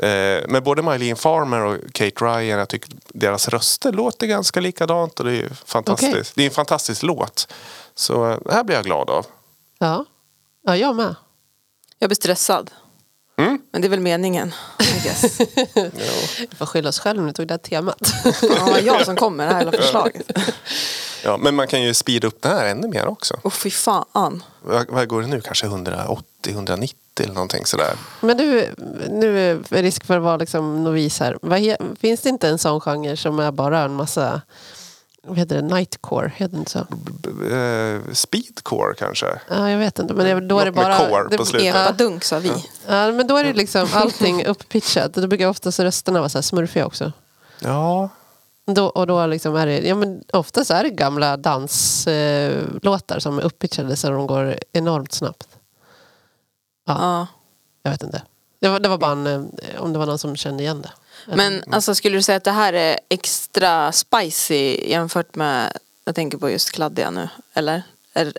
Eh, 0.05 0.43
men 0.47 0.63
både 0.63 0.81
Mylene 0.81 1.15
Farmer 1.15 1.61
och 1.61 1.77
Kate 1.93 2.25
Ryan, 2.25 2.59
jag 2.59 2.69
tycker 2.69 2.91
deras 3.07 3.47
röster 3.47 3.91
låter 3.91 4.27
ganska 4.27 4.59
likadant 4.59 5.19
och 5.19 5.25
det 5.25 5.31
är 5.31 5.35
ju 5.35 5.49
fantastiskt. 5.65 6.11
Okej. 6.13 6.23
Det 6.35 6.41
är 6.41 6.45
en 6.45 6.51
fantastisk 6.51 7.03
låt. 7.03 7.53
Så 7.95 8.29
eh, 8.31 8.37
det 8.45 8.53
här 8.53 8.63
blir 8.63 8.75
jag 8.75 8.85
glad 8.85 9.09
av. 9.09 9.25
Ja. 9.79 10.05
ja, 10.61 10.75
jag 10.77 10.95
med. 10.95 11.15
Jag 11.99 12.09
blir 12.09 12.15
stressad. 12.15 12.71
Mm. 13.39 13.59
Men 13.71 13.81
det 13.81 13.87
är 13.87 13.89
väl 13.89 13.99
meningen. 13.99 14.53
I 14.79 15.03
guess. 15.03 15.39
Vi 16.39 16.55
får 16.57 16.65
skylla 16.65 16.89
oss 16.89 16.99
själva 16.99 17.21
om 17.21 17.27
vi 17.27 17.33
tog 17.33 17.47
det 17.47 17.53
här 17.53 17.57
temat. 17.59 18.11
Ja, 18.41 18.73
det 18.73 18.81
jag 18.81 19.05
som 19.05 19.15
kom 19.15 19.35
med 19.35 19.47
det 19.47 19.53
här 19.53 19.59
hela 19.59 19.71
förslaget. 19.71 20.31
Ja, 21.23 21.37
men 21.37 21.55
man 21.55 21.67
kan 21.67 21.81
ju 21.81 21.93
speeda 21.93 22.27
upp 22.27 22.41
den 22.41 22.51
här 22.51 22.65
ännu 22.65 22.87
mer 22.87 23.07
också. 23.07 23.39
Åh 23.43 23.51
fy 23.51 23.69
fan. 23.71 24.43
Vad, 24.61 24.89
vad 24.89 25.07
går 25.07 25.21
det 25.21 25.27
nu? 25.27 25.41
Kanske 25.41 25.67
180-190 25.67 26.93
eller 27.19 27.33
någonting 27.33 27.65
sådär. 27.65 27.93
Men 28.21 28.37
du, 28.37 28.73
nu 29.09 29.51
är 29.51 29.59
det 29.69 29.81
risk 29.81 30.05
för 30.05 30.17
att 30.17 30.23
vara 30.23 30.37
liksom 30.37 30.83
novis 30.83 31.19
här. 31.19 31.95
Finns 31.95 32.21
det 32.21 32.29
inte 32.29 32.49
en 32.49 32.57
sån 32.57 32.81
genre 32.81 33.17
som 33.17 33.39
är 33.39 33.51
bara 33.51 33.79
en 33.79 33.93
massa, 33.93 34.41
vad 35.23 35.37
heter 35.37 35.55
det, 35.55 35.75
nightcore? 35.75 36.31
Heter 36.35 36.53
det 36.53 36.59
inte 36.59 36.71
så? 36.71 36.85
B- 36.89 37.11
b- 37.39 37.55
eh, 37.55 38.13
speedcore 38.13 38.93
kanske? 38.95 39.25
Ja, 39.49 39.69
jag 39.71 39.77
vet 39.79 39.99
inte. 39.99 40.13
Men 40.13 40.25
det, 40.25 40.47
då 40.47 40.59
är 40.59 40.65
det 40.65 40.71
Något 40.71 40.75
med 40.75 40.85
bara... 40.85 41.09
core 41.09 41.27
det, 41.29 41.37
på 41.37 41.45
slutet. 41.45 41.75
Epa 41.75 41.91
dunk 41.91 42.23
sa 42.23 42.39
vi. 42.39 42.51
Ja, 42.87 43.11
men 43.11 43.27
då 43.27 43.37
är 43.37 43.43
det 43.43 43.53
liksom 43.53 43.87
allting 43.93 44.45
upppitchat. 44.45 45.13
Då 45.13 45.27
brukar 45.27 45.47
oftast 45.47 45.79
rösterna 45.79 46.19
vara 46.19 46.29
så 46.29 46.37
här 46.37 46.43
smurfiga 46.43 46.85
också. 46.85 47.11
Ja, 47.59 48.09
Då, 48.65 48.85
och 48.85 49.07
då 49.07 49.25
liksom 49.25 49.55
är 49.55 49.65
det, 49.65 49.79
ja 49.87 49.95
men 49.95 50.23
oftast 50.33 50.71
är 50.71 50.83
det 50.83 50.89
gamla 50.89 51.37
danslåtar 51.37 52.49
eh, 52.49 52.63
låtar 52.81 53.19
som 53.19 53.39
är 53.39 53.43
upppitchade 53.43 53.95
så 53.95 54.09
de 54.09 54.27
går 54.27 54.55
enormt 54.73 55.13
snabbt. 55.13 55.47
Ja. 56.87 57.27
Jag 57.83 57.91
vet 57.91 58.03
inte. 58.03 58.21
Det 58.59 58.69
var, 58.69 58.79
det 58.79 58.89
var 58.89 58.97
bara 58.97 59.11
en, 59.11 59.27
eh, 59.27 59.81
om 59.81 59.93
det 59.93 59.99
var 59.99 60.05
någon 60.05 60.19
som 60.19 60.35
kände 60.35 60.63
igen 60.63 60.81
det. 60.81 60.91
Men 61.27 61.63
alltså, 61.71 61.95
skulle 61.95 62.17
du 62.17 62.21
säga 62.21 62.35
att 62.35 62.43
det 62.43 62.51
här 62.51 62.73
är 62.73 62.99
extra 63.09 63.91
spicy 63.91 64.89
jämfört 64.89 65.35
med, 65.35 65.77
jag 66.05 66.15
tänker 66.15 66.37
på 66.37 66.49
just 66.49 66.71
kladdiga 66.71 67.11
nu, 67.11 67.29
eller? 67.53 67.83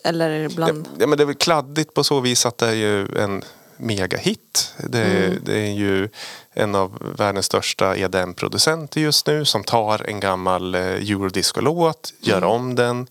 Eller, 0.05 0.31
är 0.31 0.43
det 0.49 0.55
bland? 0.55 0.89
ja, 0.99 1.07
men 1.07 1.19
det 1.19 1.25
är 1.25 1.27
väl 1.27 1.35
kladdigt 1.35 1.95
på 1.95 2.05
så 2.05 2.21
vis 2.21 2.47
att 2.47 2.59
det 2.59 2.67
är 2.69 2.73
ju 2.75 3.19
en 3.19 3.43
megahit. 3.77 4.75
Det, 4.79 4.99
är- 4.99 5.39
det 5.45 5.59
är 5.59 5.71
ju 5.73 6.09
en 6.53 6.75
av 6.75 7.15
världens 7.19 7.47
största 7.47 7.97
EDM-producenter 7.97 9.01
just 9.01 9.27
nu 9.27 9.45
som 9.45 9.65
tar 9.65 10.07
en 10.09 10.21
gammal 10.21 10.75
eh, 10.75 10.81
eurodisco-låt, 10.81 12.13
gör 12.21 12.45
om 12.45 12.75
den. 12.75 13.07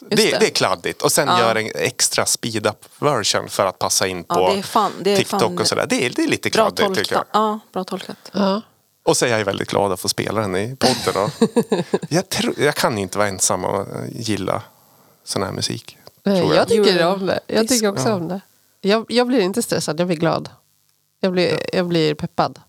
Det, 0.00 0.16
det. 0.16 0.36
det. 0.40 0.46
är 0.46 0.50
kladdigt. 0.50 1.02
Och 1.02 1.12
sen 1.12 1.28
Ja. 1.28 1.38
gör 1.40 1.54
en 1.54 1.70
extra 1.74 2.26
speed-up 2.26 2.84
version 2.98 3.48
för 3.48 3.66
att 3.66 3.78
passa 3.78 4.06
in 4.06 4.24
Ja, 4.28 4.34
på 4.34 4.48
det 4.52 4.58
är 4.58 4.62
fan- 4.62 4.92
det 5.00 5.10
är 5.12 5.16
TikTok 5.16 5.40
fan 5.40 5.58
och 5.58 5.66
sådär. 5.66 5.86
Det 5.88 6.06
är, 6.06 6.10
det 6.10 6.22
är 6.24 6.28
lite 6.28 6.50
Bra 6.50 6.70
kladdigt 6.70 6.98
tycker 6.98 7.14
jag. 7.14 7.24
Ja, 7.32 7.58
bra 7.72 7.84
tolkat. 7.84 8.16
Ja. 8.32 8.62
Och 9.04 9.16
så 9.16 9.26
är 9.26 9.38
jag 9.38 9.44
väldigt 9.44 9.70
glad 9.70 9.92
att 9.92 10.00
få 10.00 10.08
spela 10.08 10.40
den 10.40 10.56
i 10.56 10.76
podden. 10.76 11.30
Jag, 12.08 12.28
tror, 12.28 12.54
jag 12.58 12.74
kan 12.74 12.98
inte 12.98 13.18
vara 13.18 13.28
ensam 13.28 13.64
och 13.64 13.86
gilla 14.12 14.62
sån 15.24 15.42
här 15.42 15.52
musik. 15.52 15.98
Nej, 16.22 16.38
jag. 16.38 16.56
jag. 16.56 16.68
tycker 16.68 17.06
om 17.06 17.26
det. 17.26 17.40
Jag 17.46 17.68
tycker 17.68 17.88
också 17.88 18.12
om 18.12 18.28
det. 18.28 18.40
Jag, 18.80 19.06
jag 19.08 19.26
blir 19.26 19.40
inte 19.40 19.62
stressad, 19.62 20.00
jag 20.00 20.06
blir 20.06 20.16
glad. 20.16 20.48
Jag 21.20 21.32
blir, 21.32 21.76
jag 21.76 21.86
blir 21.86 22.14
peppad. 22.14 22.60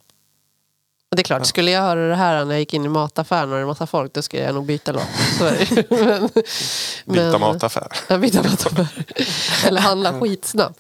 Och 1.10 1.16
det 1.16 1.22
är 1.22 1.24
klart, 1.24 1.46
skulle 1.46 1.72
jag 1.72 1.82
höra 1.82 2.08
det 2.10 2.16
här 2.16 2.46
när 2.46 2.52
jag 2.52 2.60
gick 2.60 2.74
in 2.74 2.86
i 2.86 2.90
mataffären 2.90 3.50
och 3.52 3.56
det 3.56 3.62
är 3.62 3.66
massa 3.66 3.88
folk, 3.88 4.14
då 4.14 4.22
skulle 4.22 4.44
jag 4.44 4.56
nog 4.56 4.66
byta 4.66 4.92
låt. 4.92 5.04
Så 5.38 5.44
men, 5.90 6.30
Byta 7.06 7.32
men- 7.32 7.40
mataffär. 7.42 7.88
Ja, 8.10 8.18
byta 8.18 8.44
mataffär. 8.44 8.88
Eller 9.68 9.82
handla 9.82 10.20
skitsnabbt. 10.20 10.80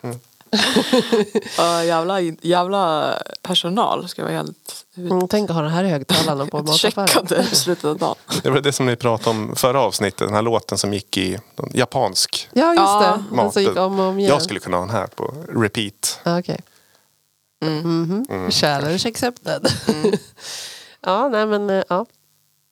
Ja, 1.57 1.83
jävla, 1.83 2.21
jävla 2.21 3.13
personal 3.41 4.07
ska 4.09 4.23
vara 4.23 4.33
helt 4.33 4.81
Mm, 4.97 5.27
tänk 5.27 5.49
att 5.49 5.55
ha 5.55 5.63
den 5.63 5.71
här 5.71 5.83
i 5.83 5.89
högtalarna 5.89 6.45
på 6.45 6.57
mataffären. 6.63 7.41
i 7.51 7.55
slutet 7.55 7.85
av 7.85 7.97
dagen. 7.97 8.15
Det 8.43 8.49
var 8.49 8.61
det 8.61 8.71
som 8.71 8.85
ni 8.85 8.95
pratade 8.95 9.29
om 9.29 9.55
förra 9.55 9.81
avsnittet. 9.81 10.19
Den 10.27 10.33
här 10.33 10.41
låten 10.41 10.77
som 10.77 10.93
gick 10.93 11.17
i 11.17 11.37
japansk 11.73 12.49
Ja, 12.53 12.73
just 12.73 12.99
det. 12.99 13.23
Den 13.29 13.35
mat. 13.35 13.53
som 13.53 13.61
gick 13.61 13.77
om 13.77 13.99
och 13.99 14.05
om 14.05 14.19
igen. 14.19 14.29
Jag 14.31 14.41
skulle 14.41 14.59
kunna 14.59 14.77
ha 14.77 14.85
den 14.85 14.95
här 14.95 15.07
på 15.07 15.33
repeat. 15.49 16.19
Ja, 16.23 16.39
Okej. 16.39 16.59
Mhm. 17.65 18.25
Mm. 18.29 18.51
Challenge 18.51 19.01
accepted. 19.09 19.67
ja, 21.01 21.29
nej 21.29 21.45
men 21.45 21.69
eh, 21.69 21.83
ja. 21.89 22.05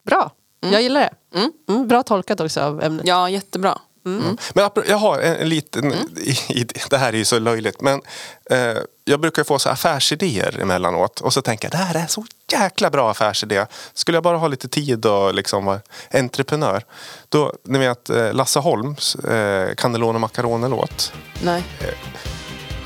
Bra. 0.05 0.31
Jag 0.59 0.81
gillar 0.81 1.01
det. 1.31 1.39
Mm, 1.69 1.87
bra 1.87 2.03
tolkat 2.03 2.39
också 2.39 2.61
av 2.61 2.83
ämnet. 2.83 3.07
Ja, 3.07 3.29
jättebra. 3.29 3.79
Men 4.03 4.65
apro- 4.65 4.83
jag 4.87 4.97
har 4.97 5.19
en, 5.19 5.35
en 5.35 5.49
liten... 5.49 5.93
I, 6.49 6.67
det 6.89 6.97
här 6.97 7.13
är 7.13 7.17
ju 7.17 7.25
så 7.25 7.39
löjligt. 7.39 7.81
Men 7.81 8.01
eh, 8.49 8.77
jag 9.05 9.19
brukar 9.19 9.43
få 9.43 9.59
så 9.59 9.69
affärsidéer 9.69 10.59
emellanåt. 10.59 11.19
Och 11.19 11.33
så 11.33 11.41
tänker 11.41 11.65
jag 11.65 11.71
det 11.71 11.77
här 11.85 12.03
är 12.03 12.07
så 12.07 12.25
jäkla 12.51 12.89
bra 12.89 13.11
affärsidé. 13.11 13.65
Skulle 13.93 14.15
jag 14.15 14.23
bara 14.23 14.37
ha 14.37 14.47
lite 14.47 14.67
tid 14.67 15.05
och 15.05 15.33
liksom 15.35 15.65
vara 15.65 15.79
entreprenör. 16.13 16.83
Då, 17.29 17.53
ni 17.67 17.79
vet 17.79 18.09
eh, 18.09 18.33
Lasse 18.33 18.59
Holms 18.59 19.15
eh, 19.15 19.75
Cannelloni 19.75 20.19
Macaroni-låt. 20.19 21.13
Nej. 21.43 21.63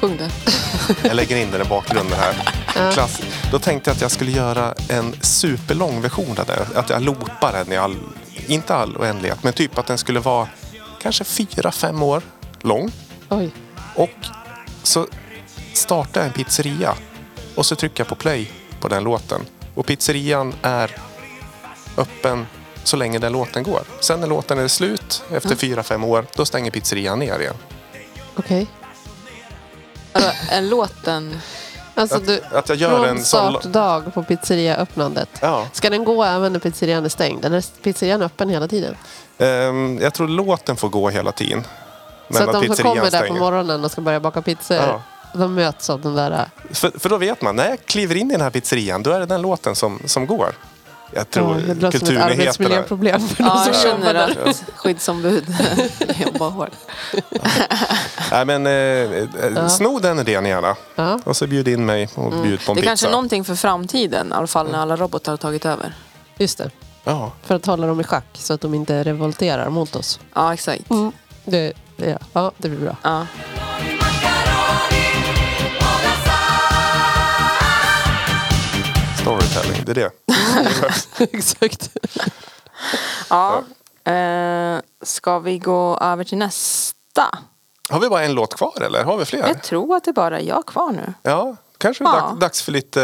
Sjung 0.02 0.18
det. 0.18 0.30
Jag 1.08 1.16
lägger 1.16 1.38
in 1.38 1.52
den 1.52 1.62
i 1.62 1.66
bakgrunden 1.66 2.20
här. 2.20 2.54
Klass. 2.94 3.22
Då 3.52 3.60
tänkte 3.60 3.90
jag 3.90 3.96
att 3.96 4.02
jag 4.02 4.12
skulle 4.12 4.32
göra 4.32 4.74
en 4.90 5.16
superlång 5.22 6.02
version 6.02 6.38
av 6.40 6.46
den. 6.46 6.66
Att 6.76 6.90
jag 6.90 7.02
loopar 7.02 7.54
den 7.54 7.72
i 7.72 7.78
all, 7.78 7.96
inte 8.48 8.76
all 8.76 8.98
oändlighet, 8.98 9.44
men 9.44 9.54
typ 9.54 9.78
att 9.78 9.88
den 9.88 9.98
skulle 9.98 10.20
vara 10.20 10.48
kanske 11.08 11.24
fyra, 11.24 11.72
fem 11.72 12.04
år 12.04 12.22
lång. 12.62 12.92
Oj. 13.30 13.52
Och 13.96 14.10
så 14.84 15.08
startar 15.74 16.22
jag 16.22 16.28
en 16.28 16.34
pizzeria. 16.34 16.96
Och 17.56 17.66
så 17.66 17.76
trycker 17.76 18.00
jag 18.04 18.08
på 18.08 18.16
play 18.16 18.52
på 18.80 18.88
den 18.88 19.04
låten. 19.04 19.42
Och 19.76 19.86
pizzerian 19.86 20.54
är 20.62 20.96
öppen 21.98 22.48
så 22.84 22.98
länge 22.98 23.20
den 23.20 23.32
låten 23.32 23.64
går. 23.64 23.82
Sen 24.00 24.20
när 24.20 24.28
låten 24.28 24.60
är 24.60 24.68
slut, 24.68 25.24
efter 25.32 25.56
fyra, 25.56 25.84
fem 25.84 26.04
år, 26.04 26.26
då 26.36 26.46
stänger 26.46 26.72
pizzerian 26.72 27.20
ner 27.20 27.40
igen. 27.40 27.56
Okej. 28.36 28.68
Alltså, 30.12 30.32
är 30.50 30.62
låten... 30.62 31.40
Alltså 31.96 32.18
Att- 32.18 32.28
du, 32.28 32.42
att 32.52 32.70
jag 32.70 32.78
gör 32.78 32.90
från 32.90 33.06
en 33.10 33.24
sån- 33.24 33.60
startdag 33.60 34.12
på 34.14 34.24
pizzeriaöppnandet. 34.24 35.30
Ja. 35.42 35.68
Ska 35.74 35.90
den 35.90 36.04
gå 36.04 36.24
även 36.24 36.54
när 36.54 36.60
pizzerian 36.60 37.06
är 37.06 37.10
stängd? 37.10 37.46
Eller 37.46 37.58
är 37.58 37.64
pizzerian 37.82 38.22
öppen 38.22 38.50
hela 38.50 38.68
tiden? 38.68 38.96
Ehm, 39.38 40.00
jag 40.02 40.14
tror 40.14 40.28
låten 40.28 40.76
får 40.76 40.90
gå 40.90 41.10
hela 41.10 41.32
tiden. 41.32 41.64
Men 42.28 42.38
så 42.44 42.50
att 42.50 42.62
de 42.62 42.76
som 42.76 42.84
kommer 42.86 43.12
där 43.12 43.28
på 43.28 43.34
morgonen 43.34 43.86
och 43.86 43.92
ska 43.92 44.02
börja 44.02 44.20
baka 44.20 44.42
pizzor, 44.42 44.78
Ja. 44.78 45.02
de 45.34 45.56
möts 45.56 45.90
av 45.90 46.02
den 46.02 46.16
där... 46.16 46.46
För, 46.72 47.00
för 47.00 47.10
då 47.10 47.18
vet 47.18 47.42
man, 47.42 47.56
när 47.56 47.70
jag 47.70 47.86
kliver 47.86 48.16
in 48.16 48.30
i 48.30 48.34
den 48.34 48.42
här 48.42 48.50
pizzerian, 48.50 49.04
då 49.04 49.12
är 49.12 49.20
det 49.20 49.26
den 49.26 49.42
låten 49.42 49.76
som, 49.76 50.00
som 50.06 50.26
går. 50.28 50.56
Jag 51.14 51.30
tror 51.30 51.56
Ja, 51.68 51.74
det 51.74 51.82
låter 51.82 52.00
som 52.00 52.16
ett 52.18 52.24
arbetsmiljöproblem 52.24 53.28
för 53.28 53.38
de 53.38 53.44
Ja, 53.44 53.58
som 53.64 53.74
jag 53.74 53.84
jobbar 53.92 53.98
känner 54.04 54.14
där. 54.14 54.50
att 54.50 54.64
skyddsombud 54.76 55.56
jobbar 56.26 56.50
hårt. 56.50 56.70
Nej, 58.32 58.46
men 58.46 58.68
eh, 58.68 58.74
eh, 59.58 59.68
sno 59.68 60.00
den 60.00 60.20
idén 60.20 60.46
gärna. 60.46 60.76
Ja. 60.96 61.20
Och 61.24 61.38
så 61.38 61.48
bjud 61.48 61.68
in 61.68 61.86
mig 61.86 62.10
och 62.16 62.32
bjud 62.32 62.66
på 62.66 62.72
en 62.72 62.76
Det 62.76 62.80
är 62.80 62.82
pizza. 62.82 62.86
kanske 62.90 63.08
är 63.08 63.12
någonting 63.12 63.46
för 63.46 63.56
framtiden, 63.56 64.32
i 64.32 64.34
alla 64.36 64.48
fall 64.48 64.72
när 64.72 64.80
alla 64.80 64.96
robotar 64.96 65.32
har 65.32 65.38
tagit 65.38 65.66
över. 65.66 65.94
Just 66.38 66.58
det. 66.58 66.70
Ja. 67.08 67.32
För 67.44 67.56
att 67.56 67.66
hålla 67.66 67.88
dem 67.88 68.00
i 68.00 68.04
schack 68.04 68.26
så 68.34 68.54
att 68.54 68.62
de 68.62 68.74
inte 68.74 69.04
revolterar 69.04 69.70
mot 69.70 69.96
oss. 69.96 70.20
Ja, 70.34 70.54
exakt. 70.54 70.84
Det, 71.46 71.74
ja, 71.96 72.18
ja, 72.34 72.52
det 72.58 72.70
blir 72.70 72.80
bra. 72.80 72.96
Ja. 73.04 73.26
Storytelling, 79.22 79.82
det 79.86 79.92
är 79.92 79.96
det. 79.96 80.12
Exakt. 81.38 81.90
ja. 83.30 83.64
Eh, 84.12 84.80
ska 85.04 85.40
vi 85.40 85.58
gå 85.60 85.98
över 86.02 86.24
till 86.24 86.38
nästa? 86.38 87.24
Har 87.90 88.00
vi 88.00 88.10
bara 88.10 88.24
en 88.24 88.34
låt 88.34 88.56
kvar 88.56 88.82
eller 88.82 89.04
har 89.04 89.18
vi 89.18 89.26
fler? 89.26 89.40
Jag 89.48 89.64
tror 89.64 89.96
att 89.96 90.04
det 90.04 90.14
bara 90.14 90.40
är 90.40 90.44
jag 90.44 90.66
kvar 90.66 90.92
nu. 90.92 91.14
Ja, 91.24 91.56
kanske 91.78 92.04
är 92.04 92.06
Ja. 92.06 92.12
dag- 92.12 92.40
dags 92.40 92.62
för 92.62 92.72
lite, 92.72 93.04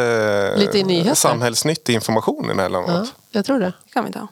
eh, 0.53 0.59
Lite 0.59 0.83
nyheter. 0.83 1.13
samhällsnyttig 1.15 1.93
information 1.93 2.49
emellanåt. 2.49 2.89
Ja, 2.89 3.05
jag 3.33 3.45
tror 3.45 3.59
det. 3.59 3.73
Det 3.85 3.91
kan 3.93 4.05
vi 4.05 4.11
ta. 4.11 4.27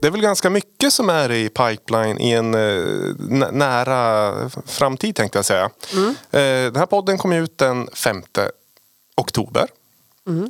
Det 0.00 0.06
är 0.06 0.10
väl 0.10 0.20
ganska 0.20 0.50
mycket 0.50 0.92
som 0.92 1.10
är 1.10 1.32
i 1.32 1.48
pipeline 1.48 2.18
i 2.20 2.30
en 2.32 2.54
eh, 2.54 2.84
nä- 3.18 3.50
nära 3.50 4.32
framtid 4.66 5.16
tänkte 5.16 5.38
jag 5.38 5.44
säga. 5.44 5.64
Eh, 6.30 6.40
den 6.72 6.76
här 6.76 6.86
podden 6.86 7.18
kom 7.18 7.32
ut 7.32 7.58
den 7.58 7.88
5 7.94 8.22
oktober. 9.16 9.66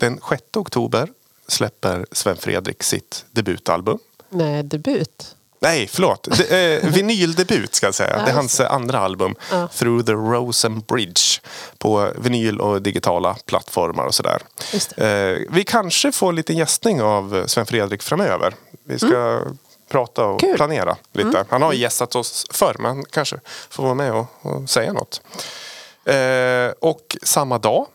Den 0.00 0.20
6 0.30 0.42
oktober 0.56 1.08
släpper 1.48 2.06
Sven 2.12 2.36
Fredrik 2.36 2.82
sitt 2.82 3.24
debutalbum. 3.30 3.98
Nej, 4.30 4.62
debut. 4.62 5.36
Nej, 5.62 5.86
förlåt. 5.86 6.28
Det, 6.38 6.76
eh, 6.82 6.90
vinyldebut 6.90 7.74
ska 7.74 7.86
jag 7.86 7.94
säga. 7.94 8.24
Det 8.24 8.30
är 8.30 8.34
hans 8.34 8.60
andra 8.60 8.98
album. 8.98 9.34
Ja. 9.50 9.68
Through 9.68 10.04
the 10.04 10.12
Rosen 10.12 10.80
Bridge. 10.80 11.40
På 11.78 12.12
vinyl 12.16 12.60
och 12.60 12.82
digitala 12.82 13.36
plattformar 13.46 14.04
och 14.04 14.14
sådär. 14.14 14.42
Eh, 14.96 15.38
vi 15.50 15.64
kanske 15.66 16.12
får 16.12 16.32
lite 16.32 16.52
gästning 16.52 17.02
av 17.02 17.44
Sven 17.46 17.66
Fredrik 17.66 18.02
framöver. 18.02 18.54
Vi 18.84 18.98
ska 18.98 19.40
prata 19.88 20.24
och 20.24 20.40
Kul. 20.40 20.56
planera 20.56 20.96
lite. 21.12 21.44
Han 21.48 21.62
har 21.62 21.72
gästat 21.72 22.16
oss 22.16 22.46
förr 22.50 22.76
men 22.78 23.04
kanske 23.04 23.40
får 23.70 23.82
vara 23.82 23.94
med 23.94 24.12
och, 24.12 24.26
och 24.42 24.70
säga 24.70 24.92
något. 24.92 25.22
Eh, 26.04 26.72
och 26.80 27.16
samma 27.22 27.58
dag 27.58 27.86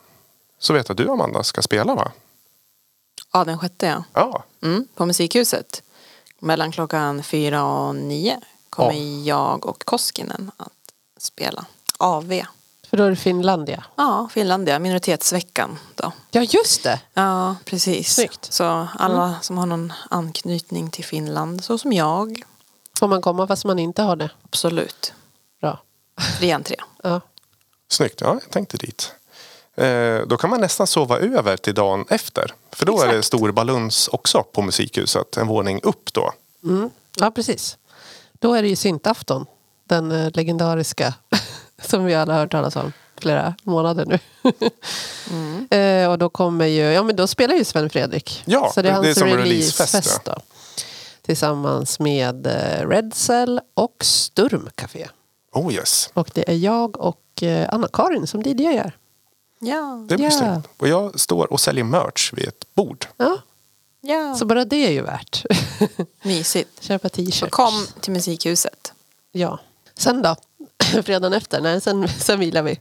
så 0.59 0.73
vet 0.73 0.89
jag 0.89 0.93
att 0.93 0.97
du 1.05 1.09
Amanda 1.09 1.43
ska 1.43 1.61
spela 1.61 1.95
va? 1.95 2.11
Ja, 3.33 3.43
den 3.43 3.59
sjätte 3.59 3.85
ja. 3.85 4.03
Ja. 4.13 4.43
Mm, 4.63 4.87
på 4.95 5.05
Musikhuset. 5.05 5.81
Mellan 6.39 6.71
klockan 6.71 7.23
fyra 7.23 7.63
och 7.65 7.95
nio 7.95 8.39
kommer 8.69 9.27
jag 9.27 9.65
och 9.65 9.85
Koskinen 9.85 10.51
att 10.57 10.71
spela 11.17 11.65
AV. 11.97 12.41
För 12.89 12.97
då 12.97 13.03
är 13.03 13.09
det 13.09 13.15
Finlandia. 13.15 13.83
Ja, 13.95 14.29
Finlandia, 14.31 14.79
minoritetsveckan 14.79 15.77
då. 15.95 16.11
Ja, 16.31 16.41
just 16.41 16.83
det. 16.83 17.01
Ja, 17.13 17.55
precis. 17.65 18.13
Snyggt. 18.15 18.53
Så 18.53 18.87
alla 18.99 19.35
som 19.41 19.57
har 19.57 19.65
någon 19.65 19.93
anknytning 20.09 20.89
till 20.91 21.05
Finland, 21.05 21.63
så 21.63 21.77
som 21.77 21.93
jag, 21.93 22.43
Får 22.99 23.07
man 23.07 23.21
komma 23.21 23.47
fast 23.47 23.65
man 23.65 23.79
inte 23.79 24.01
har 24.01 24.15
det? 24.15 24.29
absolut. 24.43 25.13
Bra. 25.61 25.79
Fri 26.39 26.51
entré. 26.51 26.75
Ja. 27.03 27.21
Snyggt, 27.89 28.21
ja 28.21 28.27
jag 28.41 28.49
tänkte 28.51 28.77
dit. 28.77 29.13
Eh, 29.75 30.21
då 30.27 30.37
kan 30.37 30.49
man 30.49 30.61
nästan 30.61 30.87
sova 30.87 31.19
över 31.19 31.57
till 31.57 31.73
dagen 31.73 32.05
efter. 32.09 32.53
För 32.71 32.85
då 32.85 33.01
är 33.01 33.07
det 33.07 33.11
Exakt. 33.11 33.25
stor 33.25 33.51
baluns 33.51 34.07
också 34.07 34.43
på 34.43 34.61
Musikhuset. 34.61 35.37
En 35.37 35.47
våning 35.47 35.79
upp 35.83 36.13
då. 36.13 36.33
Mm. 36.63 36.89
ja, 37.19 37.31
precis. 37.31 37.77
Då 38.39 38.53
är 38.53 38.61
det 38.61 38.67
ju 38.67 38.75
syntafton. 38.75 39.45
Den 39.87 40.11
eh, 40.11 40.31
legendariska 40.33 41.13
som 41.81 42.05
vi 42.05 42.15
alla 42.15 42.33
har 42.33 42.39
hört 42.39 42.51
talas 42.51 42.75
om 42.75 42.93
flera 43.17 43.55
månader 43.63 44.05
nu. 44.05 44.19
eh, 45.77 46.11
och 46.11 46.17
då 46.17 46.29
kommer 46.29 46.65
ju, 46.65 46.81
ja 46.81 47.03
men 47.03 47.15
då 47.15 47.27
spelar 47.27 47.55
ju 47.55 47.65
Sven 47.65 47.89
Fredrik. 47.89 48.43
Ja, 48.45 48.71
Så 48.73 48.81
det 48.81 48.89
är 48.89 48.91
det 48.93 48.99
är 48.99 49.03
hans 49.05 49.19
som 49.19 49.27
en 49.27 49.37
releasefest 49.37 49.93
releasefest, 49.93 50.25
då. 50.25 50.35
Tillsammans 51.21 51.99
med 51.99 52.47
eh, 52.47 52.89
Red 52.89 53.13
Cell 53.13 53.61
och 53.73 53.95
Sturm 54.01 54.69
Café. 54.75 55.07
Oh 55.53 55.73
yes, 55.73 56.09
Och 56.13 56.29
det 56.33 56.49
är 56.49 56.55
jag 56.55 56.99
och 56.99 57.43
Anna-Karin 57.69 58.27
som 58.27 58.41
DJar. 58.41 58.93
Ja. 59.65 60.05
det 60.09 60.15
blir 60.17 60.31
Ja. 60.43 60.61
Och 60.77 60.87
jag 60.87 61.19
står 61.19 61.53
och 61.53 61.59
säljer 61.61 61.83
merch 61.83 62.33
vid 62.33 62.47
ett 62.47 62.65
bord. 62.75 63.05
Ja, 63.17 63.37
ja. 64.01 64.35
så 64.35 64.45
bara 64.45 64.65
det 64.65 64.87
är 64.87 64.91
ju 64.91 65.01
värt. 65.01 65.43
Mysigt. 66.21 66.69
Köpa 66.83 67.09
Så 67.09 67.15
t-shirts. 67.15 67.51
kom 67.51 67.87
till 67.99 68.11
Musikhuset. 68.13 68.93
Ja. 69.31 69.59
Sen 69.97 70.21
då? 70.21 70.35
Fredagen 71.03 71.33
efter? 71.33 71.61
Nej, 71.61 71.81
sen, 71.81 72.07
sen 72.07 72.39
vilar 72.39 72.61
vi. 72.63 72.79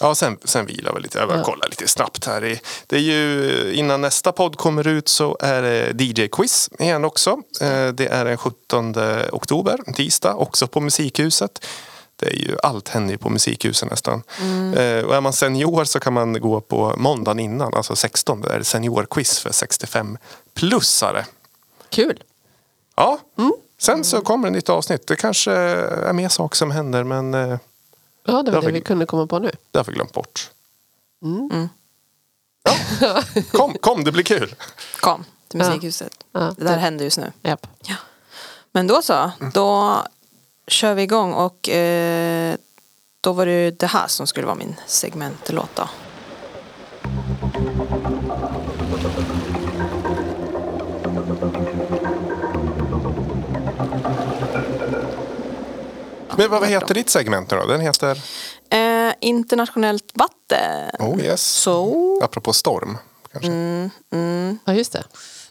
Ja, 0.00 0.14
sen, 0.14 0.38
sen 0.44 0.66
vilar 0.66 0.94
vi 0.94 1.00
lite. 1.00 1.18
Jag 1.18 1.28
bara 1.28 1.38
Ja. 1.38 1.44
kollar 1.44 1.68
lite 1.68 1.88
snabbt 1.88 2.24
här. 2.26 2.44
i- 2.44 2.60
Det 2.86 2.96
är 2.96 3.00
ju, 3.00 3.72
innan 3.74 4.00
nästa 4.00 4.32
podd 4.32 4.56
kommer 4.56 4.86
ut 4.86 5.08
så 5.08 5.36
är 5.40 5.62
det 5.62 5.92
DJ-quiz 6.04 6.70
igen 6.78 7.04
också. 7.04 7.30
Eh, 7.60 7.88
Det 7.88 8.06
är 8.06 8.24
den 8.24 8.36
17 8.36 8.94
oktober, 9.32 9.78
tisdag, 9.94 10.34
också 10.34 10.66
på 10.66 10.80
Musikhuset. 10.80 11.64
Det 12.20 12.26
är 12.26 12.36
ju, 12.36 12.56
allt 12.62 12.88
händer 12.88 13.12
ju 13.12 13.18
på 13.18 13.28
Musikhuset 13.30 13.90
nästan. 13.90 14.22
Eh, 14.76 15.04
Och 15.04 15.14
är 15.16 15.20
man 15.20 15.32
senior 15.32 15.84
så 15.84 16.00
kan 16.00 16.12
man 16.12 16.40
gå 16.40 16.60
på 16.60 16.94
måndagen 16.96 17.38
innan, 17.38 17.74
alltså 17.74 17.96
16, 17.96 18.40
det 18.40 18.48
är 18.52 18.58
det 18.58 18.64
seniorquiz 18.64 19.38
för 19.38 19.50
65-plussare. 19.50 21.24
Kul. 21.90 22.22
Ja, 22.96 23.18
sen 23.78 24.04
så 24.04 24.20
kommer 24.20 24.48
ett 24.48 24.52
nytt 24.54 24.68
avsnitt. 24.68 25.06
Det 25.06 25.16
kanske 25.16 25.52
är 25.52 26.12
mer 26.12 26.28
saker 26.28 26.56
som 26.56 26.70
händer 26.70 27.04
men 27.04 27.34
eh, 27.34 27.40
Ja, 28.26 28.42
det 28.42 28.50
var 28.50 28.58
Ja, 28.62 28.66
det 28.66 28.72
vi- 28.72 28.80
kunde 28.80 29.06
komma 29.06 29.26
på 29.26 29.38
nu. 29.38 29.50
det 29.70 29.78
har 29.78 29.84
vi 29.84 29.92
glömt 29.92 30.12
bort. 30.12 30.50
Ja. 33.00 33.22
Kom, 33.52 33.74
kom, 33.80 34.04
det 34.04 34.12
blir 34.12 34.24
kul. 34.24 34.54
Kom 35.00 35.24
till 35.48 35.60
Ja. 35.60 35.68
Musikhuset. 35.68 36.24
Ja. 36.32 36.54
Det 36.58 36.64
där 36.64 36.76
händer 36.76 37.04
just 37.04 37.18
nu. 37.18 37.32
Japp. 37.42 37.66
Men 38.72 38.86
då 38.86 39.02
så, 39.02 39.30
då 39.54 39.96
kör 40.68 40.94
vi 40.94 41.02
igång 41.02 41.32
och 41.32 41.68
eh, 41.68 42.56
då 43.20 43.32
var 43.32 43.46
det 43.46 43.70
det 43.70 43.86
här 43.86 44.06
som 44.06 44.26
skulle 44.26 44.46
vara 44.46 44.56
min 44.56 44.80
segmentlåt 44.86 45.70
då. 45.74 45.88
Men 56.36 56.50
vad, 56.50 56.68
heter 56.68 56.94
ditt 56.94 57.10
segment 57.10 57.50
nu 57.50 57.56
då? 57.56 57.66
Den 57.66 57.80
heter? 57.80 58.22
Eh, 58.70 59.12
internationellt 59.20 60.12
vatten. 60.14 60.90
Oh 60.98 61.20
yes. 61.24 61.42
Så, 61.42 62.20
Apropå 62.22 62.52
storm. 62.52 62.98
Kanske. 63.32 63.52
Ja, 64.64 64.74
just 64.74 64.92
det. 64.92 65.04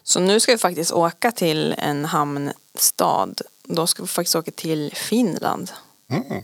så 0.04 0.20
nu 0.20 0.40
ska 0.40 0.52
vi 0.52 0.58
faktiskt 0.58 0.92
åka 0.92 1.32
till 1.32 1.76
en 1.78 2.06
hamnstad. 2.06 3.42
Då 3.70 3.88
ska 3.88 4.04
vi 4.04 4.08
faktiskt 4.08 4.36
åka 4.36 4.52
till 4.52 4.92
Finland. 4.96 5.72
Mm. 6.10 6.44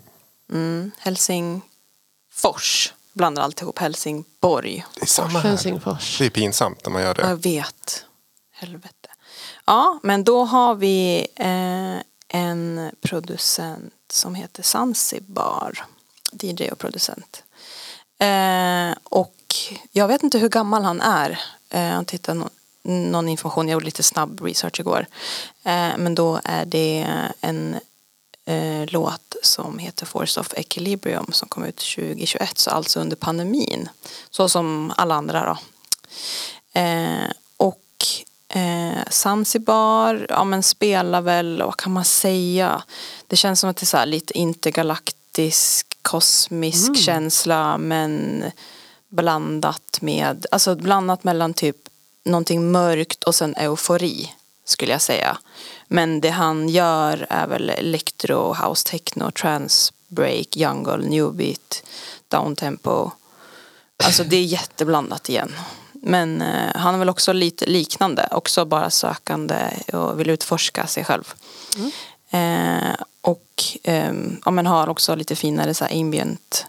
Mm, 0.51 0.91
Helsingfors. 0.97 2.93
Blandar 3.13 3.43
alltihop. 3.43 3.79
Helsingborg. 3.79 4.85
Det 4.95 5.01
är 5.01 5.05
samma 5.05 5.39
här. 5.39 5.49
Helsingfors. 5.49 6.17
Det 6.17 6.25
är 6.25 6.29
pinsamt 6.29 6.85
när 6.85 6.91
man 6.91 7.01
gör 7.01 7.13
det. 7.13 7.21
Jag 7.21 7.43
vet. 7.43 8.05
Helvete. 8.51 9.09
Ja, 9.65 9.99
men 10.03 10.23
då 10.23 10.43
har 10.43 10.75
vi 10.75 11.27
eh, 11.35 11.97
en 12.27 12.91
producent 13.01 13.93
som 14.09 14.35
heter 14.35 14.63
Zanzibar. 14.63 15.85
DJ 16.31 16.71
och 16.71 16.79
producent. 16.79 17.43
Eh, 18.19 18.91
och 19.03 19.35
jag 19.91 20.07
vet 20.07 20.23
inte 20.23 20.37
hur 20.37 20.49
gammal 20.49 20.83
han 20.83 21.01
är. 21.01 21.39
Eh, 21.69 21.81
jag 21.83 22.07
tittade 22.07 22.39
någon 22.83 23.29
information, 23.29 23.67
jag 23.67 23.73
gjorde 23.73 23.85
lite 23.85 24.03
snabb 24.03 24.41
research 24.41 24.79
igår. 24.79 25.05
Eh, 25.63 25.97
men 25.97 26.15
då 26.15 26.39
är 26.43 26.65
det 26.65 27.07
en 27.41 27.75
eh, 28.45 28.85
låt 28.87 29.35
som 29.43 29.79
heter 29.79 30.05
Force 30.05 30.39
of 30.39 30.53
Equilibrium 30.53 31.25
som 31.31 31.47
kom 31.47 31.63
ut 31.63 31.77
2021, 31.77 32.57
så 32.57 32.69
alltså 32.69 32.99
under 32.99 33.15
pandemin. 33.15 33.89
Så 34.29 34.49
som 34.49 34.93
alla 34.97 35.15
andra 35.15 35.45
då. 35.45 35.57
Eh, 36.79 37.31
och 37.57 37.79
eh, 38.49 39.03
Zanzibar, 39.09 40.25
ja 40.29 40.43
men 40.43 40.63
spelar 40.63 41.21
väl, 41.21 41.61
vad 41.61 41.77
kan 41.77 41.91
man 41.91 42.05
säga? 42.05 42.83
Det 43.27 43.35
känns 43.35 43.59
som 43.59 43.69
att 43.69 43.77
det 43.77 43.83
är 43.83 43.87
så 43.87 43.97
här 43.97 44.05
lite 44.05 44.37
intergalaktisk, 44.37 45.97
kosmisk 46.01 46.97
känsla 46.97 47.77
men 47.77 48.43
blandat 49.09 50.01
med, 50.01 50.45
alltså 50.51 50.75
blandat 50.75 51.23
mellan 51.23 51.53
typ 51.53 51.77
någonting 52.23 52.71
mörkt 52.71 53.23
och 53.23 53.35
sen 53.35 53.55
eufori 53.55 54.33
skulle 54.65 54.91
jag 54.91 55.01
säga. 55.01 55.37
Men 55.87 56.21
det 56.21 56.29
han 56.29 56.69
gör 56.69 57.27
är 57.29 57.47
väl 57.47 57.69
electro, 57.69 58.53
house 58.53 58.87
techno, 58.87 59.31
trance, 59.31 59.93
break, 60.07 60.55
jungle, 60.55 60.97
new 60.97 61.33
beat, 61.33 61.83
downtempo. 62.27 63.11
Alltså 64.03 64.23
det 64.23 64.35
är 64.35 64.43
jätteblandat 64.43 65.29
igen. 65.29 65.51
Men 65.93 66.41
eh, 66.41 66.75
han 66.75 66.95
är 66.95 66.99
väl 66.99 67.09
också 67.09 67.33
lite 67.33 67.65
liknande, 67.65 68.27
också 68.31 68.65
bara 68.65 68.89
sökande 68.89 69.55
och 69.93 70.19
vill 70.19 70.29
utforska 70.29 70.87
sig 70.87 71.03
själv. 71.05 71.33
Eh, 72.29 72.95
och 73.21 73.63
eh, 73.83 74.13
ja, 74.45 74.51
men 74.51 74.65
har 74.65 74.89
också 74.89 75.15
lite 75.15 75.35
finare 75.35 75.73
så 75.73 75.85
här 75.85 75.99
ambient 75.99 76.65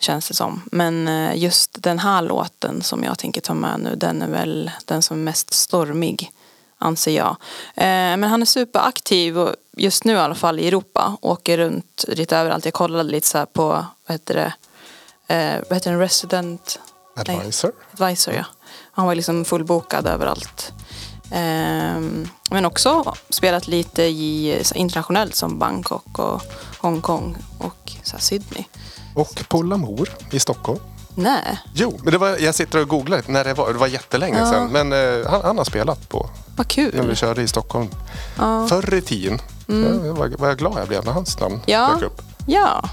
känns 0.00 0.28
det 0.28 0.34
som. 0.34 0.62
Men 0.72 1.08
eh, 1.08 1.36
just 1.36 1.82
den 1.82 1.98
här 1.98 2.22
låten 2.22 2.82
som 2.82 3.04
jag 3.04 3.18
tänker 3.18 3.40
ta 3.40 3.54
med 3.54 3.80
nu 3.80 3.94
den 3.96 4.22
är 4.22 4.28
väl 4.28 4.70
den 4.84 5.02
som 5.02 5.18
är 5.18 5.24
mest 5.24 5.52
stormig 5.54 6.32
anser 6.78 7.12
jag. 7.12 7.36
Eh, 7.74 8.16
men 8.16 8.24
han 8.24 8.42
är 8.42 8.46
superaktiv 8.46 9.38
och 9.38 9.54
just 9.76 10.04
nu 10.04 10.12
i 10.12 10.16
alla 10.16 10.34
fall 10.34 10.58
i 10.58 10.68
Europa. 10.68 11.16
Åker 11.20 11.58
runt 11.58 12.04
lite 12.08 12.36
överallt. 12.36 12.64
Jag 12.64 12.74
kollade 12.74 13.10
lite 13.10 13.26
så 13.26 13.38
här 13.38 13.46
på, 13.46 13.64
vad 14.06 14.14
heter 14.14 14.34
det, 14.34 14.52
eh, 15.34 15.62
vad 15.68 15.76
heter 15.76 15.92
det, 15.92 15.98
resident 15.98 16.80
Advisor. 17.16 17.72
advisor 17.92 18.34
ja. 18.34 18.44
Han 18.92 19.06
var 19.06 19.14
liksom 19.14 19.44
fullbokad 19.44 20.06
överallt. 20.06 20.72
Ehm, 21.30 22.28
men 22.50 22.64
också 22.64 23.14
spelat 23.30 23.66
lite 23.68 24.02
i, 24.02 24.62
internationellt 24.74 25.34
som 25.34 25.58
Bangkok 25.58 26.18
och 26.18 26.42
Hongkong 26.78 27.36
och 27.58 27.92
Sydney. 28.18 28.64
Och 29.14 29.44
på 29.48 29.62
Lamour 29.62 30.10
i 30.30 30.40
Stockholm. 30.40 30.80
Nej, 31.14 31.58
Jo, 31.74 32.00
men 32.02 32.12
det 32.12 32.18
var, 32.18 32.36
jag 32.38 32.54
sitter 32.54 32.80
och 32.80 32.88
googlar 32.88 33.22
när 33.26 33.44
det 33.44 33.54
var. 33.54 33.72
Det 33.72 33.78
var 33.78 33.86
jättelänge 33.86 34.38
Ja. 34.38 34.46
sedan. 34.52 34.68
Men 34.72 34.92
eh, 34.92 35.30
han, 35.30 35.40
han 35.44 35.58
har 35.58 35.64
spelat 35.64 36.08
på 36.08 36.30
vad 36.56 36.66
när 36.76 36.90
vi 36.90 36.90
kul. 37.06 37.16
körde 37.16 37.42
i 37.42 37.48
Stockholm 37.48 37.88
förr 38.68 38.94
i 38.94 39.02
tiden. 39.02 39.40
Mm. 39.68 40.06
Jag 40.06 40.14
var 40.14 40.46
jag 40.48 40.58
glad 40.58 40.78
jag 40.80 40.88
blev 40.88 41.04
när 41.04 41.12
hans 41.12 41.40
namn 41.40 41.60
Ja. 41.66 41.90
dök 41.94 42.02
upp. 42.02 42.22
Ja, 42.46 42.88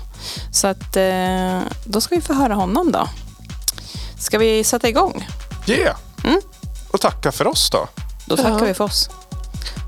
så 0.54 0.68
att 0.68 0.96
eh, 0.98 1.60
då 1.86 2.02
ska 2.02 2.16
vi 2.16 2.22
få 2.22 2.34
höra 2.34 2.54
honom 2.54 2.92
då. 2.92 3.08
Ska 4.20 4.38
vi 4.38 4.64
sätta 4.64 4.90
igång? 4.90 5.28
Yeah! 5.68 5.96
Mm. 6.24 6.42
Och 6.92 7.02
tacka 7.02 7.32
för 7.32 7.48
oss 7.48 7.70
då. 7.70 7.88
Då 8.26 8.36
tackar 8.38 8.50
Ja. 8.50 8.58
vi 8.66 8.74
för 8.74 8.84
oss. 8.84 9.10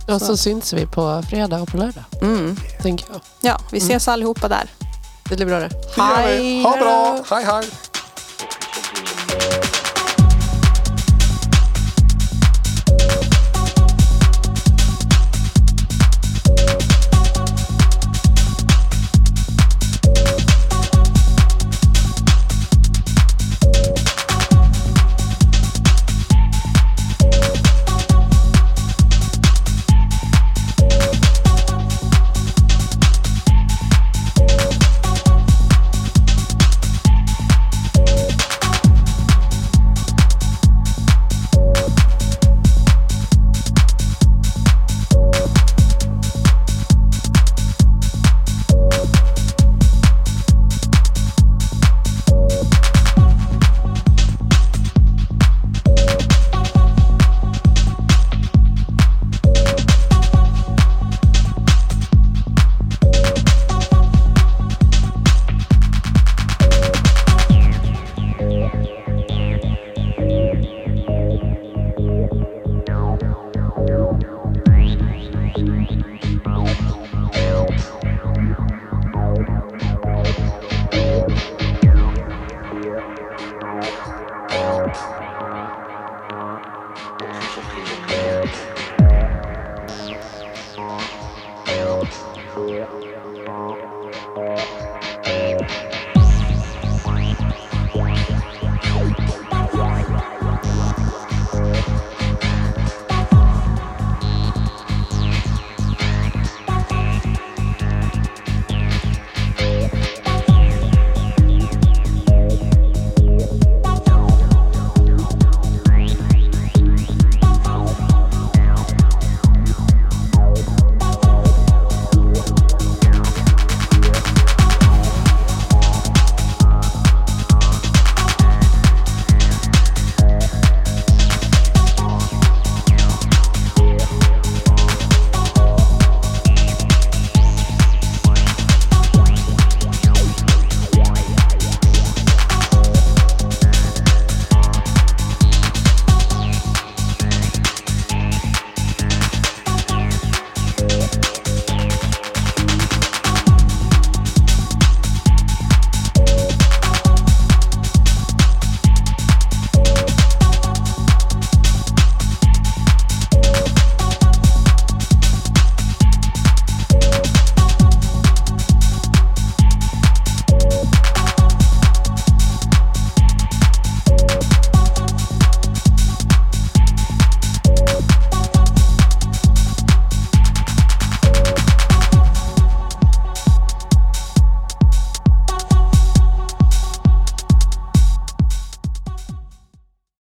Och 0.08 0.22
så 0.22 0.38
syns 0.38 0.74
vi 0.74 0.86
på 0.86 1.24
fredag 1.30 1.62
och 1.62 1.68
på 1.68 1.78
lördag. 1.78 2.04
Mm. 2.22 2.58
Tänker 2.82 3.06
jag. 3.12 3.22
Ja, 3.42 3.60
vi 3.72 3.78
ses 3.78 4.08
allihopa 4.08 4.48
där. 4.48 4.70
Det 5.30 5.36
blir 5.36 5.46
bra 5.46 5.60
det. 5.60 5.70
Hej. 5.98 6.64
Ha 6.64 6.78
bra! 6.78 7.24
Hej 7.30 7.46
hej! 7.46 7.66